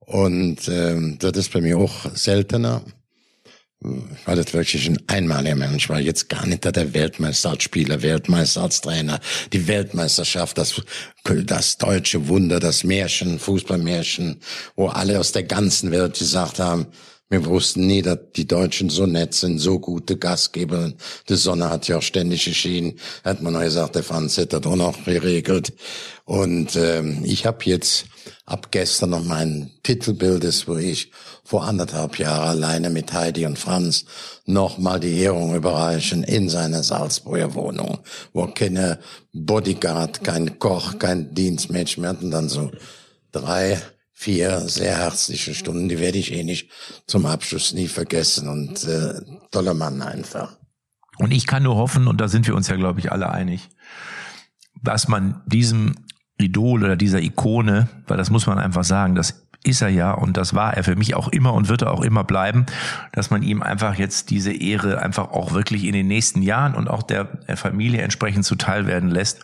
Und 0.00 0.68
ähm, 0.68 1.18
das 1.18 1.32
ist 1.32 1.52
bei 1.52 1.60
mir 1.60 1.78
auch 1.78 2.14
seltener. 2.14 2.82
Weil 3.80 4.34
das 4.34 4.52
wirklich 4.54 4.88
ein 4.88 4.98
einmaliger 5.06 5.54
Mensch 5.54 5.88
war. 5.88 6.00
Jetzt 6.00 6.28
gar 6.28 6.44
nicht 6.46 6.64
der 6.64 6.94
Weltmeister 6.94 7.50
als 7.50 7.62
Spieler, 7.62 8.02
Weltmeister 8.02 8.62
als 8.62 8.80
Trainer, 8.80 9.20
die 9.52 9.68
Weltmeisterschaft, 9.68 10.58
das, 10.58 10.82
das 11.44 11.78
deutsche 11.78 12.26
Wunder, 12.26 12.58
das 12.58 12.82
Märchen, 12.82 13.38
Fußballmärchen, 13.38 14.40
wo 14.74 14.88
alle 14.88 15.20
aus 15.20 15.30
der 15.30 15.44
ganzen 15.44 15.92
Welt 15.92 16.18
gesagt 16.18 16.58
haben, 16.58 16.88
wir 17.30 17.44
wussten 17.44 17.86
nie, 17.86 18.00
dass 18.00 18.18
die 18.36 18.46
Deutschen 18.46 18.88
so 18.88 19.04
nett 19.04 19.34
sind, 19.34 19.58
so 19.58 19.78
gute 19.78 20.16
Gastgeber. 20.16 20.92
Die 21.28 21.34
Sonne 21.34 21.68
hat 21.68 21.86
ja 21.86 21.98
auch 21.98 22.02
ständig 22.02 22.46
geschienen. 22.46 22.98
Hat 23.22 23.42
man 23.42 23.52
noch 23.52 23.60
gesagt, 23.60 23.96
der 23.96 24.02
Franz 24.02 24.38
hätte 24.38 24.60
das 24.60 24.72
auch 24.72 24.76
noch 24.76 25.04
geregelt. 25.04 25.74
Und 26.24 26.74
ähm, 26.76 27.22
ich 27.24 27.44
habe 27.44 27.58
jetzt 27.64 28.06
ab 28.46 28.68
gestern 28.70 29.10
noch 29.10 29.24
mein 29.24 29.70
Titelbild, 29.82 30.66
wo 30.66 30.76
ich 30.76 31.10
vor 31.44 31.64
anderthalb 31.64 32.18
Jahren 32.18 32.48
alleine 32.48 32.88
mit 32.88 33.12
Heidi 33.12 33.44
und 33.44 33.58
Franz 33.58 34.06
nochmal 34.46 35.00
die 35.00 35.18
Ehrung 35.18 35.54
überreichen 35.54 36.22
in 36.22 36.48
seiner 36.48 36.82
Salzburger 36.82 37.54
Wohnung, 37.54 37.98
wo 38.32 38.46
keine 38.46 39.00
Bodyguard, 39.34 40.24
kein 40.24 40.58
Koch, 40.58 40.98
kein 40.98 41.34
Dienstmädchen 41.34 42.02
mehr 42.02 42.10
hatten, 42.10 42.30
dann 42.30 42.48
so 42.48 42.70
drei 43.32 43.80
vier 44.18 44.68
sehr 44.68 44.96
herzliche 44.96 45.54
Stunden, 45.54 45.88
die 45.88 46.00
werde 46.00 46.18
ich 46.18 46.32
eh 46.32 46.42
nicht 46.42 46.72
zum 47.06 47.24
Abschluss 47.24 47.72
nie 47.72 47.86
vergessen 47.86 48.48
und 48.48 48.82
äh, 48.82 49.20
toller 49.52 49.74
Mann 49.74 50.02
einfach. 50.02 50.56
Und 51.18 51.30
ich 51.30 51.46
kann 51.46 51.62
nur 51.62 51.76
hoffen, 51.76 52.08
und 52.08 52.20
da 52.20 52.26
sind 52.26 52.44
wir 52.48 52.56
uns 52.56 52.66
ja, 52.66 52.74
glaube 52.74 52.98
ich, 52.98 53.12
alle 53.12 53.30
einig, 53.30 53.68
dass 54.82 55.06
man 55.06 55.40
diesem 55.46 55.94
Idol 56.36 56.82
oder 56.82 56.96
dieser 56.96 57.22
Ikone, 57.22 57.88
weil 58.08 58.16
das 58.16 58.28
muss 58.30 58.46
man 58.46 58.58
einfach 58.58 58.82
sagen, 58.82 59.14
das 59.14 59.46
ist 59.62 59.82
er 59.82 59.88
ja 59.88 60.12
und 60.12 60.36
das 60.36 60.52
war 60.52 60.74
er 60.74 60.82
für 60.82 60.96
mich 60.96 61.14
auch 61.14 61.28
immer 61.28 61.52
und 61.54 61.68
wird 61.68 61.82
er 61.82 61.92
auch 61.92 62.02
immer 62.02 62.24
bleiben, 62.24 62.66
dass 63.12 63.30
man 63.30 63.44
ihm 63.44 63.62
einfach 63.62 63.94
jetzt 63.94 64.30
diese 64.30 64.52
Ehre 64.52 65.00
einfach 65.00 65.30
auch 65.30 65.52
wirklich 65.52 65.84
in 65.84 65.92
den 65.92 66.08
nächsten 66.08 66.42
Jahren 66.42 66.74
und 66.74 66.88
auch 66.88 67.04
der 67.04 67.28
Familie 67.54 68.02
entsprechend 68.02 68.44
zuteil 68.44 68.86
werden 68.86 69.10
lässt 69.10 69.40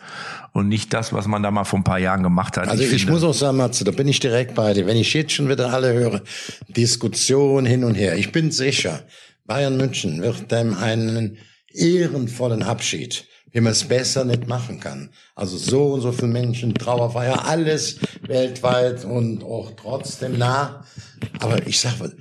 und 0.55 0.69
nicht 0.69 0.93
das, 0.93 1.11
was 1.11 1.27
man 1.27 1.43
da 1.43 1.51
mal 1.51 1.65
vor 1.65 1.79
ein 1.79 1.83
paar 1.83 1.99
Jahren 1.99 2.23
gemacht 2.23 2.55
hat. 2.55 2.69
Also 2.69 2.81
ich, 2.81 2.93
ich 2.93 3.07
muss 3.09 3.23
auch 3.23 3.33
sagen, 3.33 3.57
Matze, 3.57 3.83
da 3.83 3.91
bin 3.91 4.07
ich 4.07 4.21
direkt 4.21 4.55
bei 4.55 4.73
dir. 4.73 4.87
Wenn 4.87 4.95
ich 4.95 5.13
jetzt 5.13 5.33
schon 5.33 5.49
wieder 5.49 5.73
alle 5.73 5.91
höre, 5.91 6.21
Diskussion 6.69 7.65
hin 7.65 7.83
und 7.83 7.95
her, 7.95 8.15
ich 8.15 8.31
bin 8.31 8.51
sicher, 8.51 9.01
Bayern 9.45 9.75
München 9.75 10.21
wird 10.21 10.49
dem 10.53 10.77
einen 10.77 11.37
ehrenvollen 11.73 12.63
Abschied 12.63 13.27
wie 13.51 13.61
man 13.61 13.71
es 13.71 13.85
besser 13.85 14.25
nicht 14.25 14.49
machen 14.49 14.81
kann. 14.81 15.11
Also 15.33 15.55
so 15.55 15.93
und 15.93 16.01
so 16.01 16.11
viele 16.11 16.27
Menschen, 16.27 16.73
Trauerfeier, 16.73 17.45
alles 17.45 17.99
weltweit 18.23 19.05
und 19.05 19.45
auch 19.45 19.71
trotzdem 19.77 20.37
nah. 20.37 20.83
Aber 21.39 21.65
ich 21.65 21.79
sage, 21.79 22.17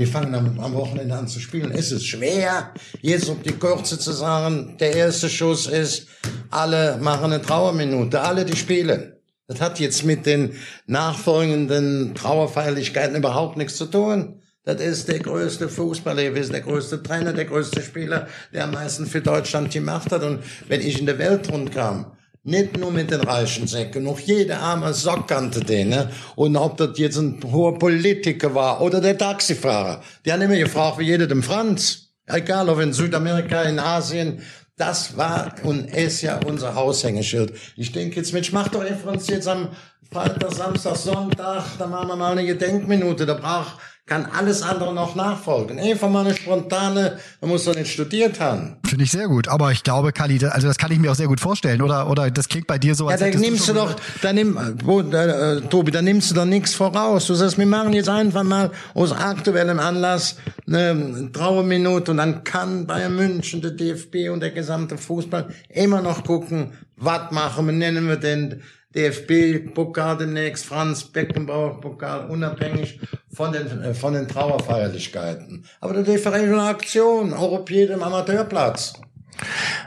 wir 0.00 0.08
fangen 0.08 0.34
am, 0.34 0.58
am 0.58 0.72
Wochenende 0.72 1.14
an 1.14 1.28
zu 1.28 1.40
spielen. 1.40 1.72
Es 1.72 1.92
ist 1.92 2.06
schwer, 2.06 2.72
jetzt 3.02 3.28
um 3.28 3.42
die 3.42 3.52
Kurze 3.52 3.98
zu 3.98 4.12
sagen, 4.12 4.76
der 4.80 4.96
erste 4.96 5.28
Schuss 5.28 5.66
ist, 5.66 6.08
alle 6.50 6.96
machen 7.02 7.34
eine 7.34 7.42
Trauerminute, 7.42 8.18
alle 8.18 8.46
die 8.46 8.56
spielen. 8.56 9.12
Das 9.46 9.60
hat 9.60 9.78
jetzt 9.78 10.06
mit 10.06 10.24
den 10.24 10.54
nachfolgenden 10.86 12.14
Trauerfeierlichkeiten 12.14 13.14
überhaupt 13.14 13.58
nichts 13.58 13.76
zu 13.76 13.84
tun. 13.84 14.40
Das 14.64 14.80
ist 14.80 15.08
der 15.08 15.18
größte 15.18 15.68
Fußballer 15.68 16.22
gewesen, 16.22 16.52
der 16.52 16.62
größte 16.62 17.02
Trainer, 17.02 17.34
der 17.34 17.44
größte 17.44 17.82
Spieler, 17.82 18.26
der 18.54 18.64
am 18.64 18.70
meisten 18.70 19.04
für 19.04 19.20
Deutschland 19.20 19.70
gemacht 19.70 20.12
hat. 20.12 20.22
Und 20.22 20.42
wenn 20.68 20.80
ich 20.80 20.98
in 20.98 21.04
der 21.04 21.18
Welt 21.18 21.52
rundkam, 21.52 22.16
nicht 22.42 22.78
nur 22.78 22.90
mit 22.90 23.10
den 23.10 23.20
reichen 23.20 23.66
Säcken, 23.66 24.04
noch 24.04 24.18
jede 24.18 24.56
arme 24.56 24.94
Sock 24.94 25.28
kannte 25.28 25.60
den. 25.60 25.90
Ne? 25.90 26.10
Und 26.36 26.56
ob 26.56 26.76
das 26.76 26.98
jetzt 26.98 27.18
ein 27.18 27.40
hoher 27.44 27.78
Politiker 27.78 28.54
war 28.54 28.80
oder 28.80 29.00
der 29.00 29.18
Taxifahrer, 29.18 30.02
die 30.24 30.32
haben 30.32 30.40
immer 30.40 30.56
gefragt, 30.56 30.98
wie 30.98 31.04
jeder 31.04 31.26
dem 31.26 31.42
Franz. 31.42 32.08
Egal, 32.26 32.68
ob 32.68 32.80
in 32.80 32.92
Südamerika, 32.92 33.62
in 33.62 33.78
Asien, 33.78 34.40
das 34.76 35.16
war 35.16 35.54
und 35.64 35.90
ist 35.94 36.22
ja 36.22 36.40
unser 36.46 36.74
Haushängeschild. 36.74 37.52
Ich 37.76 37.92
denke 37.92 38.16
jetzt, 38.16 38.32
Mensch, 38.32 38.52
mach 38.52 38.68
doch 38.68 38.84
Franz 39.02 39.26
jetzt 39.28 39.46
am 39.46 39.68
Freitag, 40.10 40.52
Samstag, 40.52 40.96
Sonntag, 40.96 41.64
da 41.78 41.86
machen 41.86 42.08
wir 42.08 42.16
mal 42.16 42.32
eine 42.32 42.46
Gedenkminute. 42.46 43.26
Da 43.26 43.34
braucht 43.34 43.76
kann 44.10 44.26
alles 44.26 44.62
andere 44.62 44.92
noch 44.92 45.14
nachfolgen. 45.14 45.78
Einfach 45.78 46.10
mal 46.10 46.26
eine 46.26 46.34
spontane, 46.34 47.18
man 47.40 47.50
muss 47.50 47.64
doch 47.64 47.76
nicht 47.76 47.92
studiert 47.92 48.40
haben. 48.40 48.76
Finde 48.84 49.04
ich 49.04 49.12
sehr 49.12 49.28
gut. 49.28 49.46
Aber 49.46 49.70
ich 49.70 49.84
glaube, 49.84 50.10
Kali, 50.10 50.44
also 50.44 50.66
das 50.66 50.78
kann 50.78 50.90
ich 50.90 50.98
mir 50.98 51.12
auch 51.12 51.14
sehr 51.14 51.28
gut 51.28 51.38
vorstellen. 51.38 51.80
Oder, 51.80 52.10
oder 52.10 52.28
das 52.28 52.48
klingt 52.48 52.66
bei 52.66 52.76
dir 52.76 52.96
so, 52.96 53.06
als 53.06 53.20
Ja, 53.20 53.30
dann 53.30 53.40
nimmst 53.40 53.68
du, 53.68 53.72
doch, 53.72 53.94
dann 54.20 54.34
nimm, 54.34 54.58
wo, 54.82 55.00
äh, 55.00 55.60
Tobi, 55.60 55.92
dann 55.92 56.06
nimmst 56.06 56.32
du 56.32 56.34
doch 56.34 56.44
nichts 56.44 56.74
voraus. 56.74 57.28
Du 57.28 57.34
sagst, 57.34 57.56
wir 57.56 57.66
machen 57.66 57.92
jetzt 57.92 58.08
einfach 58.08 58.42
mal 58.42 58.72
aus 58.94 59.12
aktuellem 59.12 59.78
Anlass 59.78 60.38
eine 60.66 61.30
Trauerminute 61.32 62.10
und 62.10 62.16
dann 62.16 62.42
kann 62.42 62.88
Bayern 62.88 63.14
München, 63.14 63.62
der 63.62 63.70
DFB 63.70 64.30
und 64.32 64.40
der 64.40 64.50
gesamte 64.50 64.98
Fußball 64.98 65.50
immer 65.68 66.02
noch 66.02 66.24
gucken, 66.24 66.72
was 66.96 67.30
machen 67.30 67.66
wir, 67.66 67.72
nennen 67.72 68.08
wir 68.08 68.16
denn 68.16 68.60
DFB-Pokal 68.94 70.18
demnächst, 70.18 70.66
Franz 70.66 71.04
Beckenbauer-Pokal, 71.04 72.28
unabhängig 72.28 73.00
von 73.32 73.52
den, 73.52 73.66
äh, 73.82 73.94
von 73.94 74.14
den 74.14 74.26
Trauerfeierlichkeiten. 74.26 75.64
Aber 75.80 75.94
der 75.94 76.04
eine 76.32 76.62
Aktion, 76.62 77.32
auf 77.32 77.70
jedem 77.70 78.02
Amateurplatz. 78.02 78.94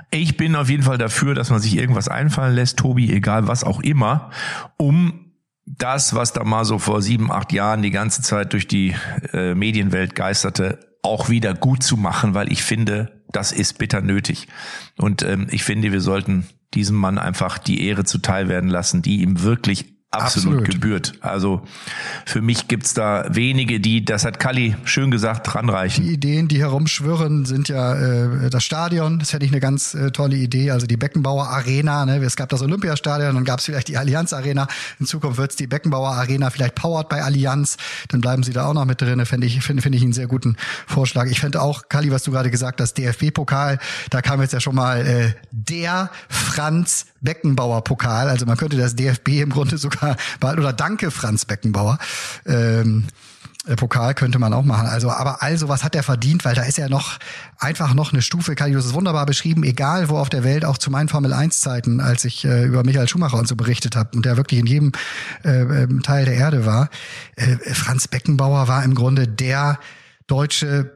Ich 0.10 0.38
bin 0.38 0.56
auf 0.56 0.70
jeden 0.70 0.84
Fall 0.84 0.98
dafür, 0.98 1.36
dass 1.36 1.50
man 1.50 1.60
sich 1.60 1.78
irgendwas 1.78 2.08
einfallen 2.08 2.56
lässt, 2.56 2.78
Tobi, 2.78 3.12
egal 3.13 3.48
was 3.48 3.63
auch 3.63 3.82
immer, 3.82 4.32
um 4.78 5.32
das, 5.66 6.16
was 6.16 6.34
da 6.34 6.44
mal 6.44 6.66
so 6.66 6.80
vor 6.80 7.02
sieben, 7.02 7.32
acht 7.32 7.54
Jahren 7.54 7.82
die 7.82 7.92
ganze 7.92 8.22
Zeit 8.22 8.54
durch 8.54 8.68
die 8.68 8.96
äh, 9.32 9.54
Medienwelt 9.56 10.16
geisterte, 10.16 10.80
auch 11.02 11.30
wieder 11.30 11.54
gut 11.54 11.84
zu 11.84 11.98
machen, 11.98 12.34
weil 12.34 12.52
ich 12.52 12.63
finde, 12.63 13.23
das 13.34 13.52
ist 13.52 13.78
bitter 13.78 14.02
nötig. 14.02 14.48
Und 14.98 15.24
ähm, 15.24 15.48
ich 15.52 15.63
finde, 15.63 15.91
wir 15.91 16.02
sollten 16.02 16.48
diesem 16.74 16.96
Mann 16.96 17.17
einfach 17.17 17.58
die 17.58 17.86
Ehre 17.86 18.06
zuteil 18.06 18.48
werden 18.48 18.69
lassen, 18.69 19.02
die 19.02 19.22
ihm 19.22 19.41
wirklich 19.41 19.93
absolut, 20.13 20.60
Absolut. 20.60 20.71
gebührt. 20.71 21.13
Also 21.21 21.62
für 22.26 22.41
mich 22.41 22.67
gibt's 22.67 22.93
da 22.93 23.26
wenige, 23.30 23.80
die, 23.80 24.06
das 24.06 24.26
hat 24.26 24.39
Kalli 24.39 24.76
schön 24.86 25.12
gesagt, 25.12 25.54
ranreichen. 25.56 26.04
Die 26.04 26.13
Ideen, 26.13 26.47
die 26.47 26.60
herumschwirren, 26.60 27.45
sind 27.45 27.69
ja 27.69 27.95
äh, 27.95 28.49
das 28.49 28.63
Stadion. 28.63 29.19
Das 29.19 29.34
hätte 29.34 29.45
ich 29.45 29.52
eine 29.52 29.60
ganz 29.60 29.93
äh, 29.93 30.12
tolle 30.12 30.36
Idee. 30.36 30.71
Also 30.71 30.86
die 30.86 30.97
Beckenbauer 30.97 31.47
Arena. 31.49 32.06
Ne? 32.06 32.17
Es 32.17 32.36
gab 32.36 32.49
das 32.49 32.62
Olympiastadion, 32.62 33.36
dann 33.36 33.45
gab 33.45 33.60
es 33.60 33.65
vielleicht 33.65 33.88
die 33.88 33.97
Allianz 33.97 34.34
Arena. 34.34 34.67
In 34.99 35.06
Zukunft 35.06 35.38
wird's 35.38 35.56
die 35.56 35.67
Beckenbauer 35.67 36.12
Arena, 36.12 36.49
vielleicht 36.49 36.76
powered 36.76 37.10
bei 37.10 37.23
Allianz. 37.23 37.78
Dann 38.10 38.21
bleiben 38.21 38.43
sie 38.43 38.54
da 38.54 38.65
auch 38.65 38.73
noch 38.73 38.86
mit 38.86 39.02
drin. 39.02 39.26
Finde 39.26 39.47
ich, 39.47 39.62
finde 39.62 39.82
finde 39.82 39.97
ich 39.97 40.04
einen 40.04 40.13
sehr 40.13 40.28
guten 40.28 40.56
Vorschlag. 40.88 41.28
Ich 41.28 41.39
fände 41.39 41.62
auch, 41.62 41.89
Kali, 41.89 42.12
was 42.12 42.23
du 42.23 42.32
gerade 42.32 42.52
gesagt 42.52 42.82
hast, 42.82 42.97
DFB-Pokal, 42.97 43.80
da 44.10 44.21
kam 44.21 44.41
jetzt 44.41 44.54
ja 44.54 44.60
schon 44.60 44.76
mal 44.76 45.06
äh, 45.06 45.34
der 45.52 46.10
Franz 46.30 47.08
Beckenbauer 47.24 47.84
Pokal. 47.84 48.30
Also 48.30 48.46
man 48.46 48.58
könnte 48.58 48.78
das 48.78 48.96
DFB 48.96 49.42
im 49.42 49.50
Grunde 49.50 49.78
sogar 49.78 50.16
bald 50.40 50.60
oder 50.60 50.74
Danke 50.74 51.10
Franz 51.12 51.46
Beckenbauer. 51.46 51.98
Ähm, 52.46 53.06
äh, 53.66 53.76
Pokal 53.76 54.14
könnte 54.14 54.40
man 54.40 54.54
auch 54.54 54.64
machen. 54.64 54.88
Also, 54.88 55.10
aber 55.10 55.42
also, 55.42 55.70
was 55.70 55.84
hat 55.84 55.96
er 55.96 56.04
verdient? 56.04 56.44
Weil 56.44 56.56
da 56.56 56.64
ist 56.64 56.78
ja 56.78 56.90
noch 56.90 57.18
einfach 57.58 57.94
noch 57.94 58.12
eine 58.12 58.22
Stufe. 58.22 58.56
Kali, 58.56 58.74
du 58.74 58.78
hast 58.78 58.86
es 58.86 58.94
wunderbar 58.94 59.26
beschrieben, 59.26 59.64
egal 59.64 60.10
wo 60.10 60.18
auf 60.18 60.30
der 60.30 60.44
Welt, 60.44 60.66
auch 60.66 60.78
zu 60.78 60.92
meinen 60.92 61.08
Formel 61.08 61.34
1 61.34 61.62
Zeiten, 61.62 62.02
als 62.02 62.26
ich 62.26 62.44
äh, 62.44 62.66
über 62.66 62.84
Michael 62.84 63.08
Schumacher 63.08 63.38
und 63.38 63.48
so 63.48 63.56
berichtet 63.56 63.96
habe 63.96 64.16
und 64.16 64.26
der 64.26 64.38
wirklich 64.38 64.60
in 64.60 64.66
jedem 64.66 64.91
äh, 65.43 65.62
ähm, 65.62 66.04
Teil 66.04 66.26
der 66.26 66.36
Erde 66.36 66.66
war. 66.66 66.89
Äh, 67.36 67.56
Franz 67.74 68.08
Beckenbauer 68.08 68.68
war 68.68 68.84
im 68.84 68.95
Grunde 68.95 69.28
der 69.28 69.80
deutsche 70.28 70.91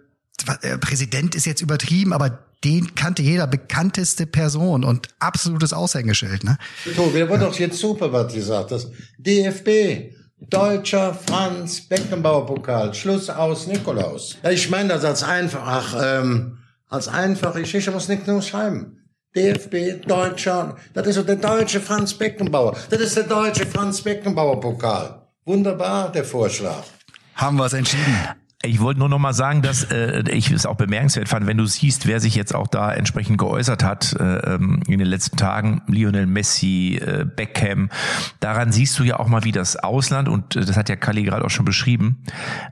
äh, 0.62 0.78
Präsident 0.78 1.36
ist 1.36 1.46
jetzt 1.46 1.62
übertrieben, 1.62 2.14
aber 2.14 2.47
den 2.64 2.96
kannte 2.96 3.22
jeder 3.22 3.48
bekannteste 3.48 4.26
Person 4.26 4.84
und 4.84 5.10
absolutes 5.20 5.74
Aushängeschild, 5.74 6.44
ne? 6.44 6.58
Tobi, 6.96 7.20
der 7.20 7.30
war 7.30 7.38
doch 7.38 7.58
jetzt 7.58 7.78
super, 7.78 8.12
was 8.12 8.28
du 8.28 8.36
gesagt 8.36 8.72
hast. 8.72 8.92
DFB, 9.18 10.14
Deutscher 10.40 11.14
Franz 11.14 11.82
Beckenbauer 11.82 12.46
Pokal, 12.46 12.94
Schluss 12.94 13.30
aus 13.30 13.68
Nikolaus. 13.68 14.38
Ja, 14.44 14.52
ich 14.52 14.70
meine 14.70 14.90
das 14.90 15.04
als 15.04 15.24
einfach, 15.24 15.62
ach, 15.66 15.96
ähm, 16.00 16.60
als 16.90 17.08
einfache 17.08 17.62
Geschichte 17.62 17.92
muss 17.92 18.08
nicht 18.08 18.28
nur 18.28 18.42
schreiben. 18.42 18.98
DFB, 19.36 20.08
Deutscher, 20.08 20.78
das 20.94 21.08
ist 21.08 21.16
so 21.16 21.24
der 21.24 21.36
deutsche 21.36 21.80
Franz 21.80 22.14
Beckenbauer. 22.14 22.76
Das 22.90 23.00
ist 23.00 23.18
der 23.18 23.24
deutsche 23.24 23.66
Franz 23.66 24.02
Beckenbauer 24.02 24.60
Pokal. 24.60 25.28
Wunderbar, 25.46 26.12
der 26.12 26.24
Vorschlag. 26.24 26.84
Haben 27.36 27.58
wir 27.58 27.66
es 27.66 27.74
entschieden. 27.74 28.16
Ich 28.64 28.80
wollte 28.80 29.00
nur 29.00 29.08
noch 29.08 29.20
mal 29.20 29.34
sagen, 29.34 29.62
dass 29.62 29.84
äh, 29.92 30.24
ich 30.32 30.50
es 30.50 30.66
auch 30.66 30.78
bemerkenswert 30.78 31.30
fand, 31.30 31.46
wenn 31.46 31.58
du 31.58 31.68
siehst, 31.68 32.08
wer 32.08 32.20
sich 32.20 32.34
jetzt 32.34 32.56
auch 32.56 32.66
da 32.66 32.92
entsprechend 32.92 33.38
geäußert 33.38 33.84
hat 33.84 34.14
äh, 34.20 34.56
ähm, 34.56 34.82
in 34.88 34.98
den 34.98 35.08
letzten 35.08 35.38
Tagen, 35.38 35.84
Lionel 35.86 36.26
Messi, 36.26 37.00
äh, 37.00 37.24
Beckham, 37.24 37.92
daran 38.40 38.72
siehst 38.72 38.98
du 38.98 39.04
ja 39.04 39.20
auch 39.20 39.28
mal, 39.28 39.44
wie 39.44 39.52
das 39.52 39.76
Ausland, 39.76 40.28
und 40.28 40.56
äh, 40.56 40.66
das 40.66 40.76
hat 40.76 40.90
ja 40.90 40.96
Kali 40.96 41.22
gerade 41.22 41.46
auch 41.46 41.52
schon 41.52 41.66
beschrieben, 41.66 42.24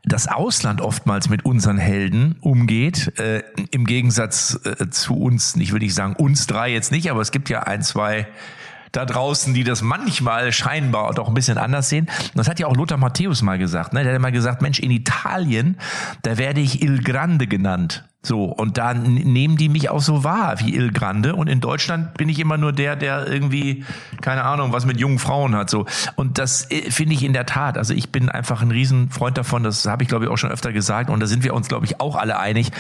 das 0.04 0.28
Ausland 0.28 0.82
oftmals 0.82 1.30
mit 1.30 1.46
unseren 1.46 1.78
Helden 1.78 2.38
umgeht, 2.42 3.20
äh, 3.20 3.44
im 3.70 3.86
Gegensatz 3.86 4.60
äh, 4.64 4.90
zu 4.90 5.16
uns, 5.16 5.56
ich 5.56 5.72
will 5.72 5.80
nicht 5.80 5.94
sagen 5.94 6.16
uns 6.16 6.48
drei 6.48 6.72
jetzt 6.74 6.92
nicht, 6.92 7.12
aber 7.12 7.22
es 7.22 7.32
gibt 7.32 7.48
ja 7.48 7.62
ein, 7.62 7.84
zwei 7.84 8.28
da 8.96 9.06
draußen, 9.06 9.54
die 9.54 9.64
das 9.64 9.82
manchmal 9.82 10.52
scheinbar 10.52 11.14
doch 11.14 11.28
ein 11.28 11.34
bisschen 11.34 11.58
anders 11.58 11.90
sehen. 11.90 12.10
Das 12.34 12.48
hat 12.48 12.60
ja 12.60 12.68
auch 12.68 12.76
Lothar 12.76 12.98
Matthäus 12.98 13.42
mal 13.42 13.58
gesagt. 13.58 13.94
Ne? 13.94 14.04
Der 14.04 14.14
hat 14.14 14.22
mal 14.22 14.32
gesagt, 14.32 14.62
Mensch, 14.62 14.80
in 14.80 14.92
Italien, 14.92 15.78
da 16.22 16.38
werde 16.38 16.62
ich 16.62 16.82
Il 16.82 17.04
Grande 17.04 17.48
genannt. 17.48 18.04
So, 18.26 18.46
und 18.46 18.80
da 18.80 18.94
nehmen 18.94 19.56
die 19.56 19.70
mich 19.70 19.90
auch 19.90 20.02
so 20.02 20.24
wahr 20.24 20.60
wie 20.60 20.74
Il 20.76 20.92
Grande. 20.92 21.36
Und 21.36 21.48
in 21.48 21.62
Deutschland 21.62 22.16
bin 22.16 22.28
ich 22.28 22.40
immer 22.40 22.58
nur 22.58 22.74
der, 22.74 22.96
der 22.96 23.28
irgendwie, 23.28 23.86
keine 24.22 24.44
Ahnung, 24.44 24.74
was 24.74 24.86
mit 24.86 25.00
jungen 25.00 25.20
Frauen 25.20 25.56
hat. 25.56 25.70
So. 25.70 25.86
Und 26.16 26.40
das 26.40 26.70
äh, 26.72 26.90
finde 26.90 27.14
ich 27.14 27.24
in 27.24 27.34
der 27.34 27.46
Tat. 27.46 27.78
Also 27.78 27.94
ich 27.94 28.12
bin 28.12 28.30
einfach 28.30 28.64
ein 28.64 28.72
Riesenfreund 28.72 29.38
davon, 29.38 29.64
das 29.64 29.86
habe 29.86 30.02
ich, 30.02 30.10
glaube 30.10 30.26
ich, 30.26 30.32
auch 30.32 30.38
schon 30.38 30.52
öfter 30.52 30.74
gesagt. 30.74 31.10
Und 31.10 31.20
da 31.20 31.28
sind 31.28 31.44
wir 31.44 31.54
uns, 31.54 31.68
glaube 31.68 31.86
ich, 31.86 32.02
auch 32.02 32.16
alle 32.16 32.40
einig. 32.40 32.72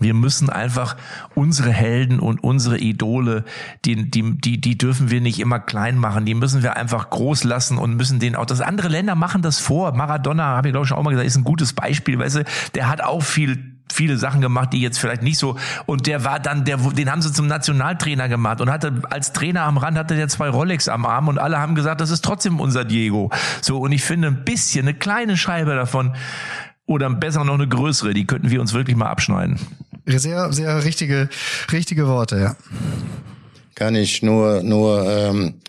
Wir 0.00 0.14
müssen 0.14 0.50
einfach 0.50 0.96
unsere 1.34 1.70
Helden 1.70 2.20
und 2.20 2.42
unsere 2.42 2.78
Idole, 2.78 3.44
die, 3.84 4.10
die, 4.10 4.38
die, 4.38 4.60
die 4.60 4.78
dürfen 4.78 5.10
wir 5.10 5.20
nicht 5.20 5.40
immer 5.40 5.58
klein 5.58 5.98
machen. 5.98 6.24
Die 6.24 6.34
müssen 6.34 6.62
wir 6.62 6.76
einfach 6.76 7.10
groß 7.10 7.44
lassen 7.44 7.78
und 7.78 7.96
müssen 7.96 8.20
den 8.20 8.36
auch, 8.36 8.46
das 8.46 8.60
andere 8.60 8.88
Länder 8.88 9.14
machen 9.14 9.42
das 9.42 9.58
vor. 9.58 9.92
Maradona, 9.94 10.44
habe 10.44 10.68
ich 10.68 10.72
glaube 10.72 10.84
ich 10.84 10.88
schon 10.88 10.98
auch 10.98 11.02
mal 11.02 11.10
gesagt, 11.10 11.26
ist 11.26 11.36
ein 11.36 11.44
gutes 11.44 11.72
Beispiel. 11.72 12.18
Weißt 12.18 12.36
du, 12.36 12.44
der 12.74 12.88
hat 12.88 13.02
auch 13.02 13.22
viel 13.22 13.78
viele 13.92 14.18
Sachen 14.18 14.40
gemacht, 14.40 14.72
die 14.72 14.80
jetzt 14.80 14.98
vielleicht 14.98 15.22
nicht 15.22 15.38
so 15.38 15.56
und 15.86 16.06
der 16.06 16.24
war 16.24 16.40
dann 16.40 16.64
der 16.64 16.76
den 16.76 17.10
haben 17.10 17.22
sie 17.22 17.32
zum 17.32 17.46
Nationaltrainer 17.46 18.28
gemacht 18.28 18.60
und 18.60 18.70
hatte 18.70 19.02
als 19.10 19.32
Trainer 19.32 19.62
am 19.62 19.78
Rand 19.78 19.96
hatte 19.96 20.14
der 20.14 20.28
zwei 20.28 20.48
Rolex 20.48 20.88
am 20.88 21.06
Arm 21.06 21.28
und 21.28 21.38
alle 21.38 21.58
haben 21.58 21.74
gesagt, 21.74 22.00
das 22.00 22.10
ist 22.10 22.24
trotzdem 22.24 22.60
unser 22.60 22.84
Diego. 22.84 23.30
So 23.60 23.78
und 23.78 23.92
ich 23.92 24.04
finde 24.04 24.28
ein 24.28 24.44
bisschen 24.44 24.86
eine 24.86 24.94
kleine 24.94 25.36
Scheibe 25.36 25.74
davon 25.74 26.14
oder 26.86 27.08
besser 27.10 27.44
noch 27.44 27.54
eine 27.54 27.68
größere, 27.68 28.14
die 28.14 28.26
könnten 28.26 28.50
wir 28.50 28.60
uns 28.60 28.72
wirklich 28.72 28.96
mal 28.96 29.08
abschneiden. 29.08 29.58
Sehr, 30.16 30.52
sehr 30.52 30.84
richtige, 30.84 31.28
richtige 31.70 32.06
Worte, 32.06 32.38
ja. 32.38 32.56
kann 33.74 33.94
ich 33.94 34.22
nur 34.22 34.62
nur 34.62 35.06
ähm, 35.06 35.60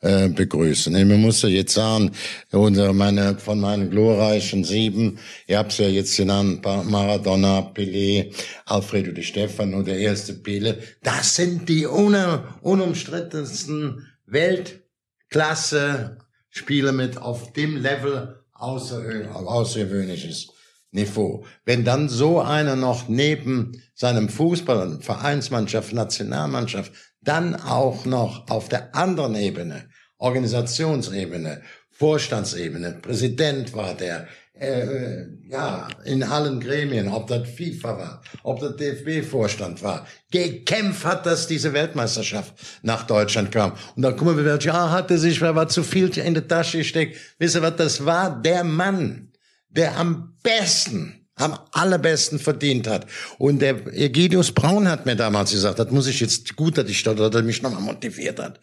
äh, 0.00 0.28
begrüßen. 0.28 0.92
Man 0.92 1.20
muss 1.20 1.40
ja 1.42 1.48
jetzt 1.48 1.74
sagen, 1.74 2.10
unsere, 2.50 2.92
meine, 2.92 3.38
von 3.38 3.58
meinen 3.58 3.88
glorreichen 3.88 4.62
sieben, 4.62 5.18
ihr 5.46 5.58
habt 5.58 5.78
ja 5.78 5.88
jetzt 5.88 6.16
genannt, 6.16 6.62
Maradona, 6.62 7.72
Pelé, 7.74 8.34
Alfredo 8.66 9.12
Di 9.12 9.22
Stefano, 9.22 9.82
der 9.82 9.98
erste 9.98 10.34
Pele, 10.34 10.78
das 11.02 11.36
sind 11.36 11.68
die 11.68 11.86
un 11.86 12.14
unumstrittensten 12.60 14.06
Weltklasse 14.26 16.18
Spieler 16.50 16.92
mit 16.92 17.16
auf 17.16 17.52
dem 17.54 17.76
Level 17.76 18.44
außer, 18.52 19.02
außergewöhnliches 19.34 20.48
Niveau. 20.94 21.44
Wenn 21.64 21.84
dann 21.84 22.08
so 22.08 22.40
einer 22.40 22.76
noch 22.76 23.08
neben 23.08 23.72
seinem 23.94 24.28
Fußball, 24.28 25.00
Vereinsmannschaft, 25.00 25.92
Nationalmannschaft, 25.92 26.92
dann 27.20 27.56
auch 27.56 28.04
noch 28.04 28.48
auf 28.48 28.68
der 28.68 28.94
anderen 28.94 29.34
Ebene, 29.34 29.88
Organisationsebene, 30.18 31.62
Vorstandsebene, 31.90 32.98
Präsident 33.02 33.74
war 33.74 33.94
der, 33.94 34.26
äh, 34.58 35.26
ja, 35.48 35.88
in 36.04 36.22
allen 36.22 36.60
Gremien, 36.60 37.08
ob 37.08 37.26
das 37.26 37.48
FIFA 37.48 37.98
war, 37.98 38.22
ob 38.44 38.60
das 38.60 38.76
DFB-Vorstand 38.76 39.82
war, 39.82 40.06
gekämpft 40.30 41.04
hat, 41.04 41.26
dass 41.26 41.48
diese 41.48 41.72
Weltmeisterschaft 41.72 42.54
nach 42.82 43.04
Deutschland 43.04 43.50
kam. 43.50 43.72
Und 43.96 44.02
da 44.02 44.12
kommen 44.12 44.36
wir, 44.36 44.58
ja, 44.58 44.90
hatte 44.90 45.18
sich, 45.18 45.40
wer 45.40 45.56
war 45.56 45.68
zu 45.68 45.82
viel 45.82 46.16
in 46.18 46.34
der 46.34 46.46
Tasche 46.46 46.78
gesteckt. 46.78 47.16
Wisst 47.38 47.56
ihr 47.56 47.62
was, 47.62 47.76
das 47.76 48.04
war 48.04 48.40
der 48.42 48.62
Mann, 48.62 49.32
der 49.74 49.96
am 49.96 50.34
besten, 50.42 51.26
am 51.36 51.58
allerbesten 51.72 52.38
verdient 52.38 52.86
hat. 52.86 53.06
Und 53.38 53.60
der 53.60 53.86
Egidius 53.92 54.52
Braun 54.52 54.88
hat 54.88 55.04
mir 55.04 55.16
damals 55.16 55.50
gesagt, 55.50 55.78
das 55.78 55.90
muss 55.90 56.06
ich 56.06 56.20
jetzt, 56.20 56.54
gut, 56.56 56.78
dass 56.78 56.88
ich 56.88 57.02
dort, 57.02 57.18
dass 57.18 57.34
er 57.34 57.42
mich 57.42 57.60
nochmal 57.62 57.82
motiviert 57.82 58.38
hat. 58.38 58.60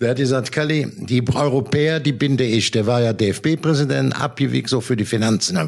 Der 0.00 0.10
hat 0.10 0.16
gesagt, 0.16 0.52
Kalli, 0.52 0.90
die 0.96 1.22
Europäer, 1.34 2.00
die 2.00 2.12
binde 2.12 2.44
ich. 2.44 2.70
Der 2.70 2.86
war 2.86 3.02
ja 3.02 3.12
DFB-Präsident, 3.12 4.18
abgewiegt 4.18 4.68
so 4.68 4.80
für 4.80 4.96
die 4.96 5.04
Finanzen. 5.04 5.58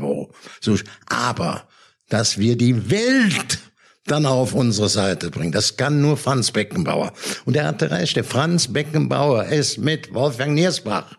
So, 0.60 0.76
aber, 1.06 1.68
dass 2.08 2.38
wir 2.38 2.56
die 2.56 2.90
Welt 2.90 3.58
dann 4.06 4.26
auf 4.26 4.54
unsere 4.54 4.88
Seite 4.88 5.30
bringen. 5.30 5.52
Das 5.52 5.76
kann 5.76 6.00
nur 6.00 6.16
Franz 6.16 6.50
Beckenbauer. 6.50 7.12
Und 7.44 7.56
er 7.56 7.66
hatte 7.66 7.90
recht, 7.90 8.16
der 8.16 8.24
Franz 8.24 8.68
Beckenbauer 8.68 9.44
ist 9.44 9.78
mit 9.78 10.12
Wolfgang 10.12 10.54
Niersbach 10.54 11.16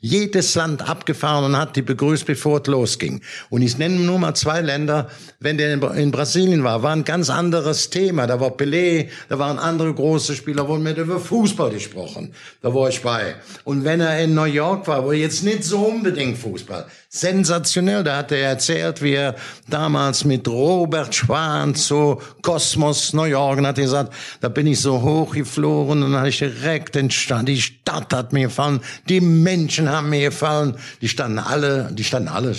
jedes 0.00 0.54
Land 0.54 0.88
abgefahren 0.88 1.44
und 1.44 1.56
hat 1.56 1.76
die 1.76 1.82
begrüßt, 1.82 2.24
bevor 2.24 2.60
es 2.60 2.66
losging. 2.66 3.20
Und 3.50 3.62
ich 3.62 3.76
nenne 3.76 3.96
nur 3.96 4.18
mal 4.18 4.34
zwei 4.34 4.60
Länder. 4.60 5.10
Wenn 5.40 5.58
der 5.58 5.72
in, 5.94 6.10
Brasilien 6.10 6.64
war, 6.64 6.82
war 6.82 6.92
ein 6.92 7.04
ganz 7.04 7.28
anderes 7.28 7.90
Thema. 7.90 8.26
Da 8.26 8.40
war 8.40 8.50
Pelé, 8.50 9.08
da 9.28 9.38
waren 9.38 9.58
andere 9.58 9.92
große 9.92 10.34
Spieler, 10.34 10.66
wurden 10.68 10.82
mit 10.82 10.96
über 10.96 11.20
Fußball 11.20 11.70
gesprochen. 11.70 12.32
Da 12.62 12.74
war 12.74 12.88
ich 12.88 13.02
bei. 13.02 13.34
Und 13.64 13.84
wenn 13.84 14.00
er 14.00 14.18
in 14.20 14.34
New 14.34 14.44
York 14.44 14.88
war, 14.88 15.04
wo 15.04 15.12
jetzt 15.12 15.44
nicht 15.44 15.64
so 15.64 15.78
unbedingt 15.78 16.38
Fußball. 16.38 16.86
Sensationell, 17.12 18.04
da 18.04 18.18
hat 18.18 18.30
er 18.30 18.38
erzählt, 18.38 19.02
wie 19.02 19.14
er 19.14 19.34
damals 19.68 20.24
mit 20.24 20.46
Robert 20.46 21.12
Schwan 21.12 21.74
zu 21.74 22.20
Kosmos 22.40 23.12
New 23.12 23.24
York 23.24 23.58
und 23.58 23.66
hat 23.66 23.76
gesagt, 23.76 24.14
da 24.40 24.48
bin 24.48 24.68
ich 24.68 24.80
so 24.80 25.02
hochgeflogen 25.02 26.04
und 26.04 26.12
dann 26.12 26.20
habe 26.20 26.28
ich 26.28 26.38
direkt 26.38 26.94
den 26.94 27.10
Stadt, 27.10 27.48
die 27.48 27.60
Stadt 27.60 28.12
hat 28.12 28.32
mir 28.32 28.46
gefallen, 28.46 28.80
die 29.08 29.20
Menschen 29.20 29.89
haben 29.90 30.10
mir 30.10 30.30
gefallen, 30.30 30.76
die 31.00 31.08
standen 31.08 31.38
alle, 31.38 31.90
die 31.92 32.04
standen 32.04 32.28
alle 32.28 32.54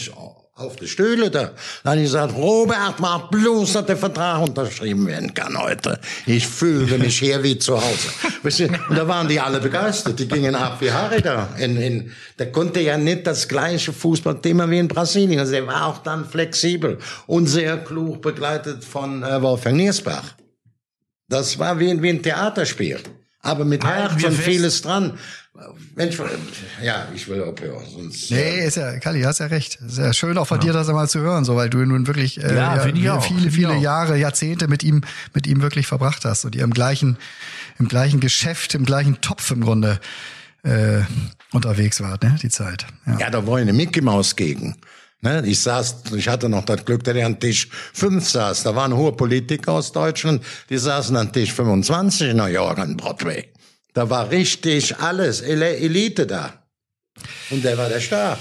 auf 0.61 0.75
der 0.75 0.87
Stühle 0.87 1.29
da. 1.31 1.51
Dann 1.83 1.91
habe 1.91 1.97
ich 1.97 2.03
gesagt, 2.03 2.35
Robert, 2.35 2.99
mach 2.99 3.29
bloß, 3.29 3.73
dass 3.73 3.85
der 3.85 3.97
Vertrag 3.97 4.41
unterschrieben 4.41 5.07
werden 5.07 5.33
kann 5.33 5.57
heute. 5.57 5.99
Ich 6.25 6.47
fühle 6.47 6.97
mich 6.97 7.19
hier 7.19 7.43
wie 7.43 7.57
zu 7.57 7.77
Hause. 7.77 8.09
Und 8.89 8.97
da 8.97 9.07
waren 9.07 9.27
die 9.27 9.39
alle 9.39 9.59
begeistert. 9.59 10.19
Die 10.19 10.27
gingen 10.27 10.55
ab 10.55 10.77
wie 10.79 10.91
Haare 10.91 11.21
da. 11.21 11.49
In, 11.57 11.77
in, 11.77 12.11
der 12.37 12.51
konnte 12.51 12.79
ja 12.79 12.97
nicht 12.97 13.25
das 13.27 13.47
gleiche 13.47 13.93
Fußballthema 13.93 14.69
wie 14.69 14.79
in 14.79 14.87
Brasilien. 14.87 15.39
Also 15.39 15.53
er 15.53 15.67
war 15.67 15.87
auch 15.87 15.99
dann 15.99 16.25
flexibel 16.25 16.97
und 17.27 17.47
sehr 17.47 17.77
klug 17.77 18.21
begleitet 18.21 18.83
von 18.83 19.23
äh, 19.23 19.41
Wolfgang 19.41 19.77
Niersbach. 19.77 20.35
Das 21.27 21.57
war 21.57 21.79
wie, 21.79 22.01
wie 22.01 22.09
ein 22.09 22.21
Theaterspiel. 22.21 22.99
Aber 23.41 23.65
mit 23.65 23.83
Herz 23.83 24.13
und 24.13 24.21
fest. 24.21 24.41
vieles 24.41 24.81
dran. 24.81 25.17
Mensch, 25.95 26.17
ja, 26.81 27.07
ich 27.13 27.27
will 27.27 27.43
aufhören. 27.43 27.83
Sonst, 27.91 28.31
Nee, 28.31 28.65
ist 28.65 28.77
ja, 28.77 28.99
Kalli, 28.99 29.21
hast 29.23 29.39
ja 29.39 29.47
recht. 29.47 29.79
Ist 29.85 29.97
ja 29.97 30.13
schön 30.13 30.37
auch 30.37 30.47
von 30.47 30.59
dir, 30.59 30.73
das 30.73 30.87
einmal 30.87 31.09
zu 31.09 31.19
hören, 31.19 31.43
so, 31.43 31.55
weil 31.55 31.69
du 31.69 31.79
nun 31.79 32.07
wirklich 32.07 32.41
äh, 32.41 32.55
Ja, 32.55 33.15
auch. 33.15 33.23
viele, 33.23 33.51
viele. 33.51 33.75
Jahre, 33.77 34.17
Jahrzehnte 34.17 34.67
mit 34.67 34.83
ihm, 34.83 35.01
mit 35.33 35.47
ihm 35.47 35.61
wirklich 35.61 35.87
verbracht 35.87 36.23
hast 36.23 36.45
und 36.45 36.55
ihr 36.55 36.63
im 36.63 36.73
gleichen, 36.73 37.17
im 37.79 37.87
gleichen 37.87 38.19
Geschäft, 38.21 38.75
im 38.75 38.85
gleichen 38.85 39.19
Topf 39.21 39.51
im 39.51 39.61
Grunde 39.61 39.99
äh, 40.63 41.01
unterwegs 41.51 41.99
wart, 42.01 42.23
ne, 42.23 42.37
die 42.41 42.49
Zeit. 42.49 42.85
Ja. 43.05 43.17
Ja, 43.19 43.29
da 43.29 43.45
war 43.45 43.57
eine 43.57 43.73
Mickey 43.73 44.01
Maus 44.01 44.35
gegen. 44.35 44.77
Ne, 45.23 45.43
ich 45.45 45.59
saß, 45.59 45.97
ich 46.15 46.27
hatte 46.27 46.49
noch 46.49 46.65
das 46.65 46.83
Glück, 46.83 47.03
dass 47.03 47.15
ich 47.15 47.23
an 47.23 47.39
Tisch 47.39 47.67
5 47.93 48.27
saß. 48.27 48.63
Da 48.63 48.75
waren 48.75 48.95
hohe 48.95 49.11
Politiker 49.11 49.73
aus 49.73 49.91
Deutschland, 49.91 50.43
die 50.69 50.79
saßen 50.79 51.15
an 51.15 51.31
Tisch 51.31 51.53
25 51.53 52.29
in 52.29 52.37
New 52.37 52.45
York 52.45 52.79
an 52.79 52.97
Broadway. 52.97 53.51
Da 53.93 54.09
war 54.09 54.31
richtig 54.31 54.97
alles, 54.97 55.41
Elite 55.41 56.25
da. 56.25 56.53
Und 57.51 57.63
der 57.63 57.77
war 57.77 57.89
der 57.89 57.99
Star. 57.99 58.37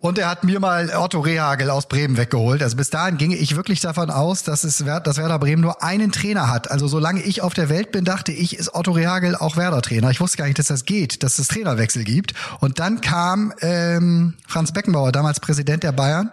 Und 0.00 0.16
er 0.16 0.30
hat 0.30 0.44
mir 0.44 0.60
mal 0.60 0.90
Otto 0.96 1.20
Rehagel 1.20 1.68
aus 1.68 1.86
Bremen 1.86 2.16
weggeholt. 2.16 2.62
Also 2.62 2.74
bis 2.74 2.88
dahin 2.88 3.18
ginge 3.18 3.36
ich 3.36 3.54
wirklich 3.54 3.80
davon 3.80 4.10
aus, 4.10 4.42
dass 4.42 4.64
es 4.64 4.78
dass 4.78 5.18
Werder 5.18 5.38
Bremen 5.38 5.60
nur 5.60 5.82
einen 5.82 6.10
Trainer 6.10 6.48
hat. 6.48 6.70
Also 6.70 6.88
solange 6.88 7.20
ich 7.20 7.42
auf 7.42 7.52
der 7.52 7.68
Welt 7.68 7.92
bin, 7.92 8.06
dachte 8.06 8.32
ich, 8.32 8.56
ist 8.56 8.74
Otto 8.74 8.92
Rehagel 8.92 9.36
auch 9.36 9.58
Werder-Trainer. 9.58 10.10
Ich 10.10 10.20
wusste 10.20 10.38
gar 10.38 10.46
nicht, 10.46 10.58
dass 10.58 10.68
das 10.68 10.86
geht, 10.86 11.22
dass 11.22 11.38
es 11.38 11.48
Trainerwechsel 11.48 12.04
gibt. 12.04 12.32
Und 12.60 12.78
dann 12.78 13.02
kam 13.02 13.52
ähm, 13.60 14.34
Franz 14.46 14.72
Beckenbauer, 14.72 15.12
damals 15.12 15.38
Präsident 15.38 15.82
der 15.82 15.92
Bayern, 15.92 16.30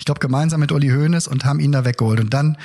ich 0.00 0.04
glaube 0.04 0.18
gemeinsam 0.18 0.58
mit 0.58 0.72
Uli 0.72 0.88
Hoeneß 0.88 1.28
und 1.28 1.44
haben 1.44 1.60
ihn 1.60 1.70
da 1.70 1.84
weggeholt. 1.84 2.18
Und 2.18 2.34
dann 2.34 2.58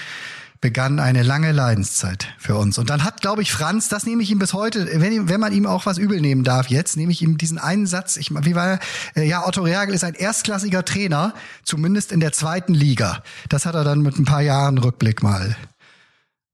begann 0.61 0.99
eine 0.99 1.23
lange 1.23 1.53
Leidenszeit 1.53 2.27
für 2.37 2.55
uns. 2.55 2.77
Und 2.77 2.89
dann 2.89 3.05
hat, 3.05 3.21
glaube 3.21 3.41
ich, 3.41 3.51
Franz, 3.51 3.87
das 3.87 4.05
nehme 4.05 4.21
ich 4.21 4.29
ihm 4.29 4.39
bis 4.39 4.53
heute, 4.53 4.99
wenn, 4.99 5.29
wenn 5.29 5.39
man 5.39 5.53
ihm 5.53 5.65
auch 5.65 5.85
was 5.85 5.97
übel 5.97 6.19
nehmen 6.19 6.43
darf 6.43 6.67
jetzt, 6.67 6.97
nehme 6.97 7.11
ich 7.13 7.21
ihm 7.21 7.37
diesen 7.37 7.57
einen 7.57 7.87
Satz, 7.87 8.17
ich, 8.17 8.29
wie 8.31 8.55
war 8.55 8.67
er? 8.67 8.79
Äh, 9.15 9.27
Ja, 9.27 9.47
Otto 9.47 9.61
Reagel 9.61 9.95
ist 9.95 10.03
ein 10.03 10.15
erstklassiger 10.15 10.83
Trainer, 10.83 11.33
zumindest 11.63 12.11
in 12.11 12.19
der 12.19 12.33
zweiten 12.33 12.73
Liga. 12.73 13.23
Das 13.47 13.65
hat 13.65 13.75
er 13.75 13.85
dann 13.85 14.01
mit 14.01 14.19
ein 14.19 14.25
paar 14.25 14.41
Jahren 14.41 14.77
Rückblick 14.77 15.23
mal, 15.23 15.55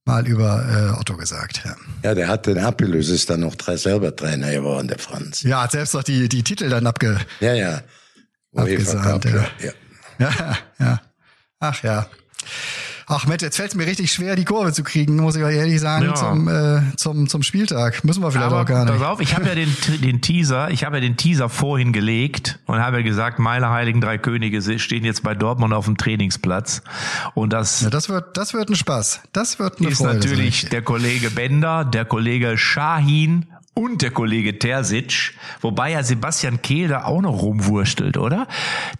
mal 0.05 0.27
über 0.27 0.93
äh, 0.95 0.99
Otto 0.99 1.17
gesagt. 1.17 1.63
Ja. 1.65 1.75
Ja, 2.03 2.13
der 2.13 2.27
hat 2.27 2.45
den 2.45 2.59
abgelöst, 2.59 3.09
ist 3.09 3.31
dann 3.31 3.39
noch 3.39 3.55
drei 3.55 3.75
selber 3.75 4.15
Trainer 4.15 4.51
geworden, 4.51 4.87
der 4.87 4.99
Franz. 4.99 5.41
ja, 5.41 5.63
hat 5.63 5.71
selbst 5.71 5.95
noch 5.95 6.03
die, 6.03 6.29
die 6.29 6.43
Titel 6.43 6.69
dann 6.69 6.85
abge... 6.85 7.17
Ja, 7.39 7.53
ja. 7.55 7.81
Abgesahnt, 8.55 9.23
Cup, 9.23 9.33
ja. 9.33 9.65
ja. 9.65 9.71
Ja, 10.37 10.57
ja. 10.79 11.01
Ach 11.59 11.83
ja. 11.83 12.07
Ach 13.07 13.27
Mensch, 13.27 13.43
jetzt 13.43 13.57
fällt 13.57 13.69
es 13.69 13.75
mir 13.75 13.85
richtig 13.85 14.11
schwer, 14.11 14.35
die 14.35 14.45
Kurve 14.45 14.73
zu 14.73 14.83
kriegen, 14.83 15.15
muss 15.17 15.35
ich 15.35 15.43
euch 15.43 15.55
ehrlich 15.55 15.79
sagen, 15.79 16.05
Ja. 16.05 16.15
zum, 16.15 16.47
äh, 16.47 16.81
zum, 16.97 17.27
zum 17.29 17.43
Spieltag. 17.43 18.03
Müssen 18.03 18.23
wir 18.23 18.31
vielleicht 18.31 18.47
Aber 18.47 18.61
auch 18.61 18.65
gar 18.65 18.85
pass 18.85 18.95
nicht. 18.95 19.03
auf, 19.05 19.21
ich 19.21 19.35
habe 19.35 19.45
ja 19.47 19.53
den, 19.55 19.71
den 20.01 20.21
Teaser, 20.21 20.71
ich 20.71 20.83
habe 20.83 20.97
ja 20.97 21.01
den 21.01 21.15
Teaser 21.15 21.47
vorhin 21.49 21.93
gelegt 21.93 22.59
und 22.65 22.79
habe 22.79 22.97
ja 22.97 23.03
gesagt, 23.03 23.37
meine 23.37 23.69
heiligen 23.69 24.01
drei 24.01 24.17
Könige 24.17 24.59
stehen 24.79 25.05
jetzt 25.05 25.21
bei 25.21 25.35
Dortmund 25.35 25.73
auf 25.73 25.85
dem 25.85 25.97
Trainingsplatz. 25.97 26.81
Und 27.35 27.53
das 27.53 27.81
Ja, 27.81 27.89
das 27.91 28.09
wird, 28.09 28.37
das 28.37 28.53
wird 28.55 28.69
ein 28.69 28.75
Spaß. 28.75 29.21
Das 29.33 29.59
wird 29.59 29.79
eine 29.79 29.89
ist 29.89 29.99
Freude. 29.99 30.15
natürlich 30.15 30.69
der 30.69 30.81
Kollege 30.81 31.29
Bender, 31.29 31.85
der 31.85 32.05
Kollege 32.05 32.57
Shahin 32.57 33.45
und 33.76 34.01
der 34.01 34.11
Kollege 34.11 34.57
Terzic, 34.57 35.34
wobei 35.59 35.91
ja 35.91 36.01
Sebastian 36.01 36.61
Kehl 36.61 36.88
da 36.88 37.03
auch 37.03 37.21
noch 37.21 37.41
rumwurstelt, 37.41 38.17
oder? 38.17 38.47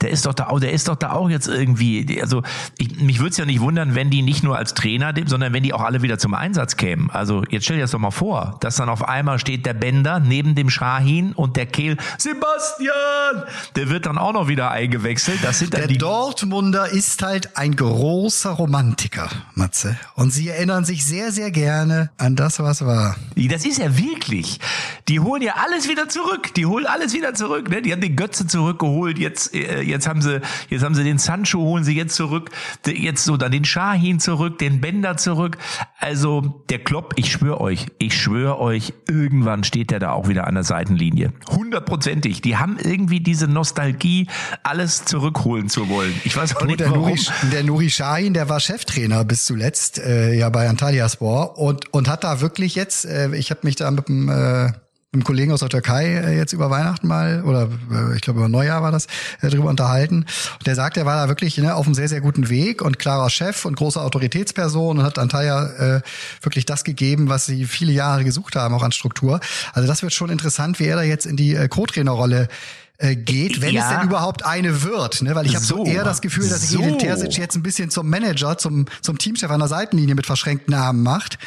Der 0.02 0.10
ist 0.10 0.26
doch 0.26 0.34
da 0.34 0.48
auch, 0.48 0.60
der 0.60 0.74
ist 0.74 0.90
doch 0.90 0.98
da 0.98 1.14
auch 1.14 1.30
jetzt 1.30 1.48
irgendwie, 1.48 2.22
also 2.22 2.44
ich, 2.78 3.00
mich 3.00 3.20
würde 3.20 3.30
es 3.32 3.38
ja 3.38 3.46
nicht 3.46 3.62
wundern, 3.62 3.96
wenn 3.96 4.10
die 4.10 4.22
nicht 4.22 4.44
nur 4.44 4.58
als 4.58 4.74
Trainer, 4.74 5.14
sondern 5.26 5.54
wenn 5.54 5.64
die 5.64 5.74
auch 5.74 5.82
alle 5.82 6.02
wieder 6.02 6.18
zum 6.18 6.34
Einsatz 6.34 6.76
kämen. 6.76 7.10
Also 7.10 7.44
jetzt 7.50 7.64
stell 7.64 7.78
dir 7.78 7.84
das 7.84 7.92
doch 7.92 8.00
mal 8.00 8.12
vor, 8.12 8.58
dass 8.60 8.76
dann 8.76 8.90
auf 8.90 9.08
einmal 9.08 9.40
steht 9.40 9.66
der 9.66 9.74
Bender 9.74 10.20
neben 10.20 10.56
dem 10.56 10.70
Shahin 10.70 11.32
und 11.32 11.56
der 11.56 11.68
Kehl, 11.68 11.96
Sebastian, 12.18 13.44
der 13.78 13.90
wird 13.90 14.06
dann 14.06 14.18
auch 14.18 14.34
noch 14.34 14.50
wieder 14.50 14.72
eingewechselt. 14.72 15.40
Das 15.42 15.60
sind 15.60 15.74
dann 15.74 15.82
Der 15.82 15.88
die 15.88 15.98
Dortmunder 15.98 16.90
ist 16.90 17.22
halt 17.24 17.56
ein 17.56 17.78
großer 17.78 18.52
Romantiker, 18.52 19.30
Matze. 19.54 19.98
Und 20.16 20.34
sie 20.34 20.50
erinnern 20.50 20.84
sich 20.84 21.06
sehr, 21.06 21.32
sehr 21.32 21.50
gerne 21.52 22.10
an 22.18 22.36
das, 22.36 22.60
was 22.60 22.86
war. 22.86 23.16
Das 23.38 23.66
ist 23.66 23.78
ja 23.78 23.98
wirklich. 23.98 24.60
Die 25.08 25.20
holen 25.20 25.42
ja 25.42 25.56
alles 25.64 25.88
wieder 25.90 26.10
zurück. 26.10 26.54
Die 26.56 26.66
holen 26.66 26.86
alles 26.86 27.14
wieder 27.14 27.34
zurück. 27.34 27.70
Ne? 27.70 27.82
Die 27.82 27.92
haben 27.92 28.02
den 28.02 28.16
Götze 28.16 28.48
zurückgeholt. 28.48 29.18
Jetzt, 29.18 29.54
äh, 29.54 29.82
jetzt 29.82 30.08
haben 30.08 30.22
sie, 30.22 30.42
jetzt 30.70 30.84
haben 30.84 30.96
sie 30.96 31.04
den 31.04 31.18
Sancho 31.18 31.60
holen 31.60 31.84
sie 31.84 31.96
jetzt 31.96 32.16
zurück. 32.16 32.50
Jetzt 32.86 33.24
so 33.26 33.38
dann 33.38 33.52
den 33.52 33.66
Shahin 33.66 34.20
zurück, 34.20 34.58
den 34.60 34.82
Bender 34.82 35.18
zurück. 35.18 35.58
Also 36.00 36.64
der 36.70 36.80
Klopp, 36.80 37.14
ich 37.18 37.32
schwöre 37.32 37.62
euch, 37.62 37.88
ich 38.00 38.20
schwöre 38.20 38.60
euch, 38.60 38.94
irgendwann 39.08 39.64
steht 39.64 39.92
der 39.92 40.00
da 40.00 40.12
auch 40.12 40.28
wieder 40.28 40.48
an 40.48 40.56
der 40.56 40.64
Seitenlinie. 40.64 41.34
Hundertprozentig. 41.50 42.42
Die 42.42 42.58
haben 42.58 42.78
irgendwie 42.82 43.20
diese 43.20 43.48
Nostalgie, 43.48 44.28
alles 44.64 45.06
zurückholen 45.06 45.70
zu 45.70 45.90
wollen. 45.90 46.14
Ich 46.24 46.36
weiß 46.36 46.56
auch 46.56 46.62
Und 46.62 46.68
nicht 46.68 46.80
der 46.80 46.92
warum. 46.92 47.10
Nuri, 47.10 47.20
der 47.52 47.64
Nuri 47.64 47.90
Sahin, 47.90 48.34
der 48.34 48.50
war 48.50 48.60
Cheftrainer 48.60 49.24
bis 49.26 49.46
zuletzt 49.46 50.00
äh, 50.00 50.34
ja 50.34 50.50
bei 50.50 50.68
Antalyaspor 50.70 51.58
und 51.58 51.94
und 51.94 52.08
hat 52.08 52.24
da 52.24 52.42
wirklich 52.42 52.76
jetzt, 52.76 53.06
äh, 53.06 53.36
ich 53.36 53.52
habe 53.52 53.62
mich 53.64 53.76
da 53.76 53.92
mit 53.92 54.08
dem 54.08 54.30
äh, 54.30 54.32
mit 54.64 55.22
einem 55.22 55.24
Kollegen 55.24 55.52
aus 55.54 55.62
der 55.62 55.70
Türkei 55.70 56.08
äh, 56.16 56.38
jetzt 56.38 56.52
über 56.52 56.70
Weihnachten 56.70 57.08
mal 57.08 57.42
oder 57.46 57.70
äh, 57.90 58.16
ich 58.16 58.22
glaube 58.22 58.40
über 58.40 58.50
Neujahr 58.50 58.82
war 58.84 58.92
das 58.92 59.08
äh, 59.42 59.50
drüber 59.50 59.70
unterhalten. 59.70 60.26
Und 60.60 60.68
der 60.68 60.76
sagt, 60.76 60.98
er 60.98 61.06
war 61.06 61.16
da 61.24 61.30
wirklich 61.30 61.58
ne, 61.58 61.74
auf 61.74 61.86
einem 61.86 61.96
sehr 61.96 62.10
sehr 62.10 62.20
guten 62.20 62.50
Weg 62.50 62.82
und 62.82 63.00
klarer 63.00 63.30
Chef 63.30 63.64
und 63.64 63.78
große 63.78 64.02
Autoritätsperson 64.02 64.98
und 64.98 65.04
hat 65.06 65.18
Antalya 65.18 65.66
äh, 65.98 66.02
wirklich 66.42 66.66
das 66.66 66.84
gegeben, 66.84 67.30
was 67.30 67.46
sie 67.46 67.64
viele 67.66 67.94
Jahre 67.94 68.26
gesucht 68.26 68.58
haben, 68.58 68.76
auch 68.76 68.84
an 68.84 68.92
Struktur. 68.92 69.40
Also 69.74 69.88
das 69.88 70.02
wird 70.04 70.12
schon 70.14 70.30
interessant, 70.30 70.80
wie 70.80 70.86
er 70.88 70.98
da 70.98 71.04
jetzt 71.04 71.26
in 71.26 71.38
die 71.38 71.56
äh, 71.56 71.70
Co-Trainerrolle 71.70 72.50
äh, 72.98 73.16
geht, 73.16 73.62
wenn 73.62 73.74
Ja. 73.74 73.84
es 73.90 73.98
denn 73.98 74.08
überhaupt 74.08 74.46
eine 74.46 74.84
wird, 74.84 75.22
ne? 75.22 75.34
Weil 75.36 75.46
ich 75.46 75.56
habe 75.56 75.64
so, 75.66 75.78
So. 75.78 75.86
eher 75.86 76.04
das 76.04 76.22
Gefühl, 76.22 76.48
dass 76.50 76.62
sich 76.62 76.72
So. 76.72 76.80
Edin 76.82 77.00
Terzic 77.00 77.38
jetzt 77.38 77.56
ein 77.56 77.64
bisschen 77.64 77.90
zum 77.90 78.10
Manager, 78.10 78.58
zum 78.58 78.86
zum 79.02 79.18
Teamchef 79.18 79.50
an 79.50 79.60
der 79.60 79.70
Seitenlinie 79.70 80.16
mit 80.16 80.26
verschränkten 80.26 80.74
Armen 80.74 81.04
macht. 81.04 81.38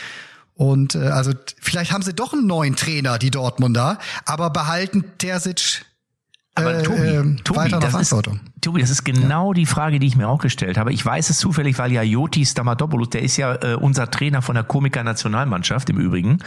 Und 0.58 0.96
äh, 0.96 1.06
also 1.06 1.30
vielleicht 1.60 1.92
haben 1.92 2.02
sie 2.02 2.12
doch 2.12 2.32
einen 2.32 2.48
neuen 2.48 2.74
Trainer, 2.74 3.18
die 3.18 3.30
Dortmunder, 3.30 3.96
aber 4.24 4.50
behalten 4.50 5.04
Terzic 5.16 5.84
Aber 6.56 6.80
äh, 6.80 6.82
Tobi, 6.82 6.98
ähm, 6.98 7.36
Tobi, 7.44 7.58
weiter 7.60 7.76
in 7.76 7.80
der 7.80 7.90
das 7.90 8.00
ist, 8.00 8.08
Verantwortung. 8.08 8.40
Tobi, 8.60 8.80
das 8.80 8.90
ist 8.90 9.04
genau 9.04 9.52
die 9.52 9.66
Frage, 9.66 10.00
die 10.00 10.08
ich 10.08 10.16
mir 10.16 10.28
auch 10.28 10.40
gestellt 10.40 10.76
habe. 10.76 10.92
Ich 10.92 11.06
weiß 11.06 11.30
es 11.30 11.38
zufällig, 11.38 11.78
weil 11.78 11.92
ja 11.92 12.02
Joti 12.02 12.44
Stamatopoulos, 12.44 13.10
der 13.10 13.22
ist 13.22 13.36
ja 13.36 13.54
äh, 13.54 13.74
unser 13.76 14.10
Trainer 14.10 14.42
von 14.42 14.56
der 14.56 14.64
Komiker-Nationalmannschaft 14.64 15.90
im 15.90 15.98
Übrigen. 15.98 16.38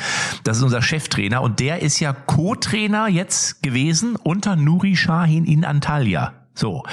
Das 0.43 0.57
ist 0.57 0.63
unser 0.63 0.81
Cheftrainer 0.81 1.41
und 1.41 1.61
der 1.61 1.81
ist 1.81 2.01
ja 2.01 2.11
Co-Trainer 2.11 3.07
jetzt 3.07 3.63
gewesen 3.63 4.17
unter 4.17 4.57
Nuri 4.57 4.93
Sahin 4.93 5.45
in 5.45 5.63
Antalya. 5.63 6.33
So, 6.53 6.83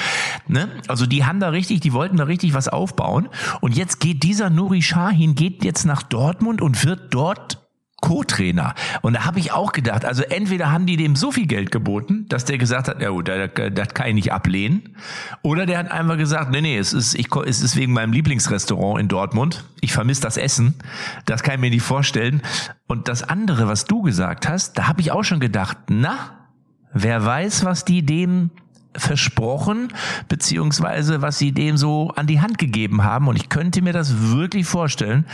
ne? 0.46 0.68
Also 0.86 1.06
die 1.06 1.24
haben 1.24 1.40
da 1.40 1.48
richtig, 1.48 1.80
die 1.80 1.92
wollten 1.92 2.16
da 2.16 2.24
richtig 2.24 2.54
was 2.54 2.68
aufbauen. 2.68 3.28
Und 3.61 3.76
jetzt 3.76 4.00
geht 4.00 4.22
dieser 4.22 4.50
Nuri 4.50 4.82
Sahin 4.82 5.34
geht 5.34 5.64
jetzt 5.64 5.84
nach 5.84 6.02
Dortmund 6.02 6.61
und 6.61 6.84
wird 6.84 7.12
dort 7.12 7.68
Co-Trainer. 8.00 8.74
Und 9.02 9.14
da 9.14 9.24
habe 9.24 9.40
ich 9.40 9.50
auch 9.50 9.72
gedacht, 9.72 10.04
also 10.04 10.22
entweder 10.22 10.70
haben 10.70 10.86
die 10.86 10.96
dem 10.96 11.16
so 11.16 11.32
viel 11.32 11.46
Geld 11.46 11.72
geboten, 11.72 12.26
dass 12.28 12.44
der 12.44 12.56
gesagt 12.56 12.86
hat, 12.86 13.02
ja 13.02 13.11
gut, 13.11 13.26
das, 13.26 13.50
das 13.72 13.88
kann 13.92 14.09
ich 14.09 14.14
nicht 14.14 14.32
ablehnen. 14.32 14.96
Oder 15.42 15.66
der 15.66 15.78
hat 15.78 15.90
einfach 15.90 16.16
gesagt, 16.16 16.52
nee, 16.52 16.61
nee, 16.61 16.78
es 16.78 16.92
ist, 16.92 17.14
ich, 17.14 17.26
es 17.44 17.61
ist 17.61 17.74
wegen 17.74 17.92
meinem 17.92 18.12
Lieblingsrestaurant 18.12 19.00
in 19.00 19.09
Dortmund. 19.09 19.64
Ich 19.80 19.92
vermisse 19.92 20.22
das 20.22 20.36
Essen. 20.36 20.74
Das 21.26 21.42
kann 21.42 21.56
ich 21.56 21.61
mir 21.61 21.70
nicht 21.70 21.82
vorstellen. 21.82 22.42
Und 22.86 23.09
das 23.09 23.24
andere, 23.24 23.66
was 23.66 23.84
du 23.84 24.02
gesagt 24.02 24.48
hast, 24.48 24.78
da 24.78 24.86
habe 24.86 25.00
ich 25.00 25.11
auch 25.11 25.24
schon 25.24 25.40
gedacht, 25.40 25.76
na, 25.88 26.48
wer 26.92 27.24
weiß, 27.24 27.64
was 27.64 27.84
die 27.84 28.06
dem 28.06 28.50
versprochen, 28.99 29.92
beziehungsweise 30.28 31.22
was 31.22 31.38
sie 31.38 31.53
dem 31.53 31.76
so 31.76 32.12
an 32.16 32.26
die 32.26 32.40
Hand 32.40 32.59
gegeben 32.59 33.05
haben. 33.05 33.28
Und 33.28 33.36
ich 33.36 33.49
könnte 33.49 33.82
mir 33.82 33.92
das 33.92 34.30
wirklich 34.32 34.66
vorstellen, 34.66 35.26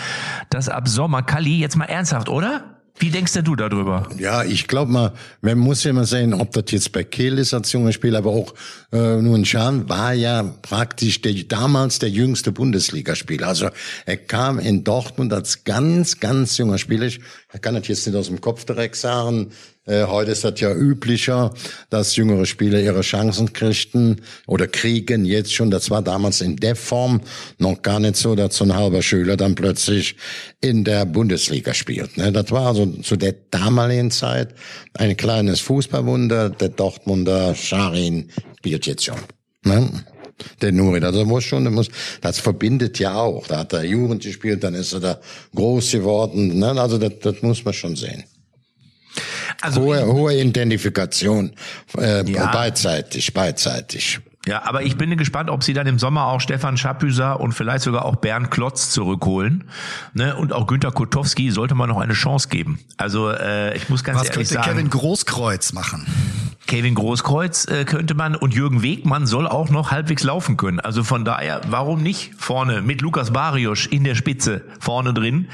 dass 0.51 0.69
ab 0.69 0.89
Sommer, 0.89 1.23
Kali, 1.23 1.59
jetzt 1.59 1.77
mal 1.77 1.87
ernsthaft, 1.87 2.29
oder? 2.29 2.75
Wie 2.97 3.11
denkst 3.11 3.33
denn 3.33 3.45
du 3.45 3.57
darüber? 3.57 4.09
Ja, 4.19 4.45
ich 4.45 4.69
glaube 4.69 4.93
mal, 4.93 5.13
man 5.41 5.59
muss 5.59 5.83
ja 5.83 5.93
mal 5.93 6.05
sehen, 6.05 6.33
ob 6.33 6.53
das 6.53 6.67
jetzt 6.69 6.93
bei 6.93 7.03
Kehl 7.03 7.41
ist 7.41 7.53
als 7.53 7.73
junger 7.73 7.93
Spieler, 7.93 8.19
aber 8.19 8.31
auch 8.31 8.55
äh, 8.93 9.17
nun 9.17 9.45
Schan 9.45 9.89
war 9.89 10.13
ja 10.13 10.45
praktisch 10.63 11.21
der, 11.21 11.35
damals 11.43 11.99
der 11.99 12.11
jüngste 12.11 12.53
Bundesligaspieler. 12.53 13.49
Also 13.49 13.71
er 14.07 14.17
kam 14.17 14.61
in 14.61 14.85
Dortmund 14.85 15.33
als 15.33 15.65
ganz, 15.65 16.21
ganz 16.21 16.57
junger 16.57 16.79
Spieler. 16.79 17.11
Kann 17.59 17.75
das 17.75 17.89
jetzt 17.89 18.07
nicht 18.07 18.17
aus 18.17 18.27
dem 18.27 18.41
Kopf 18.41 18.65
direkt 18.65 18.97
sagen. 18.97 19.51
Äh, 19.87 20.07
heute 20.07 20.31
ist 20.31 20.45
das 20.45 20.59
ja 20.61 20.75
üblicher, 20.75 21.53
dass 21.91 22.17
jüngere 22.17 22.47
Spieler 22.47 22.81
ihre 22.81 23.03
Chancen 23.03 23.53
kriegten 23.53 24.23
oder 24.47 24.67
kriegen 24.67 25.25
jetzt 25.25 25.53
schon. 25.53 25.71
Das 25.71 25.91
war 25.91 26.03
damals 26.03 26.41
in 26.41 26.57
der 26.57 26.75
Form 26.75 27.21
noch 27.59 27.83
gar 27.83 28.01
nicht 28.01 28.17
so, 28.17 28.35
dass 28.35 28.57
so 28.57 28.65
ein 28.65 28.75
halber 28.75 29.03
Schüler 29.03 29.37
dann 29.37 29.55
plötzlich 29.55 30.17
in 30.61 30.85
der 30.85 31.05
Bundesliga 31.05 31.75
spielt. 31.75 32.17
Ne? 32.17 32.33
Das 32.33 32.51
war 32.51 32.67
also 32.67 32.87
zu 32.87 33.17
der 33.17 33.35
damaligen 33.51 34.11
Zeit 34.11 34.55
ein 34.95 35.17
kleines 35.17 35.61
Fußballwunder. 35.61 36.51
Der 36.51 36.71
Dortmunder 36.71 37.55
Scharin 37.55 38.31
spielt 38.59 38.87
jetzt 38.87 39.05
schon. 39.05 39.19
Ne? 39.65 39.91
Der 40.61 40.73
Nuri, 40.73 41.03
also 41.05 41.25
muss 41.25 41.45
schon, 41.45 41.73
muss, 41.73 41.89
das 42.21 42.39
verbindet 42.39 42.99
ja 42.99 43.15
auch. 43.15 43.47
Da 43.47 43.59
hat 43.59 43.73
er 43.73 43.85
Jugend 43.85 44.23
gespielt, 44.23 44.65
dann 44.65 44.75
ist 44.75 44.93
er 44.93 45.01
da 45.01 45.19
groß 45.55 45.93
geworden. 45.93 46.59
Ne? 46.59 46.71
Also 46.81 46.99
das, 46.99 47.13
das 47.23 47.43
muss 47.43 47.65
man 47.65 47.75
schon 47.75 47.97
sehen. 47.97 48.25
Also 49.61 49.83
hohe, 49.83 50.05
hohe 50.07 50.35
Identifikation, 50.41 51.53
äh, 51.97 52.29
Ja. 52.29 52.51
beidseitig, 52.51 53.33
beidseitig. 53.33 54.21
Ja, 54.47 54.63
aber 54.67 54.83
ich 54.83 54.97
bin 54.99 55.17
gespannt, 55.17 55.49
ob 55.49 55.63
sie 55.63 55.73
dann 55.73 55.87
im 55.87 55.99
Sommer 55.99 56.27
auch 56.27 56.41
Stefan 56.41 56.77
Schapüser 56.77 57.41
und 57.41 57.53
vielleicht 57.53 57.83
sogar 57.83 58.05
auch 58.05 58.17
Bernd 58.17 58.51
Klotz 58.51 58.91
zurückholen. 58.91 59.65
Ne? 60.13 60.37
Und 60.37 60.53
auch 60.53 60.67
Günter 60.67 60.93
Kotowski 60.93 61.51
sollte 61.51 61.75
man 61.75 61.89
noch 61.89 61.99
eine 61.99 62.13
Chance 62.13 62.49
geben. 62.49 62.79
Also 62.99 63.31
äh, 63.31 63.75
ich 63.75 63.89
muss 63.89 64.05
ganz 64.05 64.21
Was 64.21 64.29
ehrlich 64.29 64.49
könnte 64.49 64.65
sagen, 64.65 64.77
Kevin 64.77 64.91
Großkreuz 64.91 65.73
machen? 65.73 66.07
Kevin 66.67 66.95
Großkreuz 66.95 67.67
äh, 67.67 67.85
könnte 67.85 68.15
man 68.15 68.35
und 68.35 68.55
Jürgen 68.55 68.83
Wegmann 68.83 69.27
soll 69.27 69.47
auch 69.47 69.69
noch 69.69 69.91
halbwegs 69.91 70.23
laufen 70.23 70.57
können. 70.57 70.81
Also 70.81 71.05
von 71.05 71.25
daher, 71.25 71.61
warum 71.69 72.03
nicht 72.03 72.35
vorne 72.37 72.81
mit 72.81 73.03
Lukas 73.03 73.33
Barrios 73.33 73.87
in 73.87 74.05
der 74.05 74.15
Spitze 74.15 74.65
vorne 74.81 75.13
drin, 75.13 75.49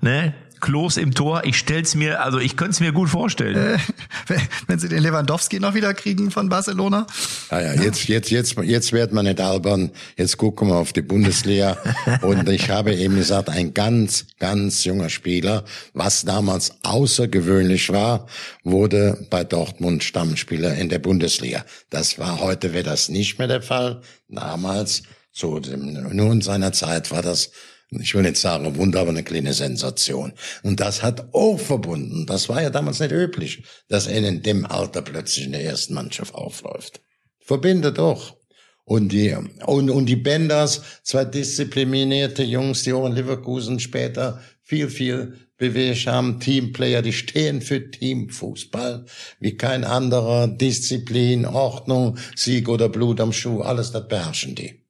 ne? 0.00 0.34
Klos 0.60 0.96
im 0.96 1.14
Tor, 1.14 1.42
ich 1.44 1.56
stell's 1.58 1.94
mir, 1.94 2.22
also 2.22 2.38
ich 2.38 2.56
könnte 2.56 2.72
es 2.72 2.80
mir 2.80 2.92
gut 2.92 3.08
vorstellen. 3.08 3.80
Wenn- 4.26 4.40
Wenn 4.66 4.78
sie 4.78 4.88
den 4.88 5.02
Lewandowski 5.02 5.60
noch 5.60 5.74
wieder 5.74 5.94
kriegen 5.94 6.30
von 6.30 6.48
Barcelona? 6.48 7.06
Ja, 7.50 7.60
ja, 7.60 7.74
jetzt, 7.82 8.08
jetzt, 8.08 8.30
jetzt, 8.30 8.56
jetzt 8.62 8.92
wird 8.92 9.12
man 9.12 9.24
nicht 9.26 9.40
albern. 9.40 9.90
Jetzt 10.16 10.36
gucken 10.38 10.68
wir 10.68 10.74
auf 10.76 10.92
die 10.92 11.02
Bundesliga. 11.02 11.76
Und 12.22 12.48
ich 12.48 12.68
habe 12.70 12.94
eben 12.94 13.16
gesagt, 13.16 13.48
ein 13.48 13.74
ganz, 13.74 14.26
ganz 14.38 14.84
junger 14.84 15.08
Spieler, 15.08 15.64
was 15.94 16.24
damals 16.24 16.72
außergewöhnlich 16.82 17.90
war, 17.92 18.26
wurde 18.64 19.26
bei 19.30 19.44
Dortmund 19.44 20.02
Stammspieler 20.04 20.74
in 20.74 20.88
der 20.88 20.98
Bundesliga. 20.98 21.64
Das 21.90 22.18
war 22.18 22.40
heute 22.40 22.72
wäre 22.72 22.84
das 22.84 23.08
nicht 23.08 23.38
mehr 23.38 23.48
der 23.48 23.62
Fall. 23.62 24.00
Damals, 24.28 25.02
so 25.32 25.58
nur 25.60 26.32
in 26.32 26.40
seiner 26.40 26.72
Zeit 26.72 27.10
war 27.10 27.22
das 27.22 27.50
ich 27.90 28.14
will 28.14 28.22
nicht 28.22 28.36
sagen 28.36 28.76
Wunder, 28.76 29.00
aber 29.00 29.10
eine 29.10 29.22
kleine 29.22 29.52
Sensation. 29.52 30.32
Und 30.62 30.80
das 30.80 31.02
hat 31.02 31.32
auch 31.32 31.58
verbunden. 31.58 32.26
Das 32.26 32.48
war 32.48 32.60
ja 32.62 32.70
damals 32.70 32.98
nicht 32.98 33.12
üblich, 33.12 33.62
dass 33.88 34.06
er 34.06 34.18
in 34.18 34.42
dem 34.42 34.66
Alter 34.66 35.02
plötzlich 35.02 35.46
in 35.46 35.52
der 35.52 35.64
ersten 35.64 35.94
Mannschaft 35.94 36.34
aufläuft. 36.34 37.00
Verbindet 37.38 37.98
doch. 37.98 38.36
Und 38.84 39.10
die, 39.10 39.36
und, 39.66 39.90
und 39.90 40.06
die 40.06 40.16
Benders, 40.16 40.82
zwei 41.02 41.24
disziplinierte 41.24 42.44
Jungs, 42.44 42.84
die 42.84 42.92
auch 42.92 43.06
in 43.06 43.14
Leverkusen 43.14 43.80
später 43.80 44.40
viel, 44.62 44.88
viel 44.88 45.48
bewegt 45.56 46.06
haben. 46.06 46.38
Teamplayer, 46.38 47.02
die 47.02 47.12
stehen 47.12 47.62
für 47.62 47.90
Teamfußball. 47.90 49.06
Wie 49.40 49.56
kein 49.56 49.84
anderer. 49.84 50.46
Disziplin, 50.48 51.46
Ordnung, 51.46 52.18
Sieg 52.36 52.68
oder 52.68 52.88
Blut 52.88 53.20
am 53.20 53.32
Schuh, 53.32 53.60
alles 53.60 53.90
das 53.90 54.06
beherrschen 54.06 54.54
die. 54.54 54.85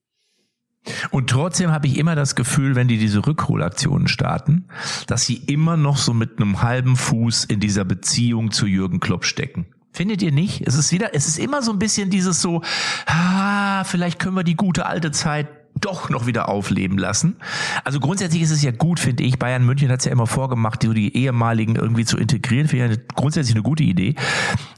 Und 1.11 1.30
trotzdem 1.30 1.70
habe 1.70 1.87
ich 1.87 1.99
immer 1.99 2.14
das 2.14 2.34
Gefühl, 2.34 2.74
wenn 2.74 2.89
die 2.89 2.99
diese 2.99 3.26
Rückholaktionen 3.26 4.09
starten, 4.09 4.66
dass 5.07 5.26
sie 5.26 5.37
immer 5.37 5.76
noch 5.76 5.97
so 5.97 6.14
mit 6.14 6.41
einem 6.41 6.62
halben 6.62 6.97
Fuß 6.97 7.45
in 7.45 7.61
dieser 7.61 7.84
Beziehung 7.84 8.51
zu 8.51 8.66
Jürgen 8.66 9.01
Klopp 9.01 9.24
stecken. 9.24 9.66
Findet 9.93 10.22
ihr 10.22 10.32
nicht? 10.32 10.62
Es 10.66 10.74
ist 10.74 10.93
wieder, 10.93 11.14
es 11.14 11.26
ist 11.26 11.39
immer 11.39 11.62
so 11.62 11.72
ein 11.72 11.78
bisschen 11.78 12.11
dieses 12.11 12.43
so, 12.43 12.62
ah, 13.07 13.82
vielleicht 13.84 14.18
können 14.18 14.37
wir 14.37 14.45
die 14.45 14.57
gute 14.57 14.87
alte 14.87 15.11
Zeit 15.11 15.49
doch 15.80 16.11
noch 16.11 16.26
wieder 16.26 16.49
aufleben 16.49 16.99
lassen. 16.99 17.37
Also 17.84 18.01
grundsätzlich 18.01 18.43
ist 18.43 18.51
es 18.51 18.62
ja 18.62 18.70
gut, 18.70 19.01
finde 19.01 19.22
ich. 19.24 19.39
Bayern 19.39 19.64
München 19.64 19.91
hat 19.91 20.01
es 20.01 20.05
ja 20.07 20.12
immer 20.12 20.26
vorgemacht, 20.26 20.82
so 20.82 20.93
die 20.93 21.16
ehemaligen 21.16 21.76
irgendwie 21.76 22.05
zu 22.05 22.16
integrieren. 22.16 22.68
Finde 22.68 22.87
ich 22.87 22.99
ja 22.99 23.03
grundsätzlich 23.14 23.55
eine 23.55 23.62
gute 23.62 23.84
Idee. 23.84 24.14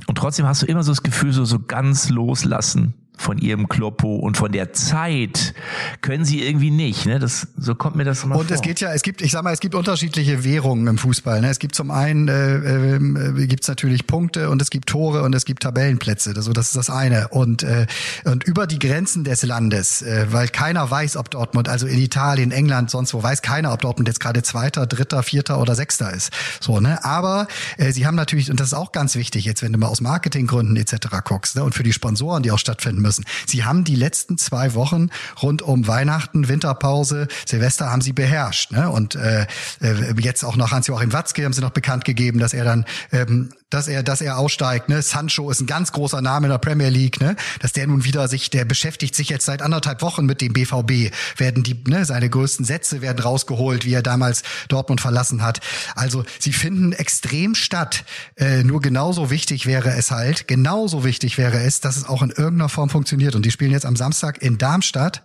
Und 0.06 0.18
trotzdem 0.18 0.46
hast 0.46 0.62
du 0.62 0.66
immer 0.66 0.82
so 0.82 0.92
das 0.92 1.02
Gefühl, 1.02 1.32
so, 1.32 1.44
so 1.44 1.61
ganz 1.61 2.11
loslassen 2.11 2.94
von 3.18 3.38
ihrem 3.38 3.68
Kloppo 3.68 4.16
und 4.16 4.36
von 4.36 4.52
der 4.52 4.72
Zeit 4.72 5.54
können 6.00 6.24
sie 6.24 6.42
irgendwie 6.42 6.70
nicht. 6.70 7.04
Ne? 7.04 7.18
Das, 7.18 7.48
so 7.56 7.74
kommt 7.74 7.96
mir 7.96 8.04
das 8.04 8.22
immer 8.22 8.36
Und 8.36 8.46
vor. 8.46 8.54
es 8.54 8.62
geht 8.62 8.80
ja, 8.80 8.92
es 8.92 9.02
gibt, 9.02 9.20
ich 9.20 9.32
sag 9.32 9.42
mal, 9.42 9.52
es 9.52 9.60
gibt 9.60 9.74
unterschiedliche 9.74 10.44
Währungen 10.44 10.86
im 10.86 10.98
Fußball. 10.98 11.40
Ne? 11.40 11.50
Es 11.50 11.58
gibt 11.58 11.74
zum 11.74 11.90
einen 11.90 12.28
äh, 12.28 12.96
äh, 12.96 13.46
gibt's 13.46 13.68
natürlich 13.68 14.06
Punkte 14.06 14.50
und 14.50 14.62
es 14.62 14.70
gibt 14.70 14.88
Tore 14.88 15.22
und 15.24 15.34
es 15.34 15.44
gibt 15.44 15.64
Tabellenplätze. 15.64 16.32
Also 16.36 16.52
das 16.52 16.68
ist 16.68 16.76
das 16.76 16.90
eine. 16.90 17.28
Und 17.28 17.62
äh, 17.64 17.86
und 18.24 18.44
über 18.44 18.66
die 18.66 18.78
Grenzen 18.78 19.24
des 19.24 19.42
Landes, 19.42 20.02
äh, 20.02 20.26
weil 20.30 20.48
keiner 20.48 20.88
weiß, 20.88 21.16
ob 21.16 21.30
Dortmund, 21.30 21.68
also 21.68 21.86
in 21.86 21.98
Italien, 21.98 22.52
England, 22.52 22.90
sonst 22.90 23.14
wo, 23.14 23.22
weiß 23.22 23.42
keiner, 23.42 23.72
ob 23.72 23.82
Dortmund 23.82 24.08
jetzt 24.08 24.20
gerade 24.20 24.42
Zweiter, 24.42 24.86
Dritter, 24.86 25.22
Vierter 25.22 25.60
oder 25.60 25.74
Sechster 25.74 26.12
ist. 26.12 26.32
So 26.60 26.78
ne. 26.80 27.04
Aber 27.04 27.48
äh, 27.76 27.92
sie 27.92 28.06
haben 28.06 28.14
natürlich 28.14 28.50
und 28.50 28.60
das 28.60 28.68
ist 28.68 28.74
auch 28.74 28.92
ganz 28.92 29.16
wichtig 29.16 29.44
jetzt, 29.44 29.62
wenn 29.62 29.72
du 29.72 29.78
mal 29.78 29.88
aus 29.88 30.00
Marketinggründen 30.00 30.76
etc. 30.76 31.08
guckst 31.24 31.56
ne? 31.56 31.64
und 31.64 31.74
für 31.74 31.82
die 31.82 31.92
Sponsoren, 31.92 32.42
die 32.42 32.52
auch 32.52 32.58
stattfinden 32.58 33.02
müssen. 33.09 33.24
Sie 33.46 33.64
haben 33.64 33.84
die 33.84 33.94
letzten 33.94 34.36
zwei 34.36 34.74
Wochen 34.74 35.09
rund 35.42 35.62
um 35.62 35.86
Weihnachten, 35.86 36.48
Winterpause, 36.48 37.26
Silvester 37.46 37.90
haben 37.90 38.02
sie 38.02 38.12
beherrscht. 38.12 38.70
Ne? 38.70 38.90
Und 38.90 39.14
äh, 39.14 39.46
äh, 39.80 40.14
jetzt 40.20 40.44
auch 40.44 40.56
noch 40.56 40.70
Hans-Joachim 40.70 41.12
Watzke 41.12 41.44
haben 41.44 41.54
sie 41.54 41.62
noch 41.62 41.70
bekannt 41.70 42.04
gegeben, 42.04 42.38
dass 42.38 42.52
er 42.52 42.64
dann, 42.64 42.84
ähm, 43.12 43.50
dass 43.70 43.88
er, 43.88 44.02
dass 44.02 44.20
er 44.20 44.38
aussteigt. 44.38 44.88
Ne? 44.88 45.02
Sancho 45.02 45.50
ist 45.50 45.60
ein 45.60 45.66
ganz 45.66 45.92
großer 45.92 46.22
Name 46.22 46.46
in 46.46 46.50
der 46.50 46.58
Premier 46.58 46.88
League, 46.88 47.20
ne? 47.20 47.36
dass 47.60 47.72
der 47.72 47.86
nun 47.86 48.04
wieder 48.04 48.28
sich, 48.28 48.50
der 48.50 48.64
beschäftigt 48.64 49.14
sich 49.14 49.28
jetzt 49.28 49.44
seit 49.44 49.62
anderthalb 49.62 50.02
Wochen 50.02 50.26
mit 50.26 50.40
dem 50.40 50.52
BVB. 50.52 51.14
Werden 51.36 51.62
die, 51.62 51.76
ne, 51.86 52.04
seine 52.04 52.30
größten 52.30 52.64
Sätze 52.64 53.02
werden 53.02 53.18
rausgeholt, 53.18 53.84
wie 53.84 53.92
er 53.92 54.02
damals 54.02 54.42
Dortmund 54.68 55.00
verlassen 55.00 55.42
hat. 55.42 55.60
Also 55.94 56.24
sie 56.38 56.52
finden 56.52 56.92
extrem 56.92 57.54
statt. 57.54 58.04
Äh, 58.36 58.64
nur 58.64 58.80
genauso 58.80 59.30
wichtig 59.30 59.66
wäre 59.66 59.90
es 59.90 60.10
halt, 60.10 60.48
genauso 60.48 61.04
wichtig 61.04 61.38
wäre 61.38 61.60
es, 61.60 61.80
dass 61.80 61.96
es 61.96 62.08
auch 62.08 62.22
in 62.22 62.30
irgendeiner 62.30 62.68
Form 62.68 62.90
funktioniert. 62.90 63.34
Und 63.34 63.44
die 63.44 63.50
spielen 63.50 63.72
jetzt 63.72 63.86
am 63.86 63.96
Samstag 63.96 64.42
in 64.42 64.58
Darmstadt 64.58 65.24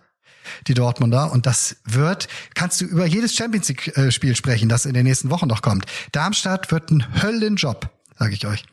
die 0.66 0.74
Dortmunder. 0.74 1.32
Und 1.32 1.46
das 1.46 1.76
wird, 1.84 2.28
kannst 2.54 2.80
du 2.80 2.84
über 2.84 3.06
jedes 3.06 3.34
Champions 3.34 3.68
League-Spiel 3.68 4.36
sprechen, 4.36 4.68
das 4.68 4.86
in 4.86 4.94
den 4.94 5.04
nächsten 5.04 5.30
Wochen 5.30 5.48
noch 5.48 5.62
kommt. 5.62 5.86
Darmstadt 6.12 6.70
wird 6.70 6.90
ein 6.90 7.22
Höllenjob, 7.22 7.88
sage 8.18 8.34
ich 8.34 8.46
euch. 8.46 8.64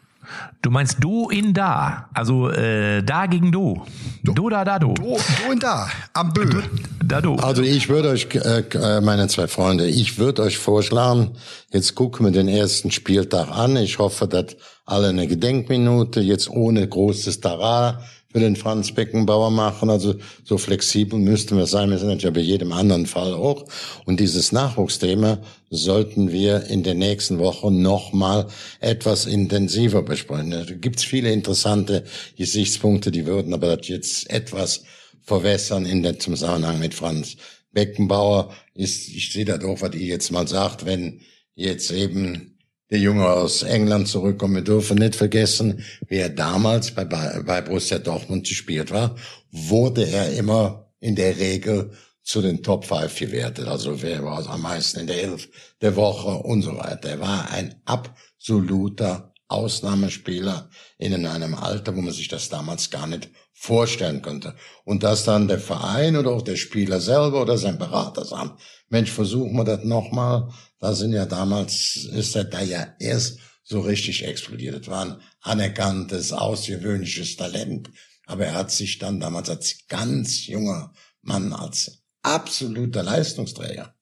du 0.62 0.70
meinst 0.70 0.98
du 1.00 1.30
in 1.30 1.54
da, 1.54 2.10
also 2.14 2.50
äh, 2.50 3.02
da 3.04 3.26
gegen 3.26 3.52
du. 3.52 3.84
Du 4.24 4.50
da 4.50 4.64
da 4.64 4.80
du. 4.80 4.94
Du, 4.94 5.04
du 5.04 5.52
und 5.52 5.64
da, 5.64 5.90
am 6.14 6.32
Bö. 6.34 6.62
Da 7.04 7.22
du. 7.22 7.36
Also 7.36 7.64
ich 7.64 7.90
würde 7.90 8.10
euch, 8.10 8.28
äh, 8.34 8.60
äh, 8.60 9.02
meine 9.02 9.28
zwei 9.28 9.48
Freunde, 9.48 9.88
ich 9.88 10.18
würde 10.18 10.44
euch 10.44 10.58
vorschlagen, 10.58 11.32
jetzt 11.72 11.96
gucken 11.96 12.26
wir 12.26 12.32
den 12.32 12.48
ersten 12.48 12.92
Spieltag 12.92 13.50
an. 13.50 13.76
Ich 13.78 14.00
hoffe, 14.00 14.28
dass 14.28 14.56
alle 14.86 15.10
eine 15.10 15.28
Gedenkminute 15.28 16.22
jetzt 16.22 16.50
ohne 16.50 16.88
großes 16.88 17.40
Tara 17.42 18.02
für 18.32 18.40
den 18.40 18.56
Franz 18.56 18.92
Beckenbauer 18.92 19.52
machen. 19.52 19.90
Also 19.90 20.16
so 20.44 20.58
flexibel 20.58 21.20
müssten 21.20 21.58
wir 21.58 21.66
sein. 21.66 21.90
Wir 21.90 21.98
sind 21.98 22.08
natürlich 22.08 22.36
bei 22.36 22.42
jedem 22.42 22.72
anderen 22.72 23.06
Fall 23.06 23.34
auch. 23.34 23.66
Und 24.06 24.20
dieses 24.20 24.52
Nachwuchsthema 24.52 25.40
sollten 25.70 26.32
wir 26.32 26.66
in 26.68 26.84
den 26.84 27.00
nächsten 27.00 27.40
Wochen 27.40 27.82
nochmal 27.82 28.48
etwas 28.80 29.26
intensiver 29.26 30.02
besprechen. 30.04 30.52
Da 30.52 30.64
gibt's 30.64 31.04
viele 31.04 31.32
interessante 31.32 32.04
Gesichtspunkte, 32.38 33.12
die 33.12 33.26
würden 33.26 33.54
aber 33.54 33.76
das 33.76 33.88
jetzt 33.88 34.30
etwas 34.30 34.84
verwässern 35.22 35.86
in 35.86 36.04
dem 36.04 36.20
Zusammenhang 36.20 36.80
mit 36.80 36.94
Franz 36.94 37.38
Beckenbauer. 37.74 38.54
Ist, 38.74 39.10
ich 39.10 39.32
sehe 39.32 39.46
da 39.46 39.58
doch, 39.58 39.82
was 39.82 39.94
ihr 39.94 40.08
jetzt 40.08 40.32
mal 40.32 40.48
sagt, 40.48 40.86
wenn 40.86 41.22
jetzt 41.56 41.92
eben 41.92 42.51
der 42.92 43.00
Junge 43.00 43.28
aus 43.28 43.64
England 43.64 44.10
zurückkommt. 44.10 44.54
Wir 44.54 44.64
dürfen 44.64 44.98
nicht 44.98 45.16
vergessen, 45.16 45.84
wie 46.08 46.18
er 46.18 46.30
damals 46.30 46.92
bei, 46.92 47.06
bei, 47.06 47.62
Borussia 47.62 47.98
Dortmund 47.98 48.48
gespielt 48.48 48.92
war, 48.92 49.16
wurde 49.50 50.06
er 50.06 50.34
immer 50.34 50.92
in 51.00 51.16
der 51.16 51.38
Regel 51.38 51.92
zu 52.22 52.42
den 52.42 52.62
Top 52.62 52.86
5 52.86 53.18
gewertet. 53.18 53.68
Also 53.68 54.02
wer 54.02 54.24
war 54.24 54.48
am 54.48 54.62
meisten 54.62 55.00
in 55.00 55.08
der 55.08 55.24
Elf 55.24 55.48
der 55.82 55.96
Woche 55.96 56.44
und 56.44 56.62
so 56.62 56.78
weiter. 56.78 57.10
Er 57.10 57.20
war 57.22 57.50
ein 57.50 57.76
absoluter 57.86 59.34
Ausnahmespieler 59.48 60.70
in 60.98 61.26
einem 61.26 61.56
Alter, 61.56 61.96
wo 61.96 62.02
man 62.02 62.14
sich 62.14 62.28
das 62.28 62.50
damals 62.50 62.90
gar 62.90 63.08
nicht 63.08 63.30
vorstellen 63.54 64.22
konnte. 64.22 64.56
Und 64.86 65.04
dass 65.04 65.24
dann 65.24 65.48
der 65.48 65.60
Verein 65.60 66.16
oder 66.18 66.32
auch 66.32 66.42
der 66.42 66.56
Spieler 66.56 67.00
selber 67.00 67.42
oder 67.42 67.58
sein 67.58 67.78
Berater 67.78 68.26
sagen, 68.26 68.52
Mensch, 68.92 69.12
versuchen 69.12 69.56
wir 69.56 69.64
das 69.64 69.84
nochmal. 69.86 70.50
Da 70.80 70.94
sind 70.94 71.14
ja 71.14 71.26
damals, 71.26 71.96
ist 72.12 72.36
er 72.36 72.44
da 72.44 72.62
ja 72.62 72.94
erst 73.00 73.40
so 73.64 73.80
richtig 73.80 74.26
explodiert. 74.26 74.76
Das 74.76 74.88
war 74.88 75.06
ein 75.06 75.22
anerkanntes, 75.40 76.34
außergewöhnliches 76.34 77.38
Talent. 77.38 77.90
Aber 78.26 78.46
er 78.46 78.54
hat 78.54 78.72
sich 78.72 79.00
dann 79.00 79.20
damals 79.20 79.50
als 79.50 79.88
ganz 79.88 80.46
junger 80.46 80.94
Mann, 81.22 81.54
als 81.54 82.04
absoluter 82.22 83.02
Leistungsträger, 83.02 83.96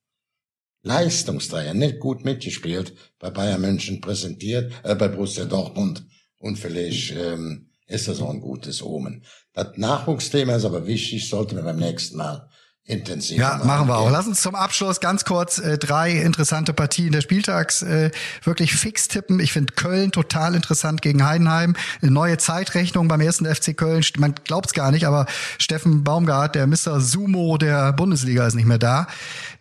Leistungsträger, 0.81 1.73
nicht 1.75 1.99
gut 1.99 2.25
mitgespielt, 2.25 2.93
bei 3.19 3.29
Bayern 3.29 3.61
München 3.61 4.01
präsentiert, 4.01 4.73
äh, 4.83 4.95
bei 4.95 5.07
Borussia 5.07 5.45
Dortmund. 5.45 6.03
Und 6.37 6.57
vielleicht 6.57 7.11
ähm, 7.11 7.69
ist 7.85 8.07
das 8.07 8.21
auch 8.21 8.31
ein 8.31 8.41
gutes 8.41 8.81
Omen. 8.81 9.23
Das 9.53 9.77
Nachwuchsthema 9.77 10.55
ist 10.55 10.65
aber 10.65 10.87
wichtig, 10.87 11.29
sollten 11.29 11.57
wir 11.57 11.63
beim 11.63 11.79
nächsten 11.79 12.17
Mal 12.17 12.49
intensiv 12.89 13.37
Ja, 13.37 13.61
machen 13.63 13.87
wir 13.87 13.97
auch. 13.97 14.09
Lass 14.09 14.27
uns 14.27 14.41
zum 14.41 14.55
Abschluss 14.55 14.99
ganz 14.99 15.23
kurz 15.23 15.59
äh, 15.59 15.77
drei 15.77 16.11
interessante 16.11 16.73
Partien 16.73 17.11
des 17.11 17.23
Spieltags 17.23 17.81
äh, 17.83 18.11
wirklich 18.43 18.73
fix 18.73 19.07
tippen. 19.07 19.39
Ich 19.39 19.53
finde 19.53 19.73
Köln 19.73 20.11
total 20.11 20.55
interessant 20.55 21.01
gegen 21.01 21.25
Heidenheim. 21.25 21.75
Eine 22.01 22.11
neue 22.11 22.37
Zeitrechnung 22.37 23.07
beim 23.07 23.21
ersten 23.21 23.45
FC 23.45 23.77
Köln. 23.77 24.03
Man 24.17 24.35
glaubt's 24.43 24.73
gar 24.73 24.91
nicht, 24.91 25.05
aber 25.05 25.27
Steffen 25.59 26.03
Baumgart, 26.03 26.55
der 26.55 26.67
Mr. 26.67 26.99
Sumo 26.99 27.57
der 27.57 27.93
Bundesliga, 27.93 28.47
ist 28.47 28.55
nicht 28.55 28.67
mehr 28.67 28.79
da. 28.79 29.07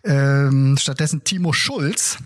Ähm, 0.03 0.77
stattdessen 0.77 1.23
Timo 1.23 1.53
Schulz. 1.53 2.17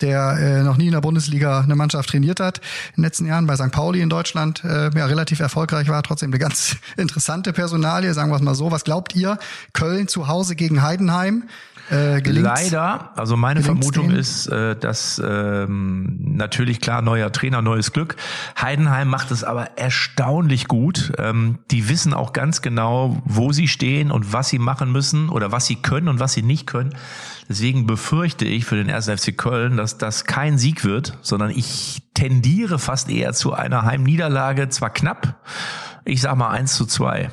Der 0.00 0.38
äh, 0.38 0.62
noch 0.62 0.76
nie 0.76 0.86
in 0.86 0.92
der 0.92 1.00
Bundesliga 1.00 1.60
eine 1.60 1.76
Mannschaft 1.76 2.10
trainiert 2.10 2.40
hat 2.40 2.58
in 2.58 3.02
den 3.02 3.04
letzten 3.04 3.26
Jahren 3.26 3.46
bei 3.46 3.56
St. 3.56 3.70
Pauli 3.70 4.00
in 4.00 4.08
Deutschland 4.08 4.64
äh, 4.64 4.90
ja 4.96 5.06
relativ 5.06 5.40
erfolgreich 5.40 5.88
war, 5.88 6.02
trotzdem 6.02 6.30
eine 6.30 6.38
ganz 6.38 6.76
interessante 6.96 7.52
Personalie, 7.52 8.14
sagen 8.14 8.30
wir 8.30 8.36
es 8.36 8.42
mal 8.42 8.54
so. 8.54 8.70
Was 8.70 8.84
glaubt 8.84 9.14
ihr? 9.14 9.38
Köln 9.72 10.08
zu 10.08 10.28
Hause 10.28 10.56
gegen 10.56 10.82
Heidenheim? 10.82 11.44
Äh, 11.90 12.20
Leider, 12.20 13.12
also 13.16 13.36
meine 13.36 13.62
Vermutung 13.62 14.08
denen? 14.08 14.18
ist, 14.18 14.46
äh, 14.46 14.76
dass 14.76 15.20
ähm, 15.24 16.18
natürlich 16.20 16.80
klar 16.80 17.00
neuer 17.02 17.32
Trainer, 17.32 17.62
neues 17.62 17.92
Glück. 17.92 18.16
Heidenheim 18.60 19.08
macht 19.08 19.30
es 19.30 19.44
aber 19.44 19.78
erstaunlich 19.78 20.68
gut. 20.68 21.12
Ähm, 21.18 21.58
die 21.70 21.88
wissen 21.88 22.12
auch 22.12 22.32
ganz 22.32 22.60
genau, 22.60 23.22
wo 23.24 23.52
sie 23.52 23.68
stehen 23.68 24.10
und 24.10 24.32
was 24.32 24.48
sie 24.48 24.58
machen 24.58 24.92
müssen 24.92 25.28
oder 25.30 25.50
was 25.50 25.66
sie 25.66 25.76
können 25.76 26.08
und 26.08 26.20
was 26.20 26.34
sie 26.34 26.42
nicht 26.42 26.66
können. 26.66 26.94
Deswegen 27.48 27.86
befürchte 27.86 28.44
ich 28.44 28.66
für 28.66 28.76
den 28.76 28.90
1. 28.90 29.08
FC 29.08 29.36
Köln, 29.36 29.78
dass 29.78 29.96
das 29.96 30.26
kein 30.26 30.58
Sieg 30.58 30.84
wird, 30.84 31.16
sondern 31.22 31.50
ich 31.50 32.02
tendiere 32.12 32.78
fast 32.78 33.08
eher 33.08 33.32
zu 33.32 33.54
einer 33.54 33.82
Heimniederlage, 33.84 34.68
zwar 34.68 34.90
knapp, 34.90 35.36
ich 36.04 36.20
sag 36.20 36.36
mal 36.36 36.50
eins 36.50 36.74
zu 36.74 36.84
zwei. 36.84 37.30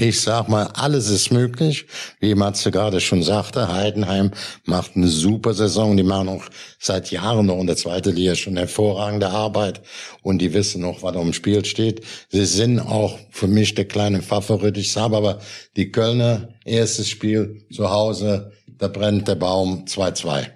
Ich 0.00 0.20
sag 0.20 0.48
mal, 0.48 0.68
alles 0.74 1.10
ist 1.10 1.32
möglich. 1.32 1.88
Wie 2.20 2.36
Matze 2.36 2.70
gerade 2.70 3.00
schon 3.00 3.24
sagte, 3.24 3.66
Heidenheim 3.66 4.30
macht 4.64 4.92
eine 4.94 5.08
super 5.08 5.54
Saison. 5.54 5.96
Die 5.96 6.04
machen 6.04 6.28
auch 6.28 6.44
seit 6.78 7.10
Jahren 7.10 7.46
noch 7.46 7.58
in 7.58 7.66
der 7.66 7.74
zweiten 7.74 8.14
Liga 8.14 8.36
schon 8.36 8.56
hervorragende 8.56 9.28
Arbeit. 9.28 9.82
Und 10.22 10.38
die 10.38 10.54
wissen 10.54 10.82
noch, 10.82 11.02
was 11.02 11.16
im 11.16 11.32
Spiel 11.32 11.64
steht. 11.64 12.04
Sie 12.28 12.44
sind 12.44 12.78
auch 12.78 13.18
für 13.32 13.48
mich 13.48 13.74
der 13.74 13.86
kleine 13.86 14.22
Favorit. 14.22 14.76
Ich 14.76 14.92
sage 14.92 15.16
aber, 15.16 15.40
die 15.74 15.90
Kölner, 15.90 16.50
erstes 16.64 17.08
Spiel 17.08 17.66
zu 17.74 17.90
Hause, 17.90 18.52
da 18.68 18.86
brennt 18.86 19.26
der 19.26 19.34
Baum 19.34 19.86
2-2. 19.86 20.46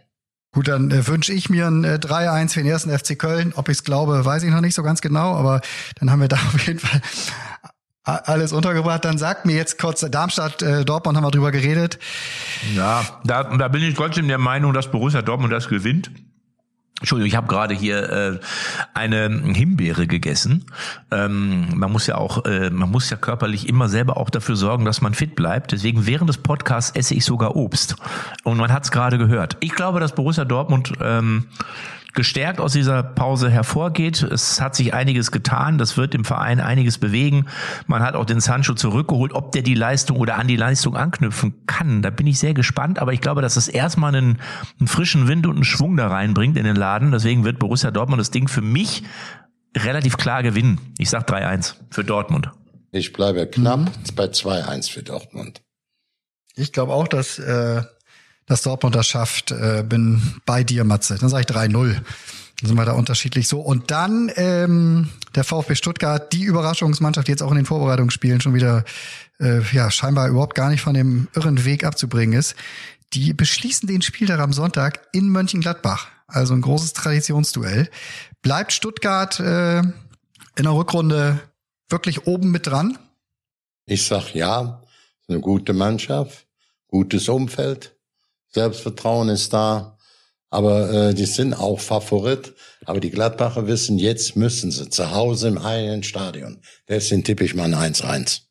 Gut, 0.54 0.68
dann 0.68 0.92
äh, 0.92 1.04
wünsche 1.08 1.32
ich 1.32 1.50
mir 1.50 1.66
ein 1.66 1.82
äh, 1.82 1.98
3-1 2.00 2.52
für 2.52 2.60
den 2.60 2.70
ersten 2.70 2.96
FC 2.96 3.18
Köln. 3.18 3.54
Ob 3.56 3.68
ich 3.68 3.78
es 3.78 3.84
glaube, 3.84 4.24
weiß 4.24 4.44
ich 4.44 4.50
noch 4.50 4.60
nicht 4.60 4.74
so 4.74 4.84
ganz 4.84 5.00
genau, 5.00 5.32
aber 5.32 5.62
dann 5.98 6.12
haben 6.12 6.20
wir 6.20 6.28
da 6.28 6.36
auf 6.54 6.64
jeden 6.64 6.78
Fall 6.78 7.00
alles 8.04 8.52
untergebracht. 8.52 9.04
Dann 9.04 9.18
sagt 9.18 9.46
mir 9.46 9.54
jetzt 9.54 9.78
kurz, 9.78 10.00
Darmstadt, 10.00 10.62
äh, 10.62 10.84
Dortmund 10.84 11.16
haben 11.16 11.24
wir 11.24 11.30
drüber 11.30 11.52
geredet. 11.52 11.98
Ja, 12.74 13.04
da, 13.24 13.44
da 13.44 13.68
bin 13.68 13.82
ich 13.82 13.94
trotzdem 13.94 14.28
der 14.28 14.38
Meinung, 14.38 14.72
dass 14.72 14.90
Borussia 14.90 15.22
Dortmund 15.22 15.52
das 15.52 15.68
gewinnt. 15.68 16.10
Entschuldigung, 17.02 17.26
ich 17.26 17.36
habe 17.36 17.48
gerade 17.48 17.74
hier 17.74 18.10
äh, 18.10 18.40
eine 18.94 19.28
Himbeere 19.28 20.06
gegessen. 20.06 20.66
Ähm, 21.10 21.66
man 21.74 21.90
muss 21.90 22.06
ja 22.06 22.14
auch, 22.14 22.44
äh, 22.44 22.70
man 22.70 22.92
muss 22.92 23.10
ja 23.10 23.16
körperlich 23.16 23.68
immer 23.68 23.88
selber 23.88 24.16
auch 24.18 24.30
dafür 24.30 24.54
sorgen, 24.54 24.84
dass 24.84 25.00
man 25.00 25.12
fit 25.12 25.34
bleibt. 25.34 25.72
Deswegen 25.72 26.06
während 26.06 26.28
des 26.28 26.38
Podcasts 26.38 26.94
esse 26.94 27.14
ich 27.14 27.24
sogar 27.24 27.56
Obst. 27.56 27.96
Und 28.44 28.56
man 28.58 28.72
hat 28.72 28.84
es 28.84 28.92
gerade 28.92 29.18
gehört. 29.18 29.56
Ich 29.58 29.74
glaube, 29.74 29.98
dass 29.98 30.14
Borussia 30.14 30.44
Dortmund 30.44 30.92
ähm, 31.00 31.48
gestärkt 32.14 32.60
aus 32.60 32.72
dieser 32.72 33.02
Pause 33.02 33.50
hervorgeht. 33.50 34.22
Es 34.22 34.60
hat 34.60 34.74
sich 34.74 34.92
einiges 34.94 35.30
getan. 35.30 35.78
Das 35.78 35.96
wird 35.96 36.14
im 36.14 36.24
Verein 36.24 36.60
einiges 36.60 36.98
bewegen. 36.98 37.46
Man 37.86 38.02
hat 38.02 38.14
auch 38.14 38.24
den 38.24 38.40
Sancho 38.40 38.74
zurückgeholt. 38.74 39.32
Ob 39.32 39.52
der 39.52 39.62
die 39.62 39.74
Leistung 39.74 40.18
oder 40.18 40.36
an 40.36 40.48
die 40.48 40.56
Leistung 40.56 40.96
anknüpfen 40.96 41.66
kann, 41.66 42.02
da 42.02 42.10
bin 42.10 42.26
ich 42.26 42.38
sehr 42.38 42.54
gespannt. 42.54 42.98
Aber 42.98 43.12
ich 43.12 43.20
glaube, 43.20 43.42
dass 43.42 43.56
es 43.56 43.68
erstmal 43.68 44.14
einen, 44.14 44.38
einen 44.78 44.88
frischen 44.88 45.28
Wind 45.28 45.46
und 45.46 45.54
einen 45.54 45.64
Schwung 45.64 45.96
da 45.96 46.08
reinbringt 46.08 46.56
in 46.56 46.64
den 46.64 46.76
Laden. 46.76 47.12
Deswegen 47.12 47.44
wird 47.44 47.58
Borussia 47.58 47.90
Dortmund 47.90 48.20
das 48.20 48.30
Ding 48.30 48.48
für 48.48 48.62
mich 48.62 49.02
relativ 49.76 50.16
klar 50.16 50.42
gewinnen. 50.42 50.80
Ich 50.98 51.10
sag 51.10 51.28
3-1 51.28 51.74
für 51.90 52.04
Dortmund. 52.04 52.50
Ich 52.90 53.12
bleibe 53.14 53.46
knapp 53.46 53.80
mhm. 53.80 54.14
bei 54.14 54.24
2-1 54.24 54.90
für 54.90 55.02
Dortmund. 55.02 55.62
Ich 56.54 56.72
glaube 56.72 56.92
auch, 56.92 57.08
dass 57.08 57.38
äh, 57.38 57.82
dass 58.52 58.62
Dortmund 58.62 58.94
das 58.94 59.08
schafft. 59.08 59.50
Äh, 59.50 59.82
bin 59.86 60.20
bei 60.44 60.62
dir, 60.62 60.84
Matze. 60.84 61.16
Dann 61.18 61.30
sage 61.30 61.46
ich 61.48 61.56
3-0. 61.56 61.94
Dann 61.94 62.02
sind 62.60 62.76
wir 62.76 62.84
da 62.84 62.92
unterschiedlich 62.92 63.48
so. 63.48 63.60
Und 63.60 63.90
dann 63.90 64.30
ähm, 64.36 65.08
der 65.34 65.42
VfB 65.42 65.74
Stuttgart, 65.74 66.30
die 66.32 66.42
Überraschungsmannschaft, 66.42 67.26
die 67.26 67.32
jetzt 67.32 67.42
auch 67.42 67.50
in 67.50 67.56
den 67.56 67.64
Vorbereitungsspielen 67.64 68.42
schon 68.42 68.52
wieder 68.52 68.84
äh, 69.40 69.62
ja 69.72 69.90
scheinbar 69.90 70.28
überhaupt 70.28 70.54
gar 70.54 70.68
nicht 70.68 70.82
von 70.82 70.92
dem 70.92 71.28
irren 71.34 71.64
Weg 71.64 71.84
abzubringen 71.84 72.38
ist. 72.38 72.54
Die 73.14 73.32
beschließen 73.32 73.88
den 73.88 74.02
Spieltag 74.02 74.38
am 74.38 74.52
Sonntag 74.52 75.00
in 75.12 75.30
Mönchengladbach. 75.30 76.08
Also 76.26 76.52
ein 76.52 76.60
großes 76.60 76.92
Traditionsduell. 76.92 77.88
Bleibt 78.42 78.72
Stuttgart 78.72 79.40
äh, 79.40 79.78
in 79.78 79.92
der 80.62 80.74
Rückrunde 80.74 81.40
wirklich 81.88 82.26
oben 82.26 82.50
mit 82.50 82.66
dran? 82.66 82.98
Ich 83.86 84.06
sag 84.06 84.34
ja, 84.34 84.82
eine 85.26 85.40
gute 85.40 85.72
Mannschaft, 85.72 86.46
gutes 86.88 87.28
Umfeld, 87.28 87.96
Selbstvertrauen 88.52 89.28
ist 89.28 89.52
da. 89.52 89.98
Aber 90.50 90.90
äh, 90.90 91.14
die 91.14 91.24
sind 91.24 91.54
auch 91.54 91.80
Favorit. 91.80 92.54
Aber 92.84 93.00
die 93.00 93.10
Gladbacher 93.10 93.66
wissen, 93.66 93.98
jetzt 93.98 94.36
müssen 94.36 94.70
sie 94.70 94.90
zu 94.90 95.10
Hause 95.12 95.48
im 95.48 95.58
eigenen 95.58 96.02
Stadion. 96.02 96.60
Deswegen 96.88 97.24
tippe 97.24 97.44
ich 97.44 97.54
mal 97.54 97.72
ein 97.72 97.94
1-1. 97.94 98.42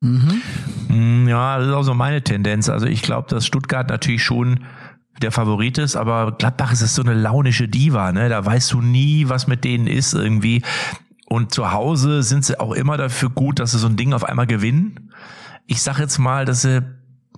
Mhm. 0.00 0.42
Mm, 0.88 1.28
ja, 1.28 1.58
das 1.58 1.68
ist 1.68 1.74
auch 1.74 1.82
so 1.82 1.94
meine 1.94 2.22
Tendenz. 2.22 2.68
Also 2.68 2.86
ich 2.86 3.02
glaube, 3.02 3.28
dass 3.28 3.46
Stuttgart 3.46 3.88
natürlich 3.88 4.22
schon 4.22 4.64
der 5.20 5.32
Favorit 5.32 5.78
ist, 5.78 5.96
aber 5.96 6.32
Gladbach 6.32 6.72
ist 6.72 6.94
so 6.94 7.02
eine 7.02 7.14
launische 7.14 7.68
Diva, 7.68 8.12
ne? 8.12 8.28
Da 8.28 8.44
weißt 8.44 8.72
du 8.72 8.82
nie, 8.82 9.28
was 9.28 9.46
mit 9.46 9.64
denen 9.64 9.86
ist 9.86 10.12
irgendwie. 10.12 10.62
Und 11.26 11.52
zu 11.52 11.72
Hause 11.72 12.22
sind 12.22 12.44
sie 12.44 12.60
auch 12.60 12.72
immer 12.72 12.96
dafür 12.96 13.30
gut, 13.30 13.58
dass 13.58 13.72
sie 13.72 13.78
so 13.78 13.86
ein 13.88 13.96
Ding 13.96 14.12
auf 14.12 14.24
einmal 14.24 14.46
gewinnen. 14.46 15.12
Ich 15.66 15.82
sag 15.82 15.98
jetzt 15.98 16.18
mal, 16.18 16.44
dass 16.44 16.62
sie 16.62 16.82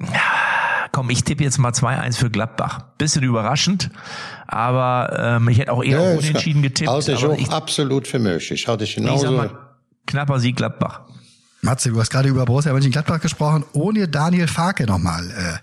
ja, 0.01 0.38
komm, 0.99 1.11
ich 1.11 1.23
tippe 1.23 1.45
jetzt 1.45 1.59
mal 1.59 1.71
2-1 1.71 2.17
für 2.17 2.29
Gladbach. 2.29 2.81
Bisschen 2.99 3.23
überraschend, 3.23 3.89
aber 4.49 5.37
ähm, 5.37 5.49
ich 5.49 5.61
hätte 5.61 5.73
auch 5.73 5.85
eher 5.85 6.03
ja, 6.03 6.19
unentschieden 6.19 6.61
getippt. 6.61 6.91
Halte 6.91 7.13
ich 7.13 7.25
auch 7.25 7.39
ich, 7.39 7.49
absolut 7.51 8.09
für 8.09 8.19
möglich. 8.19 8.67
Halte 8.67 8.83
ich 8.83 8.97
genauso. 8.97 9.27
Ich 9.27 9.31
mal, 9.31 9.51
knapper 10.09 10.41
Sieg 10.41 10.57
Gladbach. 10.57 11.03
Matze, 11.61 11.91
du 11.91 12.01
hast 12.01 12.11
gerade 12.11 12.29
über 12.29 12.45
Borussia 12.47 12.73
Mönchengladbach 12.73 13.21
gesprochen, 13.21 13.65
ohne 13.75 14.09
Daniel 14.09 14.49
Farke 14.49 14.87
nochmal 14.87 15.61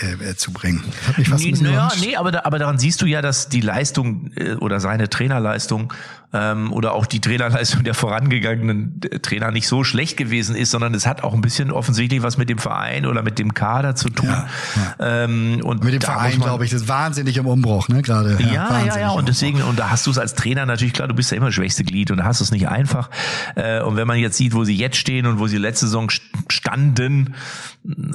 äh, 0.00 0.30
äh, 0.30 0.36
zu 0.36 0.52
bringen. 0.52 0.84
Hat 1.08 1.18
mich 1.18 1.28
fast 1.28 1.42
nee, 1.42 1.52
ein 1.52 1.62
naja, 1.62 1.90
nee, 2.00 2.14
aber, 2.14 2.30
da, 2.30 2.42
aber 2.44 2.60
daran 2.60 2.78
siehst 2.78 3.02
du 3.02 3.06
ja, 3.06 3.20
dass 3.20 3.48
die 3.48 3.60
Leistung 3.60 4.30
äh, 4.36 4.54
oder 4.54 4.78
seine 4.78 5.08
Trainerleistung 5.08 5.92
ähm, 6.32 6.72
oder 6.72 6.92
auch 6.92 7.06
die 7.06 7.20
Trainerleistung 7.20 7.84
der 7.84 7.94
vorangegangenen 7.94 9.00
Trainer 9.22 9.50
nicht 9.50 9.66
so 9.66 9.82
schlecht 9.82 10.16
gewesen 10.16 10.54
ist, 10.54 10.70
sondern 10.70 10.94
es 10.94 11.06
hat 11.06 11.24
auch 11.24 11.32
ein 11.32 11.40
bisschen 11.40 11.70
offensichtlich 11.70 12.22
was 12.22 12.36
mit 12.36 12.50
dem 12.50 12.58
Verein 12.58 13.06
oder 13.06 13.22
mit 13.22 13.38
dem 13.38 13.54
Kader 13.54 13.94
zu 13.94 14.10
tun. 14.10 14.28
Ja, 14.28 14.46
ja. 14.76 15.24
Ähm, 15.24 15.60
und 15.64 15.82
mit 15.82 15.94
dem 15.94 16.02
Verein, 16.02 16.38
glaube 16.38 16.64
ich, 16.64 16.70
das 16.70 16.82
ist 16.82 16.88
wahnsinnig 16.88 17.36
im 17.38 17.46
Umbruch, 17.46 17.88
ne, 17.88 18.02
gerade. 18.02 18.36
Ja, 18.40 18.52
ja, 18.52 18.84
ja, 18.84 19.00
ja. 19.00 19.10
Und 19.10 19.28
deswegen, 19.28 19.62
und 19.62 19.78
da 19.78 19.90
hast 19.90 20.06
du 20.06 20.10
es 20.10 20.18
als 20.18 20.34
Trainer 20.34 20.66
natürlich 20.66 20.92
klar, 20.92 21.08
du 21.08 21.14
bist 21.14 21.30
ja 21.30 21.36
immer 21.36 21.50
schwächste 21.50 21.84
Glied 21.84 22.10
und 22.10 22.18
da 22.18 22.24
hast 22.24 22.40
du 22.40 22.44
es 22.44 22.50
nicht 22.50 22.68
einfach. 22.68 23.08
Äh, 23.54 23.80
und 23.80 23.96
wenn 23.96 24.06
man 24.06 24.18
jetzt 24.18 24.36
sieht, 24.36 24.54
wo 24.54 24.64
sie 24.64 24.76
jetzt 24.76 24.96
stehen 24.96 25.26
und 25.26 25.38
wo 25.38 25.46
sie 25.46 25.56
letzte 25.56 25.86
Saison 25.86 26.10
standen, 26.48 27.34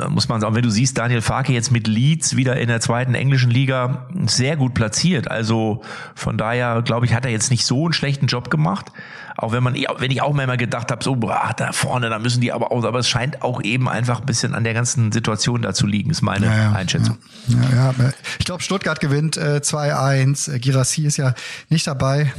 muss 0.10 0.30
man 0.30 0.40
sagen, 0.40 0.56
wenn 0.56 0.62
du 0.62 0.70
siehst, 0.70 0.98
Daniel 0.98 1.22
Farke 1.22 1.52
jetzt 1.52 1.72
mit 1.72 1.88
Leeds 1.88 2.36
wieder 2.36 2.58
in 2.58 2.68
der 2.68 2.80
zweiten 2.80 3.16
englischen 3.16 3.50
Liga 3.50 4.08
sehr 4.26 4.56
gut 4.56 4.76
platziert. 4.76 5.32
Also 5.32 5.82
von 6.14 6.38
daher, 6.38 6.84
glaube 6.84 7.08
ich, 7.08 7.14
hat 7.14 7.26
er 7.26 7.32
jetzt 7.32 7.50
nicht 7.50 7.66
so 7.66 7.86
einen 7.86 7.94
schlechten 8.04 8.28
Job 8.28 8.50
gemacht. 8.50 8.92
Auch 9.38 9.54
wenn 9.54 9.64
man, 9.64 9.74
wenn 9.74 10.12
ich 10.12 10.22
auch 10.22 10.34
mal 10.34 10.58
gedacht 10.58 10.92
habe, 10.92 11.04
so, 11.04 11.16
boah, 11.16 11.54
da 11.56 11.72
vorne, 11.72 12.10
da 12.10 12.20
müssen 12.20 12.42
die 12.42 12.52
aber 12.52 12.72
aus. 12.72 12.84
Aber 12.84 13.00
es 13.00 13.08
scheint 13.08 13.42
auch 13.42 13.64
eben 13.64 13.88
einfach 13.88 14.20
ein 14.20 14.26
bisschen 14.26 14.54
an 14.54 14.66
der 14.66 14.74
ganzen 14.74 15.12
Situation 15.14 15.62
da 15.62 15.74
zu 15.74 15.88
liegen, 15.88 16.12
ist 16.12 16.22
meine 16.22 16.48
ja, 16.48 16.58
ja, 16.58 16.72
Einschätzung. 16.74 17.18
Ja, 17.48 17.94
ich 18.40 18.46
glaube, 18.46 18.62
Stuttgart 18.62 19.00
gewinnt 19.00 19.38
äh, 19.38 19.62
2-1. 19.64 20.60
Girassi 20.60 21.06
ist 21.06 21.18
ja 21.18 21.34
nicht 21.70 21.88
dabei. 21.88 22.34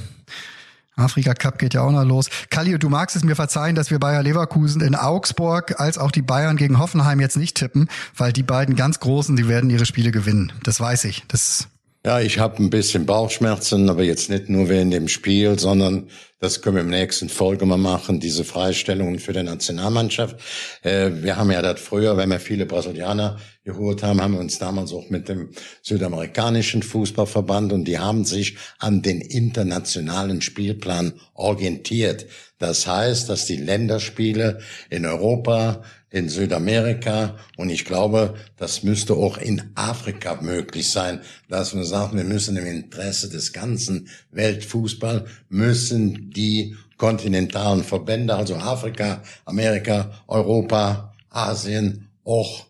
Afrika 0.97 1.35
Cup 1.35 1.59
geht 1.59 1.75
ja 1.75 1.81
auch 1.81 1.91
noch 1.91 2.05
los. 2.05 2.29
Kalli, 2.51 2.79
du 2.79 2.89
magst 2.89 3.17
es 3.17 3.25
mir 3.25 3.35
verzeihen, 3.35 3.75
dass 3.75 3.91
wir 3.91 3.99
Bayer 3.99 4.23
Leverkusen 4.23 4.81
in 4.81 4.95
Augsburg 4.95 5.81
als 5.81 5.99
auch 5.99 6.12
die 6.12 6.23
Bayern 6.23 6.57
gegen 6.57 6.79
Hoffenheim 6.79 7.19
jetzt 7.19 7.37
nicht 7.37 7.57
tippen, 7.57 7.89
weil 8.17 8.33
die 8.33 8.45
beiden 8.45 8.77
ganz 8.77 9.01
Großen, 9.01 9.35
die 9.35 9.49
werden 9.49 9.71
ihre 9.71 9.87
Spiele 9.87 10.12
gewinnen. 10.12 10.53
Das 10.62 10.79
weiß 10.79 11.05
ich. 11.05 11.25
Das 11.27 11.69
ja, 12.07 12.20
ich 12.20 12.38
habe 12.38 12.62
ein 12.62 12.68
bisschen 12.68 13.07
Bauchschmerzen, 13.07 13.88
aber 13.88 14.02
jetzt 14.02 14.28
nicht 14.28 14.50
nur 14.50 14.68
wegen 14.68 14.90
dem 14.90 15.09
Spiel, 15.09 15.59
sondern 15.59 16.09
das 16.38 16.61
können 16.61 16.76
wir 16.76 16.82
im 16.82 16.90
nächsten 16.90 17.30
Folge 17.30 17.64
mal 17.64 17.78
machen, 17.78 18.20
diese 18.20 18.44
Freistellungen 18.44 19.18
für 19.18 19.32
die 19.32 19.42
Nationalmannschaft. 19.42 20.36
Äh, 20.82 21.12
wir 21.22 21.38
haben 21.38 21.50
ja 21.50 21.62
das 21.62 21.80
früher, 21.80 22.18
wenn 22.18 22.28
wir 22.28 22.40
viele 22.40 22.66
Brasilianer 22.66 23.38
geholt 23.64 24.02
haben, 24.02 24.20
haben 24.20 24.34
wir 24.34 24.40
uns 24.40 24.59
damals 24.59 24.92
auch 24.92 25.09
mit 25.09 25.30
dem 25.30 25.52
südamerikanischen 25.80 26.82
Fußballverband 26.82 27.72
und 27.72 27.86
die 27.86 27.98
haben 27.98 28.26
sich 28.26 28.59
an 28.78 29.00
den 29.00 29.22
internationalen 29.22 30.42
Spielplan 30.42 31.14
orientiert. 31.32 32.26
Das 32.59 32.86
heißt, 32.86 33.30
dass 33.30 33.46
die 33.46 33.57
Länderspiele 33.57 34.61
in 34.90 35.07
Europa, 35.07 35.82
in 36.15 36.29
Südamerika. 36.29 37.35
Und 37.57 37.71
ich 37.71 37.85
glaube, 37.85 38.35
das 38.57 38.85
müsste 38.85 39.15
auch 39.15 39.37
in 39.37 39.73
Afrika 39.75 40.41
möglich 40.41 40.93
sein, 40.93 41.21
dass 41.49 41.75
wir 41.75 41.85
sagen, 41.85 42.17
wir 42.17 42.25
müssen 42.25 42.57
im 42.57 42.67
Interesse 42.67 43.29
des 43.29 43.53
ganzen 43.53 44.09
Weltfußball, 44.31 45.27
müssen 45.49 46.31
die 46.31 46.77
kontinentalen 46.99 47.83
Verbände, 47.83 48.37
also 48.37 48.55
Afrika, 48.55 49.23
Amerika, 49.45 50.23
Europa, 50.29 51.12
Asien, 51.31 52.09
auch 52.23 52.67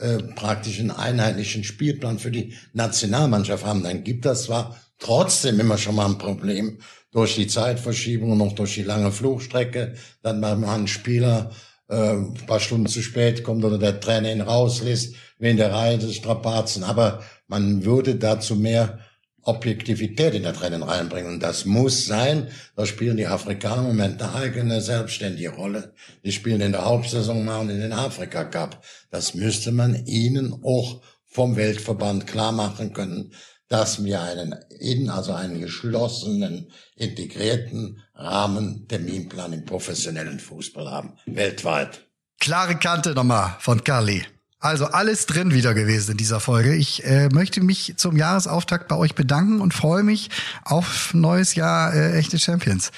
äh, 0.00 0.16
praktisch 0.34 0.80
einen 0.80 0.90
einheitlichen 0.90 1.64
Spielplan 1.64 2.18
für 2.18 2.30
die 2.30 2.54
Nationalmannschaft 2.72 3.66
haben, 3.66 3.82
dann 3.82 4.04
gibt 4.04 4.24
das 4.24 4.44
zwar 4.44 4.80
trotzdem 4.98 5.60
immer 5.60 5.76
schon 5.76 5.96
mal 5.96 6.06
ein 6.06 6.16
Problem 6.16 6.78
durch 7.12 7.34
die 7.34 7.46
Zeitverschiebung 7.46 8.32
und 8.32 8.38
noch 8.38 8.54
durch 8.54 8.74
die 8.74 8.82
lange 8.84 9.12
Flugstrecke, 9.12 9.94
dann 10.22 10.40
mal 10.40 10.64
ein 10.64 10.86
Spieler 10.86 11.50
ein 11.88 12.34
paar 12.46 12.60
Stunden 12.60 12.86
zu 12.86 13.02
spät 13.02 13.44
kommt 13.44 13.64
oder 13.64 13.78
der 13.78 14.00
Trainer 14.00 14.32
ihn 14.32 14.40
rauslässt, 14.40 15.14
wegen 15.38 15.56
der 15.56 15.72
Reihe 15.72 15.98
des 15.98 16.16
Strapazen. 16.16 16.84
Aber 16.84 17.22
man 17.46 17.84
würde 17.84 18.16
dazu 18.16 18.56
mehr 18.56 18.98
Objektivität 19.42 20.34
in 20.34 20.42
der 20.42 20.60
Rennen 20.60 20.82
reinbringen. 20.82 21.34
Und 21.34 21.42
das 21.42 21.64
muss 21.64 22.06
sein. 22.06 22.48
Da 22.74 22.84
spielen 22.84 23.16
die 23.16 23.28
Afrikaner 23.28 23.82
im 23.82 23.96
Moment 23.96 24.20
eine 24.20 24.34
eigene 24.34 24.80
selbstständige 24.80 25.50
Rolle. 25.50 25.94
Die 26.24 26.32
spielen 26.32 26.60
in 26.60 26.72
der 26.72 26.84
Hauptsaison 26.84 27.44
mal 27.44 27.60
und 27.60 27.70
in 27.70 27.80
den 27.80 27.92
Afrika 27.92 28.44
Cup. 28.44 28.84
Das 29.10 29.34
müsste 29.34 29.70
man 29.70 30.04
ihnen 30.06 30.52
auch 30.64 31.00
vom 31.24 31.54
Weltverband 31.54 32.26
klar 32.26 32.50
machen 32.50 32.92
können, 32.92 33.32
dass 33.68 34.04
wir 34.04 34.22
einen 34.22 34.54
in, 34.80 35.10
also 35.10 35.32
einen 35.32 35.60
geschlossenen, 35.60 36.70
integrierten 36.96 38.02
Rahmen 38.16 38.88
Terminplan 38.88 39.52
im 39.52 39.64
professionellen 39.64 40.40
Fußball 40.40 40.90
haben. 40.90 41.12
Weltweit. 41.26 42.06
Klare 42.40 42.76
Kante 42.76 43.14
nochmal 43.14 43.56
von 43.60 43.84
Carly. 43.84 44.24
Also 44.58 44.86
alles 44.86 45.26
drin 45.26 45.52
wieder 45.52 45.74
gewesen 45.74 46.12
in 46.12 46.16
dieser 46.16 46.40
Folge. 46.40 46.74
Ich 46.74 47.04
äh, 47.04 47.28
möchte 47.28 47.62
mich 47.62 47.94
zum 47.98 48.16
Jahresauftakt 48.16 48.88
bei 48.88 48.96
euch 48.96 49.14
bedanken 49.14 49.60
und 49.60 49.74
freue 49.74 50.02
mich 50.02 50.30
auf 50.64 51.12
neues 51.12 51.54
Jahr 51.54 51.94
äh, 51.94 52.18
echte 52.18 52.38
Champions. 52.38 52.90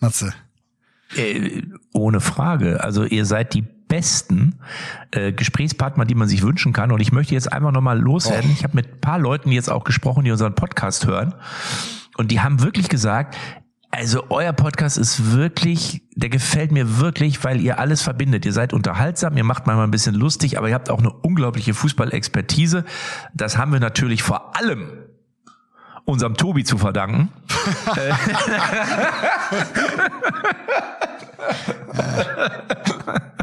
Matze. 0.00 0.34
Äh, 1.16 1.62
ohne 1.92 2.20
Frage. 2.20 2.82
Also 2.82 3.04
ihr 3.04 3.24
seid 3.26 3.54
die 3.54 3.62
besten 3.62 4.58
äh, 5.12 5.32
Gesprächspartner, 5.32 6.04
die 6.04 6.16
man 6.16 6.28
sich 6.28 6.42
wünschen 6.42 6.72
kann. 6.72 6.90
Und 6.90 7.00
ich 7.00 7.12
möchte 7.12 7.34
jetzt 7.34 7.52
einfach 7.52 7.70
nochmal 7.70 7.98
loswerden. 7.98 8.50
Oh. 8.50 8.54
Ich 8.56 8.64
habe 8.64 8.74
mit 8.74 9.00
paar 9.00 9.18
Leuten 9.18 9.52
jetzt 9.52 9.70
auch 9.70 9.84
gesprochen, 9.84 10.24
die 10.24 10.32
unseren 10.32 10.54
Podcast 10.54 11.06
hören. 11.06 11.34
Und 12.16 12.32
die 12.32 12.40
haben 12.40 12.60
wirklich 12.60 12.88
gesagt, 12.88 13.36
also 13.96 14.24
euer 14.30 14.52
Podcast 14.52 14.98
ist 14.98 15.32
wirklich, 15.32 16.02
der 16.14 16.28
gefällt 16.28 16.72
mir 16.72 16.98
wirklich, 16.98 17.44
weil 17.44 17.60
ihr 17.60 17.78
alles 17.78 18.02
verbindet. 18.02 18.44
Ihr 18.44 18.52
seid 18.52 18.72
unterhaltsam, 18.72 19.36
ihr 19.36 19.44
macht 19.44 19.66
manchmal 19.66 19.86
ein 19.86 19.90
bisschen 19.90 20.14
lustig, 20.14 20.58
aber 20.58 20.68
ihr 20.68 20.74
habt 20.74 20.90
auch 20.90 20.98
eine 20.98 21.12
unglaubliche 21.12 21.74
Fußballexpertise. 21.74 22.84
Das 23.34 23.58
haben 23.58 23.72
wir 23.72 23.80
natürlich 23.80 24.22
vor 24.22 24.56
allem 24.56 24.88
unserem 26.04 26.36
Tobi 26.36 26.64
zu 26.64 26.78
verdanken. 26.78 27.30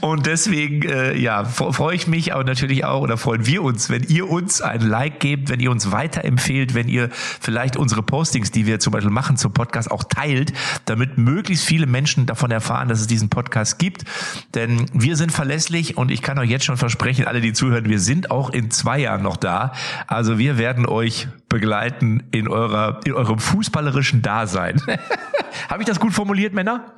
Und 0.00 0.26
deswegen, 0.26 0.82
äh, 0.82 1.16
ja, 1.16 1.44
freue 1.44 1.94
ich 1.94 2.06
mich 2.06 2.34
aber 2.34 2.44
natürlich 2.44 2.84
auch 2.84 3.02
oder 3.02 3.16
freuen 3.16 3.46
wir 3.46 3.62
uns, 3.62 3.90
wenn 3.90 4.04
ihr 4.04 4.28
uns 4.28 4.62
ein 4.62 4.80
Like 4.80 5.20
gebt, 5.20 5.48
wenn 5.48 5.60
ihr 5.60 5.70
uns 5.70 5.90
weiterempfehlt, 5.90 6.74
wenn 6.74 6.88
ihr 6.88 7.10
vielleicht 7.12 7.76
unsere 7.76 8.02
Postings, 8.02 8.50
die 8.50 8.66
wir 8.66 8.80
zum 8.80 8.92
Beispiel 8.92 9.10
machen 9.10 9.36
zum 9.36 9.52
Podcast, 9.52 9.90
auch 9.90 10.04
teilt, 10.04 10.52
damit 10.84 11.18
möglichst 11.18 11.64
viele 11.64 11.86
Menschen 11.86 12.26
davon 12.26 12.50
erfahren, 12.50 12.88
dass 12.88 13.00
es 13.00 13.06
diesen 13.06 13.28
Podcast 13.28 13.78
gibt. 13.78 14.04
Denn 14.54 14.86
wir 14.92 15.16
sind 15.16 15.32
verlässlich 15.32 15.96
und 15.96 16.10
ich 16.10 16.22
kann 16.22 16.38
euch 16.38 16.50
jetzt 16.50 16.64
schon 16.64 16.76
versprechen, 16.76 17.26
alle, 17.26 17.40
die 17.40 17.52
zuhören, 17.52 17.88
wir 17.88 18.00
sind 18.00 18.30
auch 18.30 18.50
in 18.50 18.70
zwei 18.70 18.98
Jahren 18.98 19.22
noch 19.22 19.36
da. 19.36 19.72
Also 20.06 20.38
wir 20.38 20.58
werden 20.58 20.86
euch 20.86 21.28
begleiten 21.48 22.22
in 22.30 22.48
eurer, 22.48 23.00
in 23.04 23.14
eurem 23.14 23.38
fußballerischen 23.38 24.22
Dasein. 24.22 24.80
Habe 25.68 25.82
ich 25.82 25.88
das 25.88 25.98
gut 26.00 26.12
formuliert, 26.12 26.54
Männer? 26.54 26.92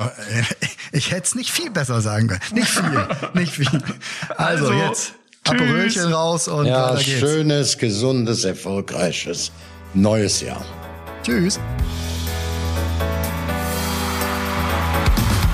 Ich 0.93 1.11
hätte 1.11 1.23
es 1.23 1.35
nicht 1.35 1.51
viel 1.51 1.71
besser 1.71 2.01
sagen 2.01 2.29
können. 2.29 2.41
Nicht 2.53 2.69
viel, 2.69 3.07
nicht 3.35 3.53
viel. 3.53 3.67
Also, 4.37 4.69
also 4.69 4.73
jetzt 4.73 5.13
Aperölchen 5.47 6.13
raus 6.13 6.49
und 6.49 6.67
ja, 6.67 6.91
weiter 6.91 7.03
geht's. 7.03 7.19
schönes, 7.21 7.79
gesundes, 7.79 8.45
erfolgreiches 8.45 9.53
neues 9.95 10.41
Jahr. 10.41 10.65
Tschüss. 11.23 11.59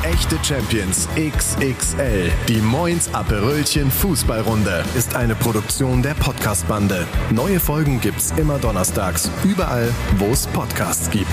Echte 0.02 0.38
Champions 0.42 1.08
XXL. 1.16 2.30
Die 2.48 2.60
Moins 2.60 3.12
Aperölchen 3.12 3.90
Fußballrunde 3.90 4.84
ist 4.96 5.14
eine 5.14 5.34
Produktion 5.34 6.02
der 6.02 6.14
Podcastbande. 6.14 7.06
Neue 7.30 7.60
Folgen 7.60 8.00
gibt's 8.00 8.32
immer 8.36 8.58
donnerstags, 8.58 9.30
überall, 9.44 9.88
wo 10.18 10.26
es 10.26 10.46
Podcasts 10.46 11.10
gibt. 11.10 11.26